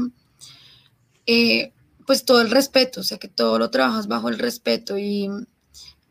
[1.26, 1.72] eh,
[2.06, 5.28] pues todo el respeto, o sea, que todo lo trabajas bajo el respeto y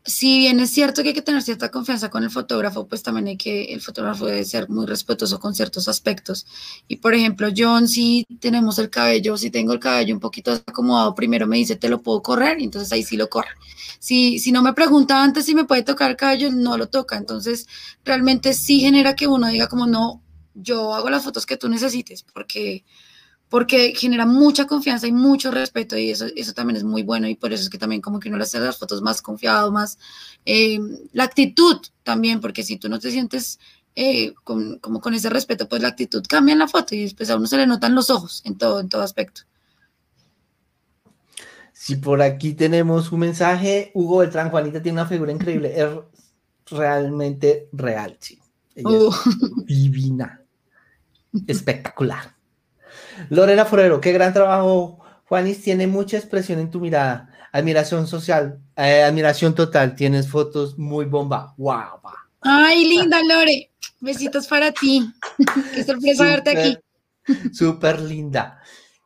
[0.04, 3.28] si bien es cierto que hay que tener cierta confianza con el fotógrafo, pues también
[3.28, 6.46] hay que, el fotógrafo debe ser muy respetuoso con ciertos aspectos.
[6.88, 11.14] Y por ejemplo, John, si tenemos el cabello, si tengo el cabello un poquito acomodado,
[11.14, 13.50] primero me dice, te lo puedo correr, y entonces ahí sí lo corre.
[13.98, 17.16] Si, si no me pregunta antes si me puede tocar el cabello, no lo toca.
[17.16, 17.66] Entonces,
[18.04, 20.22] realmente sí genera que uno diga como, no,
[20.54, 22.84] yo hago las fotos que tú necesites, porque
[23.50, 27.34] porque genera mucha confianza y mucho respeto y eso, eso también es muy bueno y
[27.34, 29.98] por eso es que también como que uno le hace las fotos más confiado, más
[30.46, 30.78] eh,
[31.12, 33.58] la actitud también, porque si tú no te sientes
[33.96, 37.28] eh, con, como con ese respeto, pues la actitud cambia en la foto y después
[37.28, 39.42] a uno se le notan los ojos en todo, en todo aspecto.
[41.72, 45.88] Si por aquí tenemos un mensaje, Hugo Beltrán, Juanita tiene una figura increíble, es
[46.66, 48.38] realmente real, sí.
[48.84, 49.12] Uh.
[49.66, 50.40] divina,
[51.48, 52.39] espectacular.
[53.28, 55.62] Lorena Forero, qué gran trabajo, Juanis.
[55.62, 57.28] Tiene mucha expresión en tu mirada.
[57.52, 59.94] Admiración social, eh, admiración total.
[59.94, 61.54] Tienes fotos muy bomba.
[61.56, 62.00] ¡Wow!
[62.40, 63.70] Ay, linda Lore.
[64.00, 65.12] Besitos para ti.
[65.74, 66.78] Qué sorpresa verte aquí.
[67.52, 68.60] Súper linda.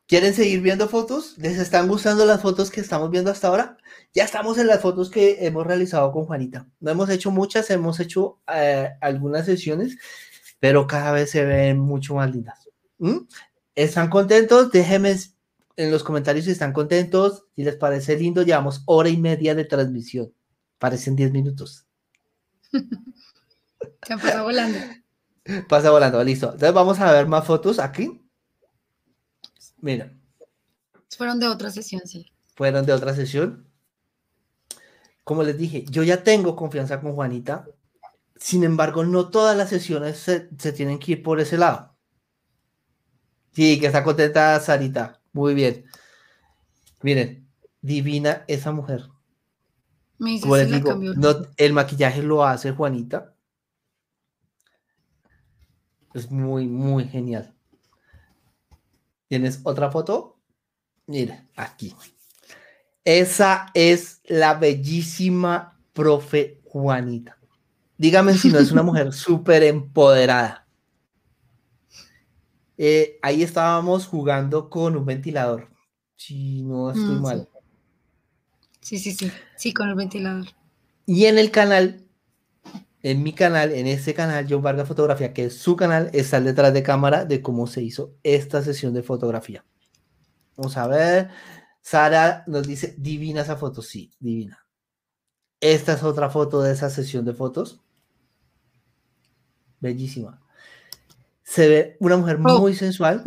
[0.06, 1.36] ¿Quieren seguir viendo fotos?
[1.38, 3.78] ¿Les están gustando las fotos que estamos viendo hasta ahora?
[4.12, 6.68] Ya estamos en las fotos que hemos realizado con Juanita.
[6.78, 9.96] No hemos hecho muchas, hemos hecho eh, algunas sesiones,
[10.60, 12.68] pero cada vez se ven mucho más lindas.
[12.98, 13.20] ¿Mm?
[13.74, 14.70] ¿Están contentos?
[14.70, 15.16] Déjenme
[15.76, 17.44] en los comentarios si están contentos.
[17.56, 20.32] Si les parece lindo, llevamos hora y media de transmisión.
[20.78, 21.86] Parecen 10 minutos.
[22.72, 24.78] Se pasado volando.
[25.68, 26.46] Pasa volando, listo.
[26.46, 28.22] Entonces vamos a ver más fotos aquí.
[29.80, 30.12] Mira.
[31.16, 32.32] Fueron de otra sesión, sí.
[32.54, 33.68] Fueron de otra sesión.
[35.22, 37.66] Como les dije, yo ya tengo confianza con Juanita.
[38.36, 41.93] Sin embargo, no todas las sesiones se, se tienen que ir por ese lado.
[43.54, 45.20] Sí, que está contenta Sarita.
[45.32, 45.84] Muy bien.
[47.02, 47.48] Miren,
[47.80, 49.08] divina esa mujer.
[50.18, 50.98] Me Como les digo,
[51.56, 53.34] el maquillaje lo hace Juanita.
[56.14, 57.54] Es muy, muy genial.
[59.28, 60.40] ¿Tienes otra foto?
[61.06, 61.94] Mira, aquí.
[63.04, 67.36] Esa es la bellísima profe Juanita.
[67.98, 70.63] Dígame si no es una mujer súper empoderada.
[72.76, 75.68] Eh, ahí estábamos jugando con un ventilador.
[76.16, 77.48] Si no estoy mm, mal.
[78.80, 78.98] Sí.
[78.98, 80.46] sí, sí, sí, con el ventilador.
[81.06, 82.06] Y en el canal,
[83.02, 86.72] en mi canal, en este canal, John Vargas Fotografía, que es su canal, está detrás
[86.72, 89.64] de cámara de cómo se hizo esta sesión de fotografía.
[90.56, 91.30] Vamos a ver.
[91.80, 93.82] Sara nos dice, divina esa foto.
[93.82, 94.66] Sí, divina.
[95.60, 97.82] Esta es otra foto de esa sesión de fotos.
[99.80, 100.43] Bellísima
[101.44, 102.58] se ve una mujer oh.
[102.58, 103.22] muy sensual.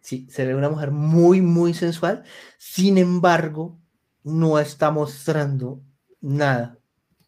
[0.00, 2.24] Sí, se ve una mujer muy, muy sensual.
[2.58, 3.78] Sin embargo,
[4.22, 5.80] no está mostrando
[6.20, 6.78] nada.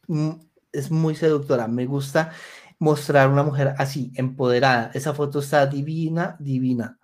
[0.08, 0.30] Mm,
[0.72, 1.68] es muy seductora.
[1.68, 2.32] Me gusta
[2.78, 4.90] mostrar una mujer así, empoderada.
[4.94, 6.98] Esa foto está divina, divina.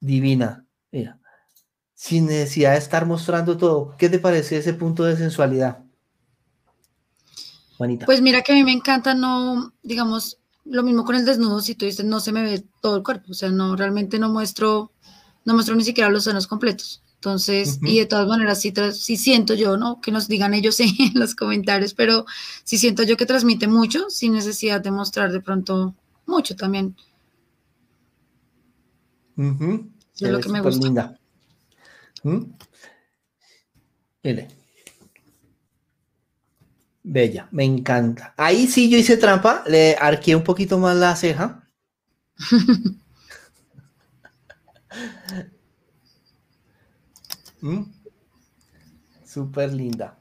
[0.00, 0.64] Divina.
[0.92, 1.18] Mira.
[1.94, 3.96] Sin necesidad de estar mostrando todo.
[3.98, 5.84] ¿Qué te parece ese punto de sensualidad?
[7.76, 8.06] Juanita.
[8.06, 10.37] Pues mira que a mí me encanta no, digamos,
[10.70, 13.32] lo mismo con el desnudo, si tú dices, no se me ve todo el cuerpo,
[13.32, 14.92] o sea, no, realmente no muestro,
[15.44, 17.02] no muestro ni siquiera los senos completos.
[17.14, 20.00] Entonces, y de todas maneras, sí, sí, siento yo, ¿no?
[20.00, 22.26] Que nos digan ellos en los comentarios, pero
[22.62, 25.96] sí siento yo que transmite mucho sin necesidad de mostrar de pronto
[26.26, 26.96] mucho también.
[29.36, 30.84] Es lo que me gusta.
[30.84, 31.20] Linda.
[32.22, 32.42] ¿Mm?
[37.10, 38.34] Bella, me encanta.
[38.36, 41.62] Ahí sí yo hice trampa, le arqué un poquito más la ceja.
[47.62, 47.82] mm.
[49.24, 50.18] Súper linda.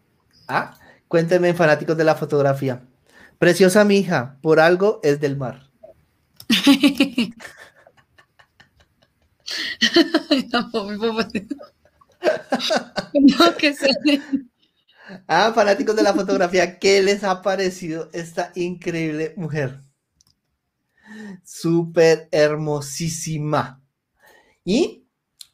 [0.48, 2.82] Ah, cuéntenme, fanáticos de la fotografía.
[3.38, 5.70] Preciosa mi hija, por algo es del mar.
[13.14, 13.90] no, que se...
[15.28, 19.82] Ah, fanáticos de la fotografía, ¿qué les ha parecido esta increíble mujer?
[21.44, 23.82] Súper hermosísima.
[24.64, 25.06] Y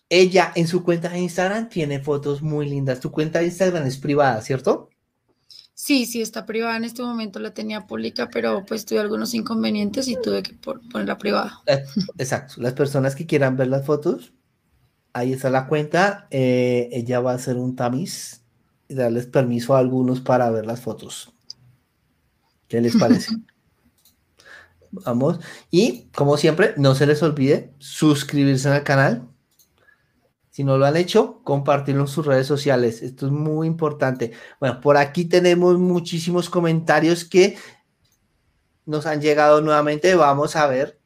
[0.09, 2.99] ella en su cuenta de Instagram tiene fotos muy lindas.
[2.99, 4.89] Tu cuenta de Instagram es privada, ¿cierto?
[5.75, 10.07] Sí, sí, está privada en este momento, la tenía pública, pero pues tuve algunos inconvenientes
[10.07, 11.61] y tuve que ponerla privada.
[11.65, 11.83] Eh,
[12.17, 14.33] exacto, las personas que quieran ver las fotos,
[15.13, 18.42] ahí está la cuenta, eh, ella va a hacer un tamiz
[18.95, 21.33] darles permiso a algunos para ver las fotos.
[22.67, 23.35] ¿Qué les parece?
[24.91, 25.39] Vamos.
[25.71, 29.27] Y como siempre, no se les olvide suscribirse al canal.
[30.51, 33.01] Si no lo han hecho, compartirlo en sus redes sociales.
[33.01, 34.33] Esto es muy importante.
[34.59, 37.57] Bueno, por aquí tenemos muchísimos comentarios que
[38.85, 40.13] nos han llegado nuevamente.
[40.13, 41.02] Vamos a ver.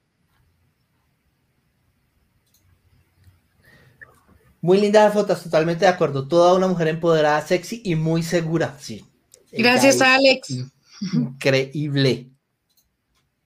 [4.62, 6.28] Muy lindas fotos, totalmente de acuerdo.
[6.28, 8.76] Toda una mujer empoderada, sexy y muy segura.
[8.80, 9.06] Sí.
[9.52, 10.66] Gracias, Alex.
[11.14, 12.32] Increíble.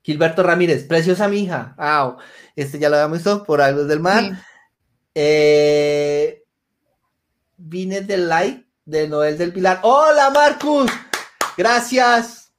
[0.04, 1.76] Gilberto Ramírez, preciosa mi hija.
[2.56, 4.44] este ya lo habíamos visto por algo del mar.
[5.14, 6.44] Eh,
[7.58, 9.80] vine del like de Noel del Pilar.
[9.84, 10.92] Hola, Marcus.
[11.58, 12.52] Gracias.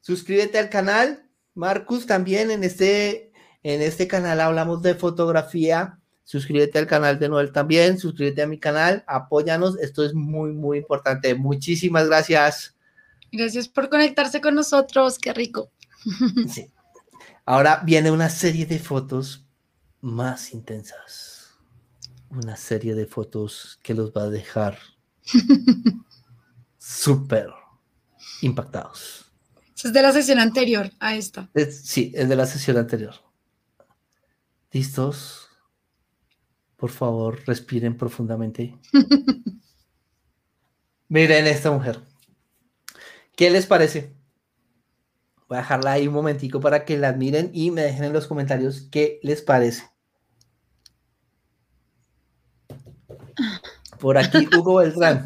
[0.00, 1.30] Suscríbete al canal.
[1.54, 3.32] Marcus, también en este,
[3.62, 5.99] en este canal hablamos de fotografía.
[6.24, 7.98] Suscríbete al canal de Noel también.
[7.98, 9.04] Suscríbete a mi canal.
[9.06, 9.78] Apóyanos.
[9.78, 11.34] Esto es muy, muy importante.
[11.34, 12.76] Muchísimas gracias.
[13.32, 15.18] Gracias por conectarse con nosotros.
[15.18, 15.70] Qué rico.
[16.48, 16.70] Sí.
[17.44, 19.44] Ahora viene una serie de fotos
[20.00, 21.50] más intensas.
[22.30, 24.78] Una serie de fotos que los va a dejar
[26.78, 27.48] súper
[28.42, 29.30] impactados.
[29.82, 31.50] Es de la sesión anterior a esta.
[31.70, 33.14] sí, es de la sesión anterior.
[34.70, 35.49] ¿Listos?
[36.80, 38.74] Por favor, respiren profundamente.
[41.08, 42.00] Miren esta mujer.
[43.36, 44.14] ¿Qué les parece?
[45.46, 48.26] Voy a dejarla ahí un momentico para que la miren y me dejen en los
[48.26, 49.90] comentarios qué les parece.
[53.98, 55.24] Por aquí, Hugo Beltrán.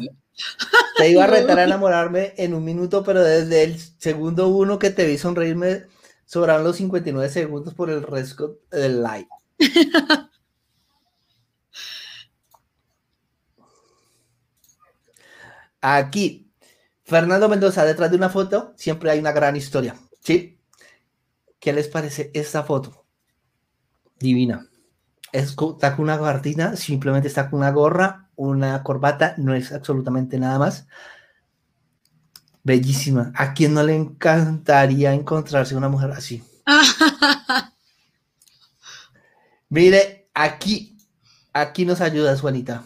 [0.97, 4.89] Te iba a retar a enamorarme en un minuto, pero desde el segundo uno que
[4.89, 5.85] te vi sonreírme,
[6.25, 9.29] sobraron los 59 segundos por el resto del live.
[15.87, 16.51] Aquí,
[17.03, 19.95] Fernando Mendoza, detrás de una foto, siempre hay una gran historia.
[20.19, 20.59] ¿Sí?
[21.59, 23.05] ¿Qué les parece esta foto?
[24.17, 24.67] Divina.
[25.31, 30.57] está con una gabardina, simplemente está con una gorra, una corbata, no es absolutamente nada
[30.57, 30.87] más.
[32.63, 33.31] Bellísima.
[33.35, 36.43] ¿A quién no le encantaría encontrarse una mujer así?
[39.69, 40.97] Mire, aquí,
[41.53, 42.81] aquí nos ayuda Juanita.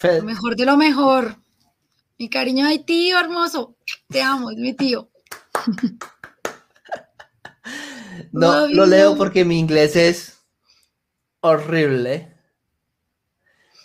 [0.00, 1.43] Lo mejor de lo mejor.
[2.18, 3.76] Mi cariño ay tío hermoso.
[4.08, 5.10] Te amo, es mi tío.
[8.32, 10.38] No, lo leo porque mi inglés es
[11.40, 12.34] horrible.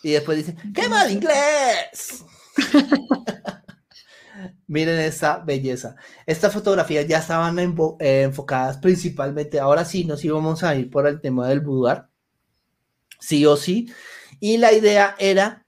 [0.01, 2.23] Y después dice, ¡qué mal inglés!
[4.67, 5.95] Miren esa belleza.
[6.25, 11.21] Estas fotografías ya estaban eh, enfocadas principalmente, ahora sí nos íbamos a ir por el
[11.21, 12.03] tema del boudoir,
[13.19, 13.91] sí o sí.
[14.39, 15.65] Y la idea era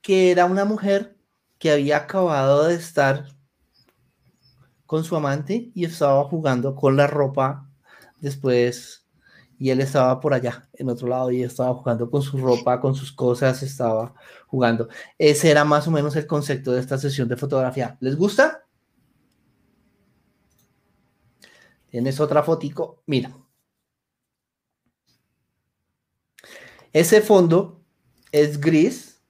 [0.00, 1.17] que era una mujer
[1.58, 3.26] que había acabado de estar
[4.86, 7.68] con su amante y estaba jugando con la ropa
[8.20, 9.06] después
[9.58, 12.94] y él estaba por allá, en otro lado, y estaba jugando con su ropa, con
[12.94, 14.14] sus cosas, estaba
[14.46, 14.88] jugando.
[15.18, 17.96] Ese era más o menos el concepto de esta sesión de fotografía.
[18.00, 18.64] ¿Les gusta?
[21.90, 23.36] Tienes otra fotico, mira.
[26.92, 27.82] Ese fondo
[28.30, 29.20] es gris,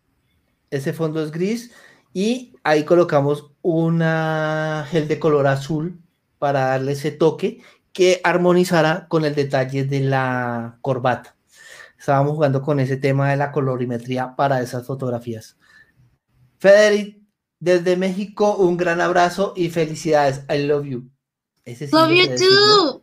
[0.71, 1.73] ese fondo es gris
[2.19, 6.03] y ahí colocamos una gel de color azul
[6.41, 7.63] para darle ese toque
[7.93, 11.37] que armonizara con el detalle de la corbata.
[11.97, 15.57] Estábamos jugando con ese tema de la colorimetría para esas fotografías.
[16.59, 17.21] Federic,
[17.61, 20.43] desde México, un gran abrazo y felicidades.
[20.53, 21.09] I love you.
[21.65, 23.01] Ese love you too.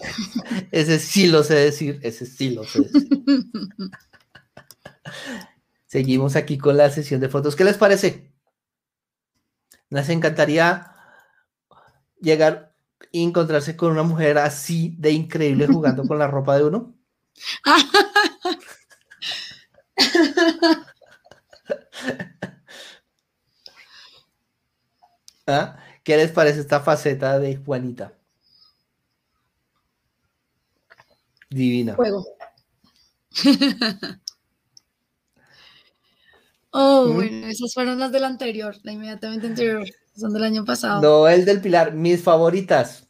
[0.70, 3.20] Ese sí lo sé decir, ese sí lo sé decir.
[5.94, 7.54] Seguimos aquí con la sesión de fotos.
[7.54, 8.34] ¿Qué les parece?
[9.90, 10.92] Les encantaría
[12.20, 12.74] llegar
[13.12, 16.96] y encontrarse con una mujer así de increíble jugando con la ropa de uno.
[25.46, 25.78] ¿Ah?
[26.02, 28.14] ¿Qué les parece esta faceta de Juanita?
[31.50, 31.94] Divina.
[31.94, 32.26] Juego.
[36.76, 37.14] Oh, mm.
[37.14, 39.86] bueno, esas fueron las del anterior, la inmediatamente anterior,
[40.16, 41.00] son del año pasado.
[41.00, 43.06] No, el del Pilar, mis favoritas.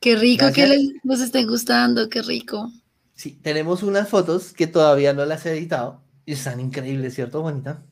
[0.00, 2.72] Qué rico que les, nos estén gustando, qué rico.
[3.14, 7.82] Sí, tenemos unas fotos que todavía no las he editado y están increíbles, ¿cierto, bonita?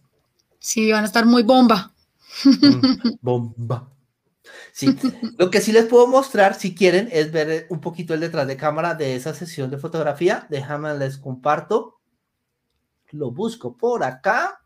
[0.58, 1.92] Sí, van a estar muy bomba.
[2.44, 3.92] Mm, bomba.
[4.72, 4.96] Sí,
[5.36, 8.56] lo que sí les puedo mostrar, si quieren, es ver un poquito el detrás de
[8.56, 10.46] cámara de esa sesión de fotografía.
[10.48, 11.97] Déjame, les comparto
[13.10, 14.60] lo busco por acá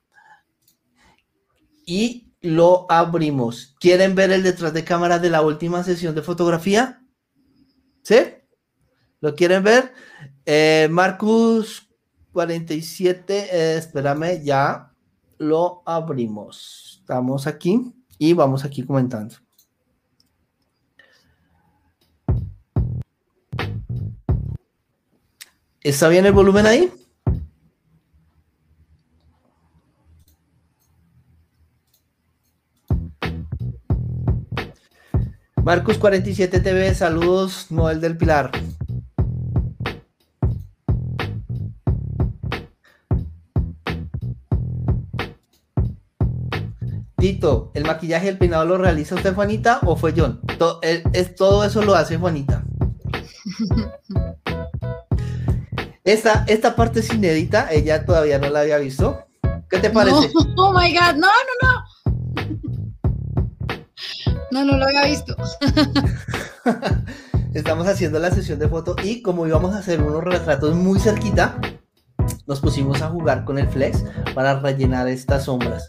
[1.86, 3.74] y lo abrimos.
[3.80, 7.02] ¿Quieren ver el detrás de cámara de la última sesión de fotografía?
[8.02, 8.16] ¿Sí?
[9.20, 9.92] ¿Lo quieren ver?
[10.44, 11.88] Eh, Marcus
[12.32, 14.92] 47, eh, espérame, ya
[15.38, 16.98] lo abrimos.
[17.00, 19.36] Estamos aquí y vamos aquí comentando.
[25.80, 26.92] ¿Está bien el volumen ahí?
[35.64, 38.50] Marcos 47 TV, saludos, Noel del Pilar.
[47.16, 50.40] Tito, ¿el maquillaje y el peinado lo realiza usted, Juanita, o fue John?
[50.58, 52.64] Todo, es, todo eso lo hace Juanita.
[56.04, 59.24] Esta, esta parte es inédita, ella todavía no la había visto.
[59.70, 60.32] ¿Qué te parece?
[60.56, 61.84] oh my God, no, no, no.
[64.52, 65.34] No, no lo había visto.
[67.54, 71.58] Estamos haciendo la sesión de foto y como íbamos a hacer unos retratos muy cerquita,
[72.46, 74.04] nos pusimos a jugar con el flex
[74.34, 75.86] para rellenar estas sombras.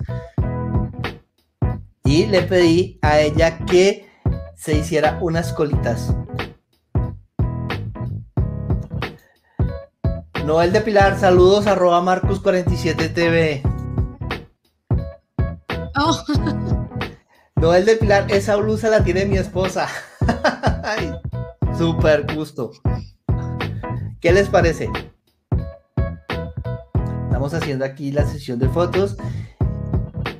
[2.05, 4.07] Y le pedí a ella que
[4.55, 6.15] se hiciera unas colitas.
[10.45, 13.61] Noel de Pilar, saludos arroba Marcus47TV.
[17.63, 19.87] Noel de Pilar, esa blusa la tiene mi esposa.
[21.77, 22.71] Súper gusto.
[24.19, 24.89] ¿Qué les parece?
[27.23, 29.15] Estamos haciendo aquí la sesión de fotos.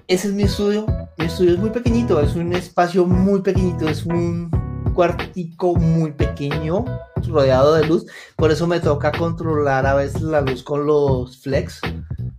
[0.09, 0.85] Ese es mi estudio.
[1.17, 4.51] Mi estudio es muy pequeñito, es un espacio muy pequeñito, es un
[4.93, 6.83] cuartico muy pequeño,
[7.25, 8.05] rodeado de luz.
[8.35, 11.79] Por eso me toca controlar a veces la luz con los flex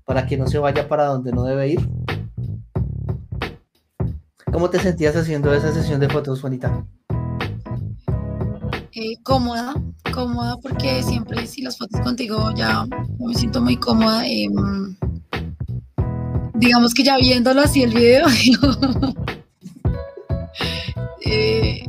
[0.05, 1.89] para que no se vaya para donde no debe ir.
[4.55, 6.87] ¿Cómo te sentías haciendo esa sesión de fotos, Juanita?
[8.93, 9.75] Eh, cómoda,
[10.13, 12.87] cómoda porque siempre si las fotos contigo ya
[13.19, 14.25] me siento muy cómoda.
[14.25, 14.97] Em,
[16.55, 18.29] digamos que ya viéndolo así el video,
[21.27, 21.83] eh,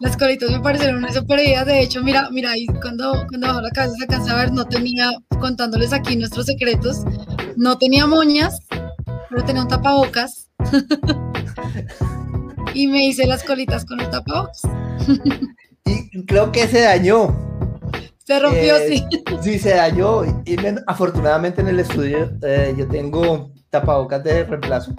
[0.00, 1.64] las colitas me parecieron una super idea.
[1.64, 5.12] De hecho, mira, mira, ahí cuando, cuando la cabeza se alcanza a ver, no tenía,
[5.38, 7.04] contándoles aquí nuestros secretos,
[7.56, 8.58] no tenía moñas,
[9.28, 10.49] pero tenía un tapabocas.
[12.74, 14.62] y me hice las colitas con el tapabocas.
[15.84, 17.34] y creo que se dañó.
[18.24, 19.06] Se rompió, eh, sí.
[19.42, 20.24] Sí, se dañó.
[20.44, 20.56] Y
[20.86, 24.94] afortunadamente en el estudio eh, yo tengo tapabocas de reemplazo.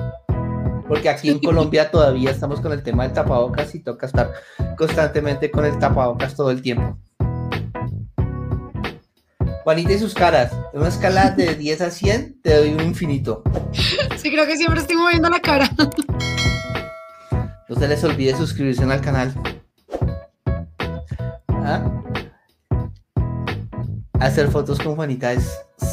[0.88, 4.34] Porque aquí en Colombia todavía estamos con el tema del tapabocas y toca estar
[4.78, 6.98] constantemente con el tapabocas todo el tiempo.
[9.64, 10.52] Juanita y sus caras.
[10.74, 13.44] En una escala de 10 a 100 te doy un infinito.
[14.18, 15.70] Sí, creo que siempre estoy moviendo la cara.
[17.70, 19.34] No se les olvide suscribirse al canal.
[21.48, 22.02] ¿Ah?
[24.20, 25.50] Hacer fotos con Juanita es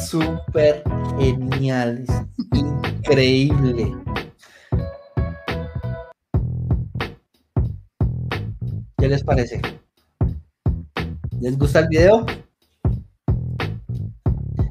[0.09, 0.83] súper
[1.17, 3.95] genial, es increíble.
[8.97, 9.61] ¿Qué les parece?
[11.39, 12.25] ¿Les gusta el video?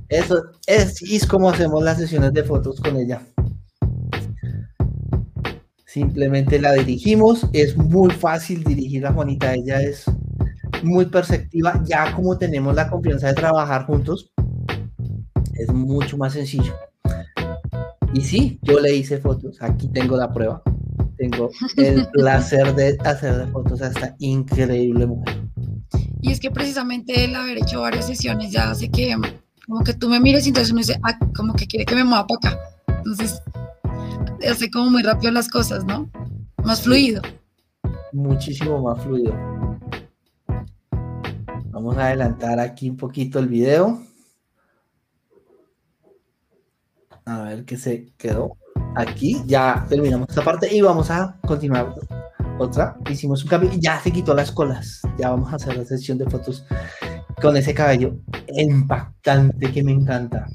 [0.08, 3.22] Eso es, es como hacemos las sesiones de fotos con ella.
[5.84, 7.46] Simplemente la dirigimos.
[7.52, 9.54] Es muy fácil dirigir a Juanita.
[9.54, 10.04] Ella es
[10.82, 11.82] muy perceptiva.
[11.84, 14.30] Ya como tenemos la confianza de trabajar juntos,
[15.54, 16.74] es mucho más sencillo.
[18.14, 19.60] Y sí, yo le hice fotos.
[19.60, 20.62] Aquí tengo la prueba.
[21.16, 25.36] Tengo el placer de hacer fotos a esta increíble mujer.
[26.20, 29.16] Y es que precisamente el haber hecho varias sesiones ya hace que
[29.68, 32.02] como que tú me mires y entonces uno dice, ah, como que quiere que me
[32.02, 32.60] mueva para acá.
[32.86, 33.42] Entonces,
[34.50, 36.10] hace como muy rápido las cosas, ¿no?
[36.64, 37.20] Más fluido.
[38.12, 39.34] Muchísimo más fluido.
[41.66, 44.02] Vamos a adelantar aquí un poquito el video.
[47.26, 48.56] A ver qué se quedó.
[48.96, 51.94] Aquí ya terminamos esta parte y vamos a continuar
[52.58, 52.96] otra.
[53.10, 55.02] Hicimos un cambio y ya se quitó las colas.
[55.18, 56.64] Ya vamos a hacer la sesión de fotos
[57.40, 58.18] con ese cabello
[58.54, 60.46] impactante que me encanta.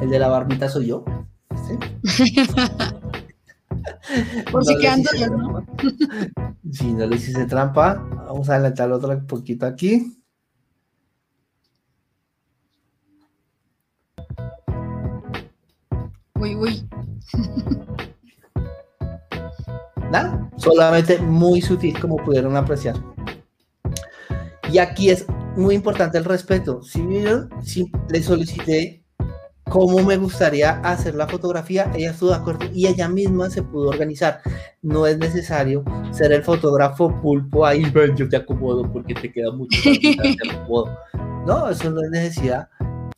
[0.00, 1.04] El de la barbita soy yo.
[4.50, 5.64] Por si quedan ¿no?
[6.72, 7.94] Si no le hiciste trampa,
[8.26, 10.16] vamos a adelantar otro poquito aquí.
[16.34, 16.88] Uy, uy.
[20.56, 22.96] Solamente muy sutil como pudieron apreciar.
[24.72, 25.26] Y aquí es
[25.56, 26.82] muy importante el respeto.
[26.82, 29.02] Si vieron, si le solicité
[29.64, 33.88] cómo me gustaría hacer la fotografía, ella estuvo de acuerdo y ella misma se pudo
[33.88, 34.40] organizar.
[34.82, 37.84] No es necesario ser el fotógrafo pulpo ahí,
[38.16, 39.78] yo te acomodo porque te queda mucho.
[41.46, 42.68] no, eso no es necesidad.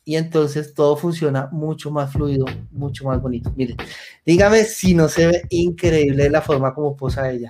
[0.05, 3.53] Y entonces todo funciona mucho más fluido, mucho más bonito.
[3.55, 3.77] Miren,
[4.25, 7.49] dígame si no se ve increíble la forma como posa ella.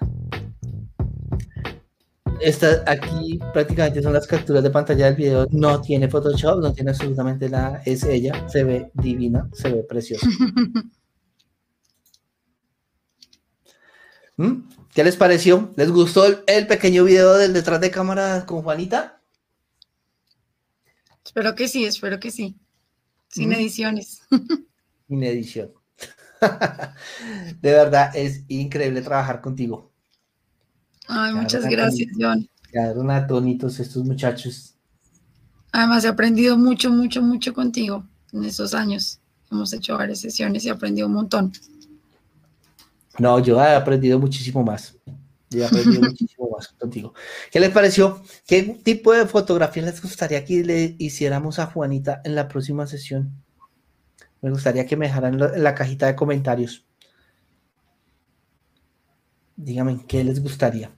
[2.39, 5.47] Esta, aquí prácticamente son las capturas de pantalla del video.
[5.51, 7.81] No tiene Photoshop, no tiene absolutamente nada.
[7.85, 8.47] Es ella.
[8.49, 10.27] Se ve divina, se ve preciosa.
[14.37, 14.67] ¿Mm?
[14.93, 15.71] ¿Qué les pareció?
[15.75, 19.21] ¿Les gustó el, pequeño video del detrás de cámara con Juanita?
[21.25, 22.55] Espero que sí, espero que sí.
[23.29, 23.53] Sin ¿Mm?
[23.53, 24.21] ediciones.
[25.07, 25.71] Sin edición.
[27.61, 29.91] de verdad, es increíble trabajar contigo.
[31.07, 32.47] Ay, muchas gracias, John.
[32.71, 34.75] Quedaron atónitos estos muchachos.
[35.71, 39.19] Además, he aprendido mucho, mucho, mucho contigo en estos años.
[39.51, 41.51] Hemos hecho varias sesiones y he aprendido un montón.
[43.19, 44.95] No, yo he aprendido muchísimo más.
[45.53, 47.13] Yo he aprendido muchísimo más contigo.
[47.51, 48.21] ¿Qué les pareció?
[48.45, 53.31] ¿Qué tipo de fotografía les gustaría que le hiciéramos a Juanita en la próxima sesión?
[54.41, 56.85] Me gustaría que me dejaran en la cajita de comentarios.
[59.55, 60.91] Dígame, ¿qué les gustaría?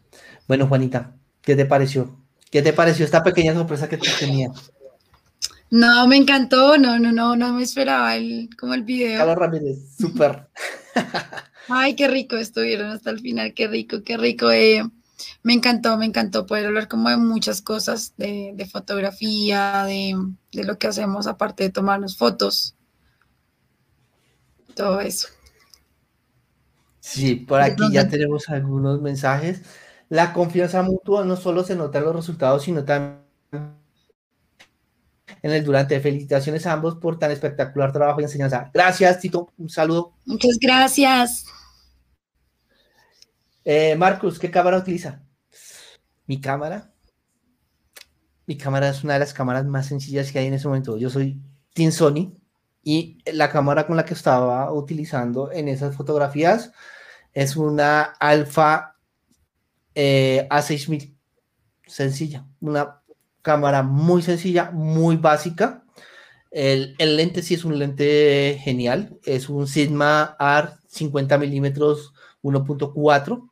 [0.48, 2.20] Bueno, Juanita, ¿qué te pareció?
[2.50, 4.50] ¿Qué te pareció esta pequeña sorpresa que te tenía?
[5.70, 9.18] No, me encantó, no, no, no, no me esperaba el, como el video.
[9.18, 10.48] Carlos Ramírez, súper.
[11.68, 14.52] Ay, qué rico estuvieron hasta el final, qué rico, qué rico.
[14.52, 14.84] Eh,
[15.44, 20.16] me encantó, me encantó poder hablar como de muchas cosas, de, fotografía, de,
[20.52, 22.76] de, lo que hacemos aparte de tomarnos fotos,
[24.76, 25.30] todo eso.
[27.00, 29.62] Sí, por aquí ya tenemos algunos mensajes.
[30.10, 33.22] La confianza mutua no solo se nota en los resultados, sino también
[35.42, 36.00] en el durante.
[36.00, 38.72] Felicitaciones a ambos por tan espectacular trabajo y enseñanza.
[38.74, 39.52] Gracias, Tito.
[39.58, 40.14] Un saludo.
[40.26, 41.46] Muchas gracias.
[43.66, 45.24] Eh, Marcus, ¿qué cámara utiliza?
[46.28, 46.94] Mi cámara.
[48.46, 50.98] Mi cámara es una de las cámaras más sencillas que hay en ese momento.
[50.98, 51.42] Yo soy
[51.74, 52.38] Team Sony
[52.84, 56.72] y la cámara con la que estaba utilizando en esas fotografías
[57.34, 58.96] es una Alpha
[59.96, 61.16] eh, A6000,
[61.88, 63.02] sencilla, una
[63.42, 65.84] cámara muy sencilla, muy básica.
[66.52, 72.14] El, lente sí es un lente genial, es un Sigma R 50 milímetros
[72.44, 73.50] 1.4.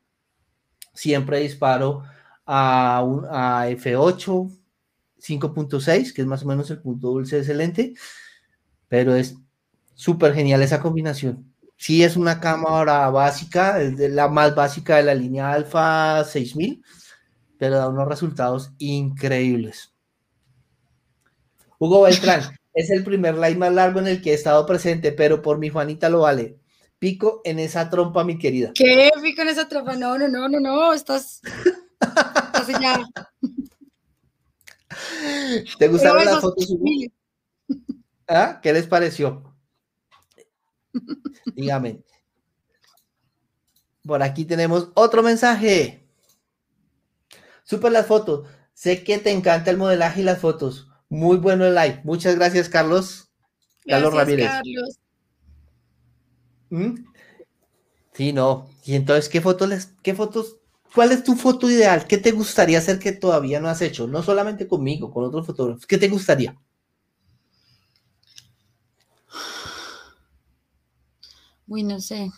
[0.94, 2.04] Siempre disparo
[2.46, 4.50] a, un, a F8
[5.24, 7.94] 5.6, que es más o menos el punto dulce de ese lente,
[8.88, 9.36] pero es
[9.94, 11.52] súper genial esa combinación.
[11.76, 16.82] Sí es una cámara básica, es de la más básica de la línea Alpha 6000,
[17.58, 19.92] pero da unos resultados increíbles.
[21.78, 22.42] Hugo Beltrán,
[22.74, 25.68] es el primer live más largo en el que he estado presente, pero por mi
[25.68, 26.58] Juanita lo vale.
[27.04, 28.72] Pico en esa trompa, mi querida.
[28.74, 29.10] ¿Qué?
[29.20, 29.94] Pico en esa trompa.
[29.94, 30.94] No, no, no, no, no.
[30.94, 31.42] Estás.
[32.80, 33.04] ya.
[35.78, 36.66] ¿Te gustaron las fotos?
[38.26, 38.58] ¿Ah?
[38.62, 39.54] ¿Qué les pareció?
[41.54, 42.00] Dígame.
[44.02, 46.08] Por aquí tenemos otro mensaje.
[47.64, 48.48] Super las fotos.
[48.72, 50.88] Sé que te encanta el modelaje y las fotos.
[51.10, 52.00] Muy bueno el live.
[52.02, 53.30] Muchas gracias, Carlos.
[53.86, 54.48] Carlos Ramírez.
[54.48, 55.03] Carlos.
[56.74, 57.04] ¿Mm?
[58.14, 58.68] Sí, no.
[58.84, 60.56] Y entonces, ¿qué fotos les, qué fotos,
[60.94, 62.06] cuál es tu foto ideal?
[62.06, 64.06] ¿Qué te gustaría hacer que todavía no has hecho?
[64.08, 65.86] No solamente conmigo, con otros fotógrafos.
[65.86, 66.56] ¿Qué te gustaría?
[71.66, 72.30] Uy, no sé.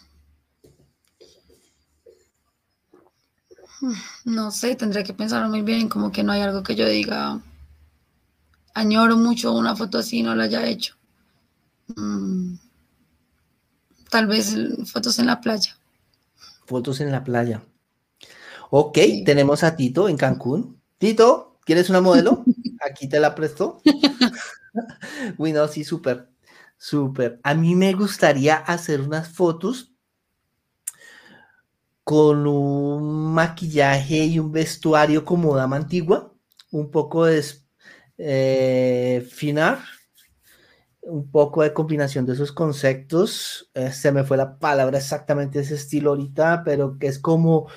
[4.24, 7.40] No sé, tendría que pensar muy bien, como que no hay algo que yo diga,
[8.74, 10.94] añoro mucho una foto así, no la haya hecho.
[11.96, 12.56] Mm,
[14.11, 14.55] tal vez
[14.87, 15.77] fotos en la playa.
[16.66, 17.62] Fotos en la playa.
[18.70, 20.81] Ok, tenemos a Tito en Cancún.
[20.99, 22.45] Tito, ¿quieres una modelo?
[22.89, 23.81] Aquí te la presto.
[25.39, 26.28] Uy, no, sí, súper.
[26.77, 27.41] Súper.
[27.43, 29.93] A mí me gustaría hacer unas fotos
[32.05, 36.33] con un maquillaje y un vestuario como dama antigua,
[36.70, 37.45] un poco de
[38.19, 39.81] eh, finar,
[41.07, 43.70] un poco de combinación de esos conceptos.
[43.74, 47.69] Eh, se me fue la palabra exactamente ese estilo ahorita, pero que es como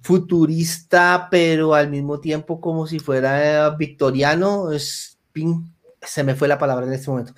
[0.00, 4.72] futurista, pero al mismo tiempo como si fuera victoriano.
[4.72, 5.18] Es,
[6.02, 7.34] se me fue la palabra en este momento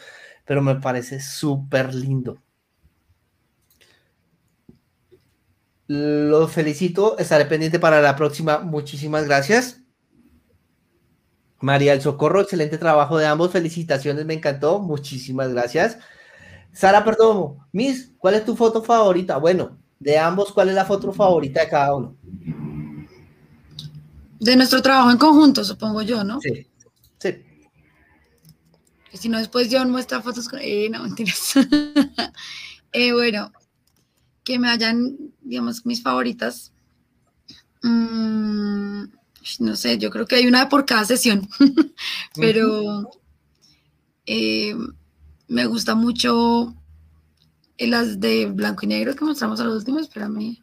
[0.49, 2.43] pero me parece súper lindo.
[5.87, 8.59] Los felicito, estaré pendiente para la próxima.
[8.59, 9.83] Muchísimas gracias.
[11.61, 13.51] María El Socorro, excelente trabajo de ambos.
[13.51, 14.79] Felicitaciones, me encantó.
[14.79, 15.99] Muchísimas gracias.
[16.73, 19.37] Sara Perdomo, Miss, ¿cuál es tu foto favorita?
[19.39, 22.17] Bueno, de ambos, ¿cuál es la foto favorita de cada uno?
[24.39, 26.41] De nuestro trabajo en conjunto, supongo yo, ¿no?
[26.41, 26.67] Sí,
[27.19, 27.45] sí.
[29.13, 30.61] si no, después yo muestra fotos con...
[30.63, 31.55] Eh, no, mentiras.
[32.93, 33.51] eh, bueno,
[34.45, 36.73] que me hayan, digamos, mis favoritas.
[37.83, 39.05] Mm,
[39.61, 41.49] no sé, yo creo que hay una por cada sesión,
[42.35, 43.11] pero
[44.27, 44.75] eh,
[45.49, 46.75] me gusta mucho
[47.79, 50.59] las de blanco y negro que mostramos a los últimos, espérame.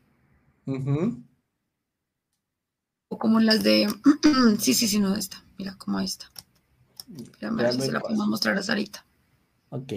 [3.09, 3.87] O como las de,
[4.59, 6.31] sí, sí, sí, no, esta, mira, como esta.
[7.17, 9.05] Espérame, a ver si se la podemos mostrar a Sarita.
[9.69, 9.93] Ok.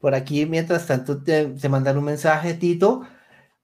[0.00, 3.06] Por aquí, mientras tanto, te, te mandan un mensaje, Tito.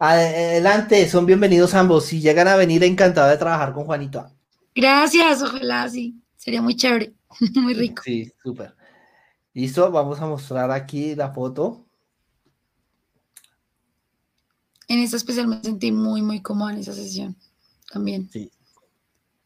[0.04, 2.06] Adelante, son bienvenidos ambos.
[2.06, 4.28] Si llegan a venir, encantado de trabajar con Juanito.
[4.74, 6.20] Gracias, ojalá sí.
[6.36, 7.12] Sería muy chévere,
[7.54, 8.02] muy rico.
[8.04, 8.74] Sí, súper.
[9.54, 11.86] Listo, vamos a mostrar aquí la foto.
[14.88, 17.36] En esta especial me sentí muy, muy cómoda en esa sesión
[17.92, 18.28] también.
[18.28, 18.50] Sí.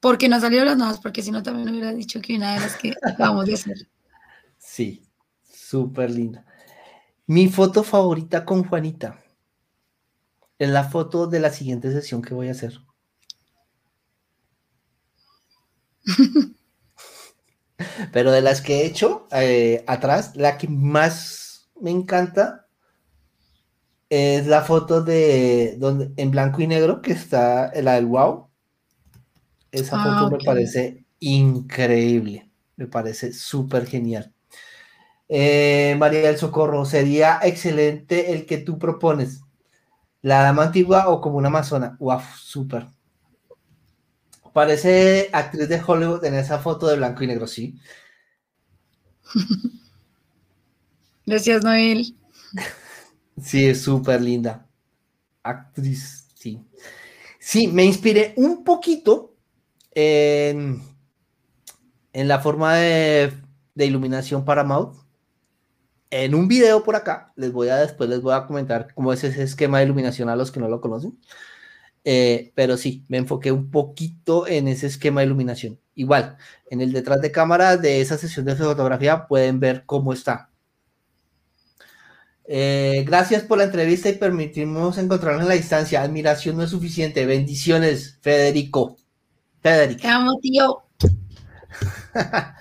[0.01, 2.77] Porque no salieron las nuevas, porque si no también hubiera dicho que una de las
[2.77, 3.91] que vamos a hacer.
[4.57, 5.03] Sí,
[5.53, 6.47] súper linda.
[7.27, 9.21] Mi foto favorita con Juanita
[10.59, 12.81] es la foto de la siguiente sesión que voy a hacer.
[18.13, 22.67] Pero de las que he hecho eh, atrás, la que más me encanta
[24.09, 28.49] es la foto de donde en blanco y negro que está la del wow.
[29.73, 34.33] Esa ah, foto me parece increíble, me parece súper genial.
[35.29, 39.43] Eh, María del Socorro, sería excelente el que tú propones.
[40.27, 41.97] La dama antigua o como una amazona.
[42.01, 42.89] Wow, súper.
[44.53, 47.79] Parece actriz de Hollywood en esa foto de blanco y negro, sí.
[51.27, 52.17] Gracias, Noel.
[53.41, 54.67] Sí, es súper linda.
[55.45, 56.61] Actriz, sí.
[57.39, 59.37] Sí, me inspiré un poquito
[59.93, 60.83] en,
[62.13, 63.33] en la forma de,
[63.77, 65.06] de iluminación para Mouth
[66.11, 69.25] en un video por acá, les voy a después les voy a comentar cómo es
[69.25, 71.19] ese esquema de iluminación a los que no lo conocen.
[72.05, 75.81] Eh, pero sí, me enfoqué un poquito en ese esquema de iluminación.
[75.95, 76.37] Igual,
[76.71, 80.51] en el detrás de cámara de esa sesión de fotografía pueden ver cómo está.
[82.49, 86.03] Eh, gracias por la entrevista y permitirnos encontrarnos en la distancia.
[86.03, 87.27] Admiración no es suficiente.
[87.27, 88.97] Bendiciones, Federico.
[89.61, 90.03] Federico.
[90.03, 90.85] Te amo, tío.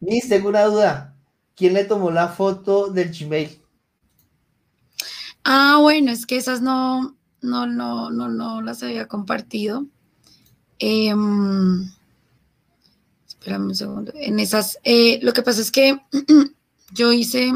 [0.00, 1.11] Liz, tengo una duda.
[1.54, 3.60] ¿Quién le tomó la foto del Gmail?
[5.44, 9.86] Ah, bueno, es que esas no, no, no, no, no las había compartido.
[10.78, 11.90] Em,
[13.26, 14.12] espérame un segundo.
[14.14, 16.00] En esas, eh, lo que pasa es que
[16.92, 17.52] yo hice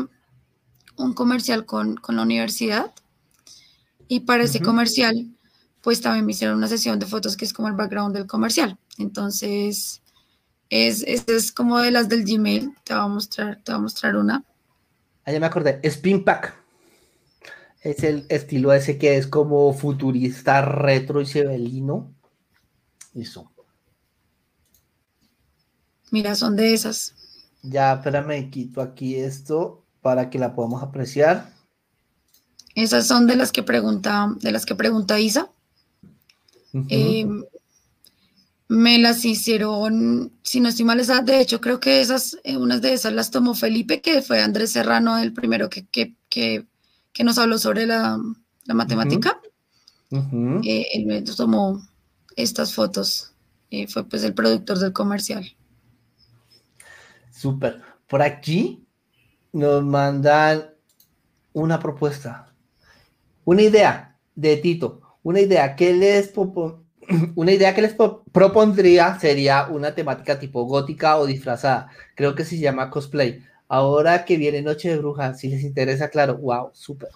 [0.96, 2.92] un comercial con, la universidad
[4.08, 5.26] y para ese comercial,
[5.80, 8.78] pues también me hicieron una sesión de fotos que es como el background del comercial.
[8.98, 10.02] Entonces,
[10.70, 12.74] es, es, como de las del Gmail.
[12.84, 14.44] Te voy a mostrar, te voy a mostrar una.
[15.24, 15.80] Ah, ya me acordé.
[15.82, 16.54] Spin Pack.
[17.82, 22.12] Es el estilo ese que es como futurista, retro y sebelino.
[23.14, 23.50] Eso.
[26.10, 27.14] Mira, son de esas.
[27.62, 31.52] Ya, espérame, quito aquí esto para que la podamos apreciar.
[32.74, 35.50] Esas son de las que pregunta, de las que pregunta Isa
[38.68, 42.94] me las hicieron, si no estoy mal, de hecho creo que esas, eh, unas de
[42.94, 46.66] esas las tomó Felipe, que fue Andrés Serrano el primero que, que, que,
[47.12, 48.18] que nos habló sobre la,
[48.64, 49.40] la matemática.
[50.10, 51.86] Eh, él me tomó
[52.36, 53.32] estas fotos,
[53.70, 55.56] y fue pues el productor del comercial.
[57.30, 57.82] Súper.
[58.06, 58.86] Por aquí
[59.52, 60.70] nos mandan
[61.52, 62.54] una propuesta,
[63.44, 66.28] una idea de Tito, una idea que les
[67.34, 67.94] una idea que les
[68.32, 71.90] propondría sería una temática tipo gótica o disfrazada.
[72.14, 73.42] Creo que se llama cosplay.
[73.68, 77.10] Ahora que viene Noche de Brujas, si les interesa, claro, wow, súper.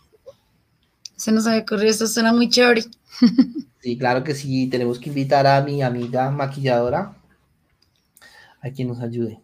[1.16, 2.82] Se nos había ocurrido, esto suena muy chévere.
[3.80, 7.16] sí, claro que sí, tenemos que invitar a mi amiga maquilladora
[8.60, 9.40] a quien nos ayude.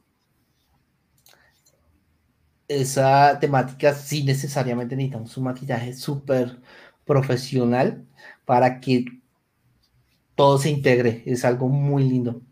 [2.69, 6.59] Esa temática sí necesariamente necesitamos un maquillaje súper
[7.05, 8.05] profesional
[8.45, 9.05] para que
[10.37, 11.25] todo se integre.
[11.27, 12.43] Es algo muy lindo.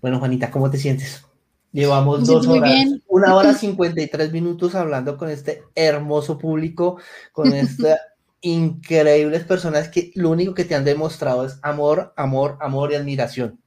[0.00, 1.24] Bueno, Juanita, ¿cómo te sientes?
[1.72, 6.98] Llevamos dos horas, una hora cincuenta y tres minutos hablando con este hermoso público,
[7.32, 7.98] con estas
[8.40, 13.60] increíbles personas que lo único que te han demostrado es amor, amor, amor y admiración.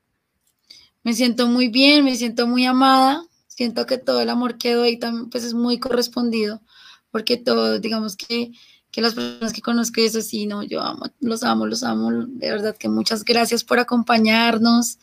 [1.03, 3.23] Me siento muy bien, me siento muy amada,
[3.55, 6.61] Siento que todo el amor que doy también pues es muy correspondido,
[7.09, 8.51] porque todo, digamos que,
[8.95, 12.49] que las personas que conozco eso sí, no, yo amo, los amo, los amo, de
[12.49, 14.99] verdad que muchas gracias por acompañarnos,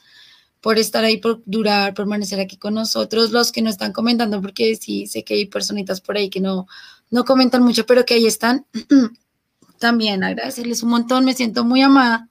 [0.63, 4.77] por estar ahí, por durar, permanecer aquí con nosotros, los que no están comentando, porque
[4.77, 6.67] sí sé que hay personitas por ahí que no,
[7.11, 8.65] no comentan mucho, pero que ahí están.
[9.79, 12.31] También agradecerles un montón, me siento muy amada.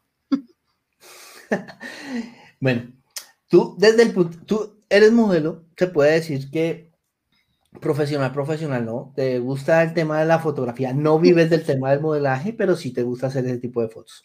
[2.59, 2.91] bueno,
[3.49, 6.90] tú desde el punto, tú eres modelo, se puede decir que
[7.80, 9.14] profesional, profesional, ¿no?
[9.15, 12.91] Te gusta el tema de la fotografía, no vives del tema del modelaje, pero sí
[12.91, 14.23] te gusta hacer ese tipo de fotos.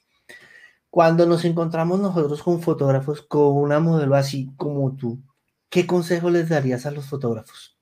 [0.91, 5.21] Cuando nos encontramos nosotros con fotógrafos, con una modelo así como tú,
[5.69, 7.77] ¿qué consejo les darías a los fotógrafos?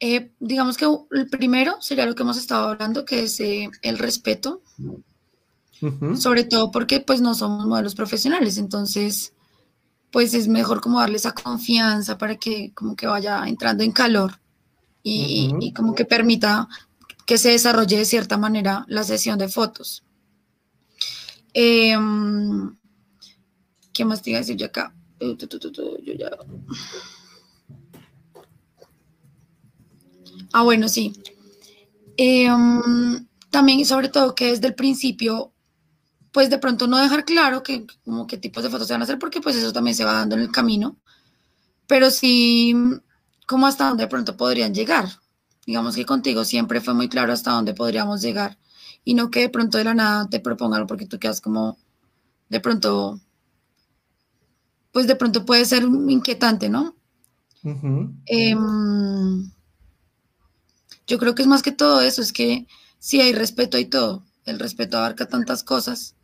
[0.00, 3.98] Eh, digamos que el primero sería lo que hemos estado hablando, que es eh, el
[3.98, 4.62] respeto,
[6.16, 9.34] sobre todo porque pues no somos modelos profesionales, entonces
[10.10, 14.40] pues es mejor como darle esa confianza para que como que vaya entrando en calor
[15.02, 16.68] y, y como que permita
[17.26, 20.02] que se desarrolle de cierta manera la sesión de fotos.
[21.52, 22.74] Em,
[23.92, 24.94] ¿Qué más te iba a decir yo acá?
[25.20, 26.30] Yo ya...
[30.52, 31.12] Ah, bueno, sí.
[32.16, 35.52] Em, también, sobre todo, que desde el principio,
[36.38, 39.04] pues de pronto no dejar claro que, como qué tipos de fotos se van a
[39.04, 40.96] hacer, porque pues eso también se va dando en el camino,
[41.88, 42.76] pero sí,
[43.44, 45.08] como hasta dónde de pronto podrían llegar.
[45.66, 48.56] Digamos que contigo siempre fue muy claro hasta dónde podríamos llegar.
[49.02, 51.76] Y no que de pronto de la nada te propongan porque tú quedas como
[52.48, 53.18] de pronto,
[54.92, 56.94] pues de pronto puede ser inquietante, ¿no?
[58.26, 59.50] Em,
[61.04, 62.68] yo creo que es más que todo eso, es que
[63.00, 66.14] si hay respeto y todo, el respeto abarca tantas cosas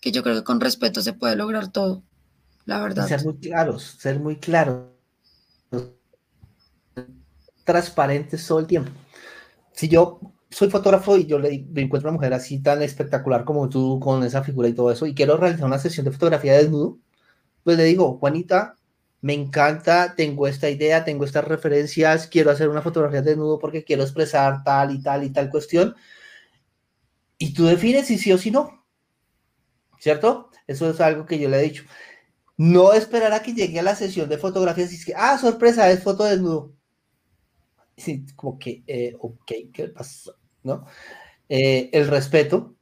[0.00, 2.02] que yo creo que con respeto se puede lograr todo,
[2.64, 3.06] la verdad.
[3.06, 4.86] Ser muy claros, ser muy claros,
[7.64, 8.90] transparentes todo el tiempo.
[9.72, 10.20] Si yo
[10.50, 14.24] soy fotógrafo y yo le, encuentro a una mujer así tan espectacular como tú, con
[14.24, 16.98] esa figura y todo eso, y quiero realizar una sesión de fotografía de desnudo,
[17.62, 18.76] pues le digo, Juanita,
[19.20, 23.84] me encanta, tengo esta idea, tengo estas referencias, quiero hacer una fotografía de desnudo porque
[23.84, 25.94] quiero expresar tal y tal y tal cuestión.
[27.38, 28.79] Y tú defines si sí o si no.
[30.00, 30.50] ¿Cierto?
[30.66, 31.84] Eso es algo que yo le he dicho.
[32.56, 35.90] No esperar a que llegue a la sesión de fotografías y es que, ah, sorpresa,
[35.90, 36.74] es foto de desnudo.
[37.96, 40.34] Sí, como que, eh, ok, ¿qué pasó?
[40.62, 40.86] ¿no?
[41.48, 42.76] Eh, el respeto,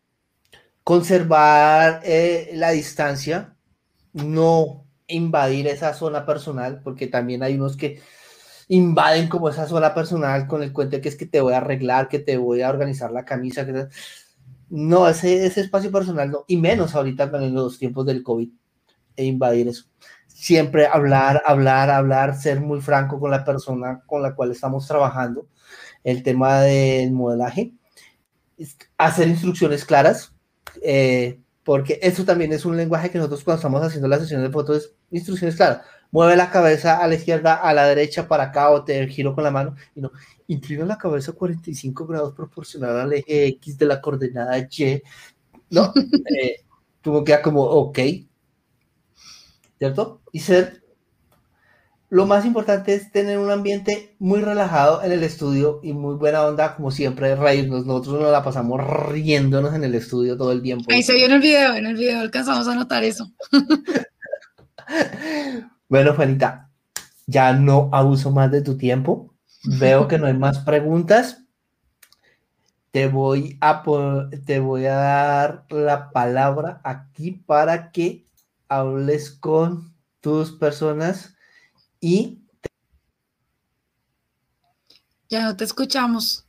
[0.85, 3.57] conservar eh, la distancia,
[4.12, 8.01] no invadir esa zona personal, porque también hay unos que
[8.69, 11.59] invaden como esa zona personal con el cuento de que es que te voy a
[11.59, 13.89] arreglar, que te voy a organizar la camisa, que
[14.70, 18.51] no, ese, ese espacio personal no, y menos ahorita en los tiempos del COVID,
[19.16, 19.85] e invadir eso.
[20.27, 25.49] Siempre hablar, hablar, hablar, ser muy franco con la persona con la cual estamos trabajando
[26.05, 27.74] el tema del modelaje,
[28.97, 30.32] hacer instrucciones claras,
[30.82, 34.51] eh, porque eso también es un lenguaje que nosotros cuando estamos haciendo la sesión de
[34.51, 38.85] fotos, instrucciones claras, mueve la cabeza a la izquierda, a la derecha, para acá, o
[38.85, 40.10] te giro con la mano, y no,
[40.47, 45.02] inclina la cabeza 45 grados proporcional al eje X de la coordenada Y,
[45.70, 45.93] ¿no?
[46.40, 46.64] eh,
[47.02, 47.98] como queda como, ok,
[49.78, 50.20] ¿cierto?
[50.32, 50.82] Y ser
[52.10, 56.43] lo más importante es tener un ambiente muy relajado en el estudio y muy buena
[56.43, 57.85] onda, como siempre, reírnos.
[57.85, 58.80] Nosotros nos la pasamos
[59.10, 60.86] riéndonos en el estudio todo el tiempo.
[60.90, 63.30] Ahí se vio en el video, en el video alcanzamos a notar eso.
[65.89, 66.70] bueno, Juanita,
[67.27, 69.35] ya no abuso más de tu tiempo.
[69.65, 71.43] Veo que no hay más preguntas.
[72.90, 73.82] Te voy a,
[74.47, 78.27] te voy a dar la palabra aquí para que
[78.69, 81.35] hables con tus personas
[82.01, 82.43] y...
[85.31, 86.47] Ya no te escuchamos.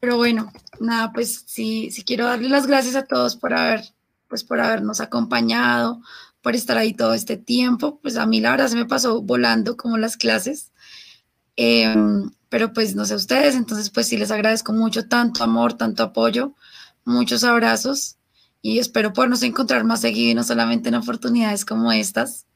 [0.00, 3.82] Pero bueno, nada, pues sí, sí quiero darle las gracias a todos por haber,
[4.28, 6.02] pues por habernos acompañado,
[6.46, 7.98] por estar ahí todo este tiempo.
[8.02, 10.70] Pues a mí la verdad se me pasó volando como las clases.
[11.56, 16.04] Em, pero pues no sé ustedes, entonces pues sí les agradezco mucho tanto amor, tanto
[16.04, 16.54] apoyo,
[17.04, 18.18] muchos abrazos
[18.62, 22.46] y espero podernos encontrar más seguido y no solamente en oportunidades como estas.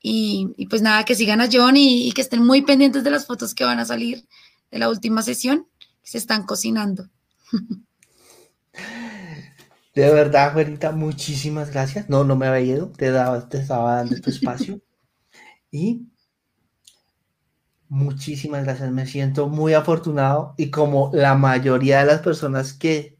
[0.00, 3.52] Y, pues nada, que sigan a John y, que estén muy pendientes de las fotos
[3.52, 4.28] que van a salir
[4.70, 5.66] de la última sesión,
[6.04, 7.10] que se están cocinando.
[9.94, 12.08] De verdad, Juanita, muchísimas gracias.
[12.08, 14.80] No, no me había ido, te, daba, te estaba dando tu espacio.
[15.70, 16.08] y
[17.88, 23.18] muchísimas gracias, me siento muy afortunado y como la mayoría de las personas que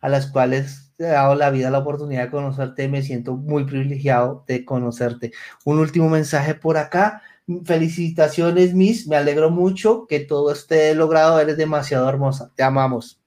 [0.00, 4.64] a las cuales dado la vida la oportunidad de conocerte, me siento muy privilegiado de
[4.64, 5.32] conocerte.
[5.64, 7.22] Un último mensaje por acá.
[7.64, 9.06] Felicitaciones, Miss.
[9.08, 11.40] Me alegro mucho que todo esté logrado.
[11.40, 12.52] Eres demasiado hermosa.
[12.54, 13.19] Te amamos.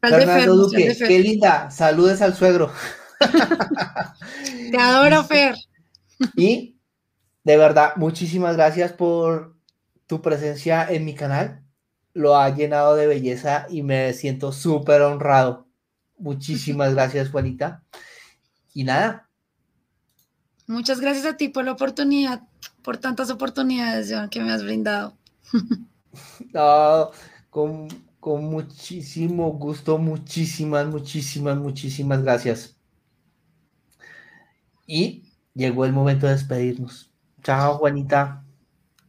[0.00, 1.70] Fernando Duque, qué linda.
[1.70, 2.72] Saludes al suegro.
[4.70, 5.54] Te adoro, Fer.
[6.36, 6.78] Y
[7.44, 9.56] de verdad, muchísimas gracias por
[10.06, 11.62] tu presencia en mi canal.
[12.12, 15.68] Lo ha llenado de belleza y me siento súper honrado.
[16.18, 17.84] Muchísimas gracias, Juanita.
[18.74, 19.28] Y nada.
[20.66, 22.42] Muchas gracias a ti por la oportunidad,
[22.82, 25.16] por tantas oportunidades que me has brindado.
[26.52, 27.12] No,
[27.50, 27.86] con,
[28.20, 32.76] con muchísimo gusto, muchísimas, muchísimas, muchísimas gracias.
[34.86, 35.24] Y
[35.54, 37.10] llegó el momento de despedirnos.
[37.42, 38.44] Chao, Juanita.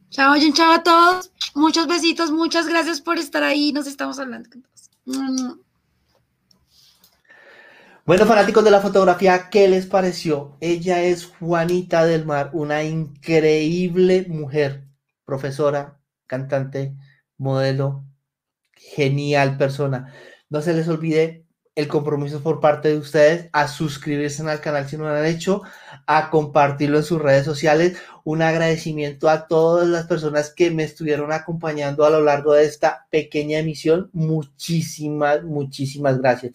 [0.08, 1.32] Chao, John, chao a todos.
[1.54, 3.72] Muchos besitos, muchas gracias por estar ahí.
[3.72, 4.48] Nos estamos hablando.
[8.04, 10.56] Bueno, fanáticos de la fotografía, ¿qué les pareció?
[10.60, 14.88] Ella es Juanita del Mar, una increíble mujer,
[15.24, 16.96] profesora, cantante,
[17.38, 18.04] modelo,
[18.94, 20.12] genial persona.
[20.50, 24.96] No se les olvide el compromiso por parte de ustedes a suscribirse al canal si
[24.96, 25.62] no lo han hecho,
[26.06, 27.96] a compartirlo en sus redes sociales.
[28.24, 33.06] Un agradecimiento a todas las personas que me estuvieron acompañando a lo largo de esta
[33.10, 34.10] pequeña emisión.
[34.12, 36.52] Muchísimas, muchísimas gracias.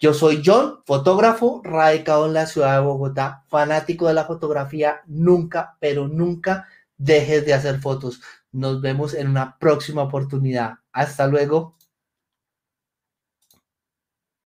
[0.00, 5.02] Yo soy John, fotógrafo, radicado en la ciudad de Bogotá, fanático de la fotografía.
[5.06, 6.66] Nunca, pero nunca
[6.96, 8.20] dejes de hacer fotos.
[8.52, 10.74] Nos vemos en una próxima oportunidad.
[10.92, 11.76] Hasta luego.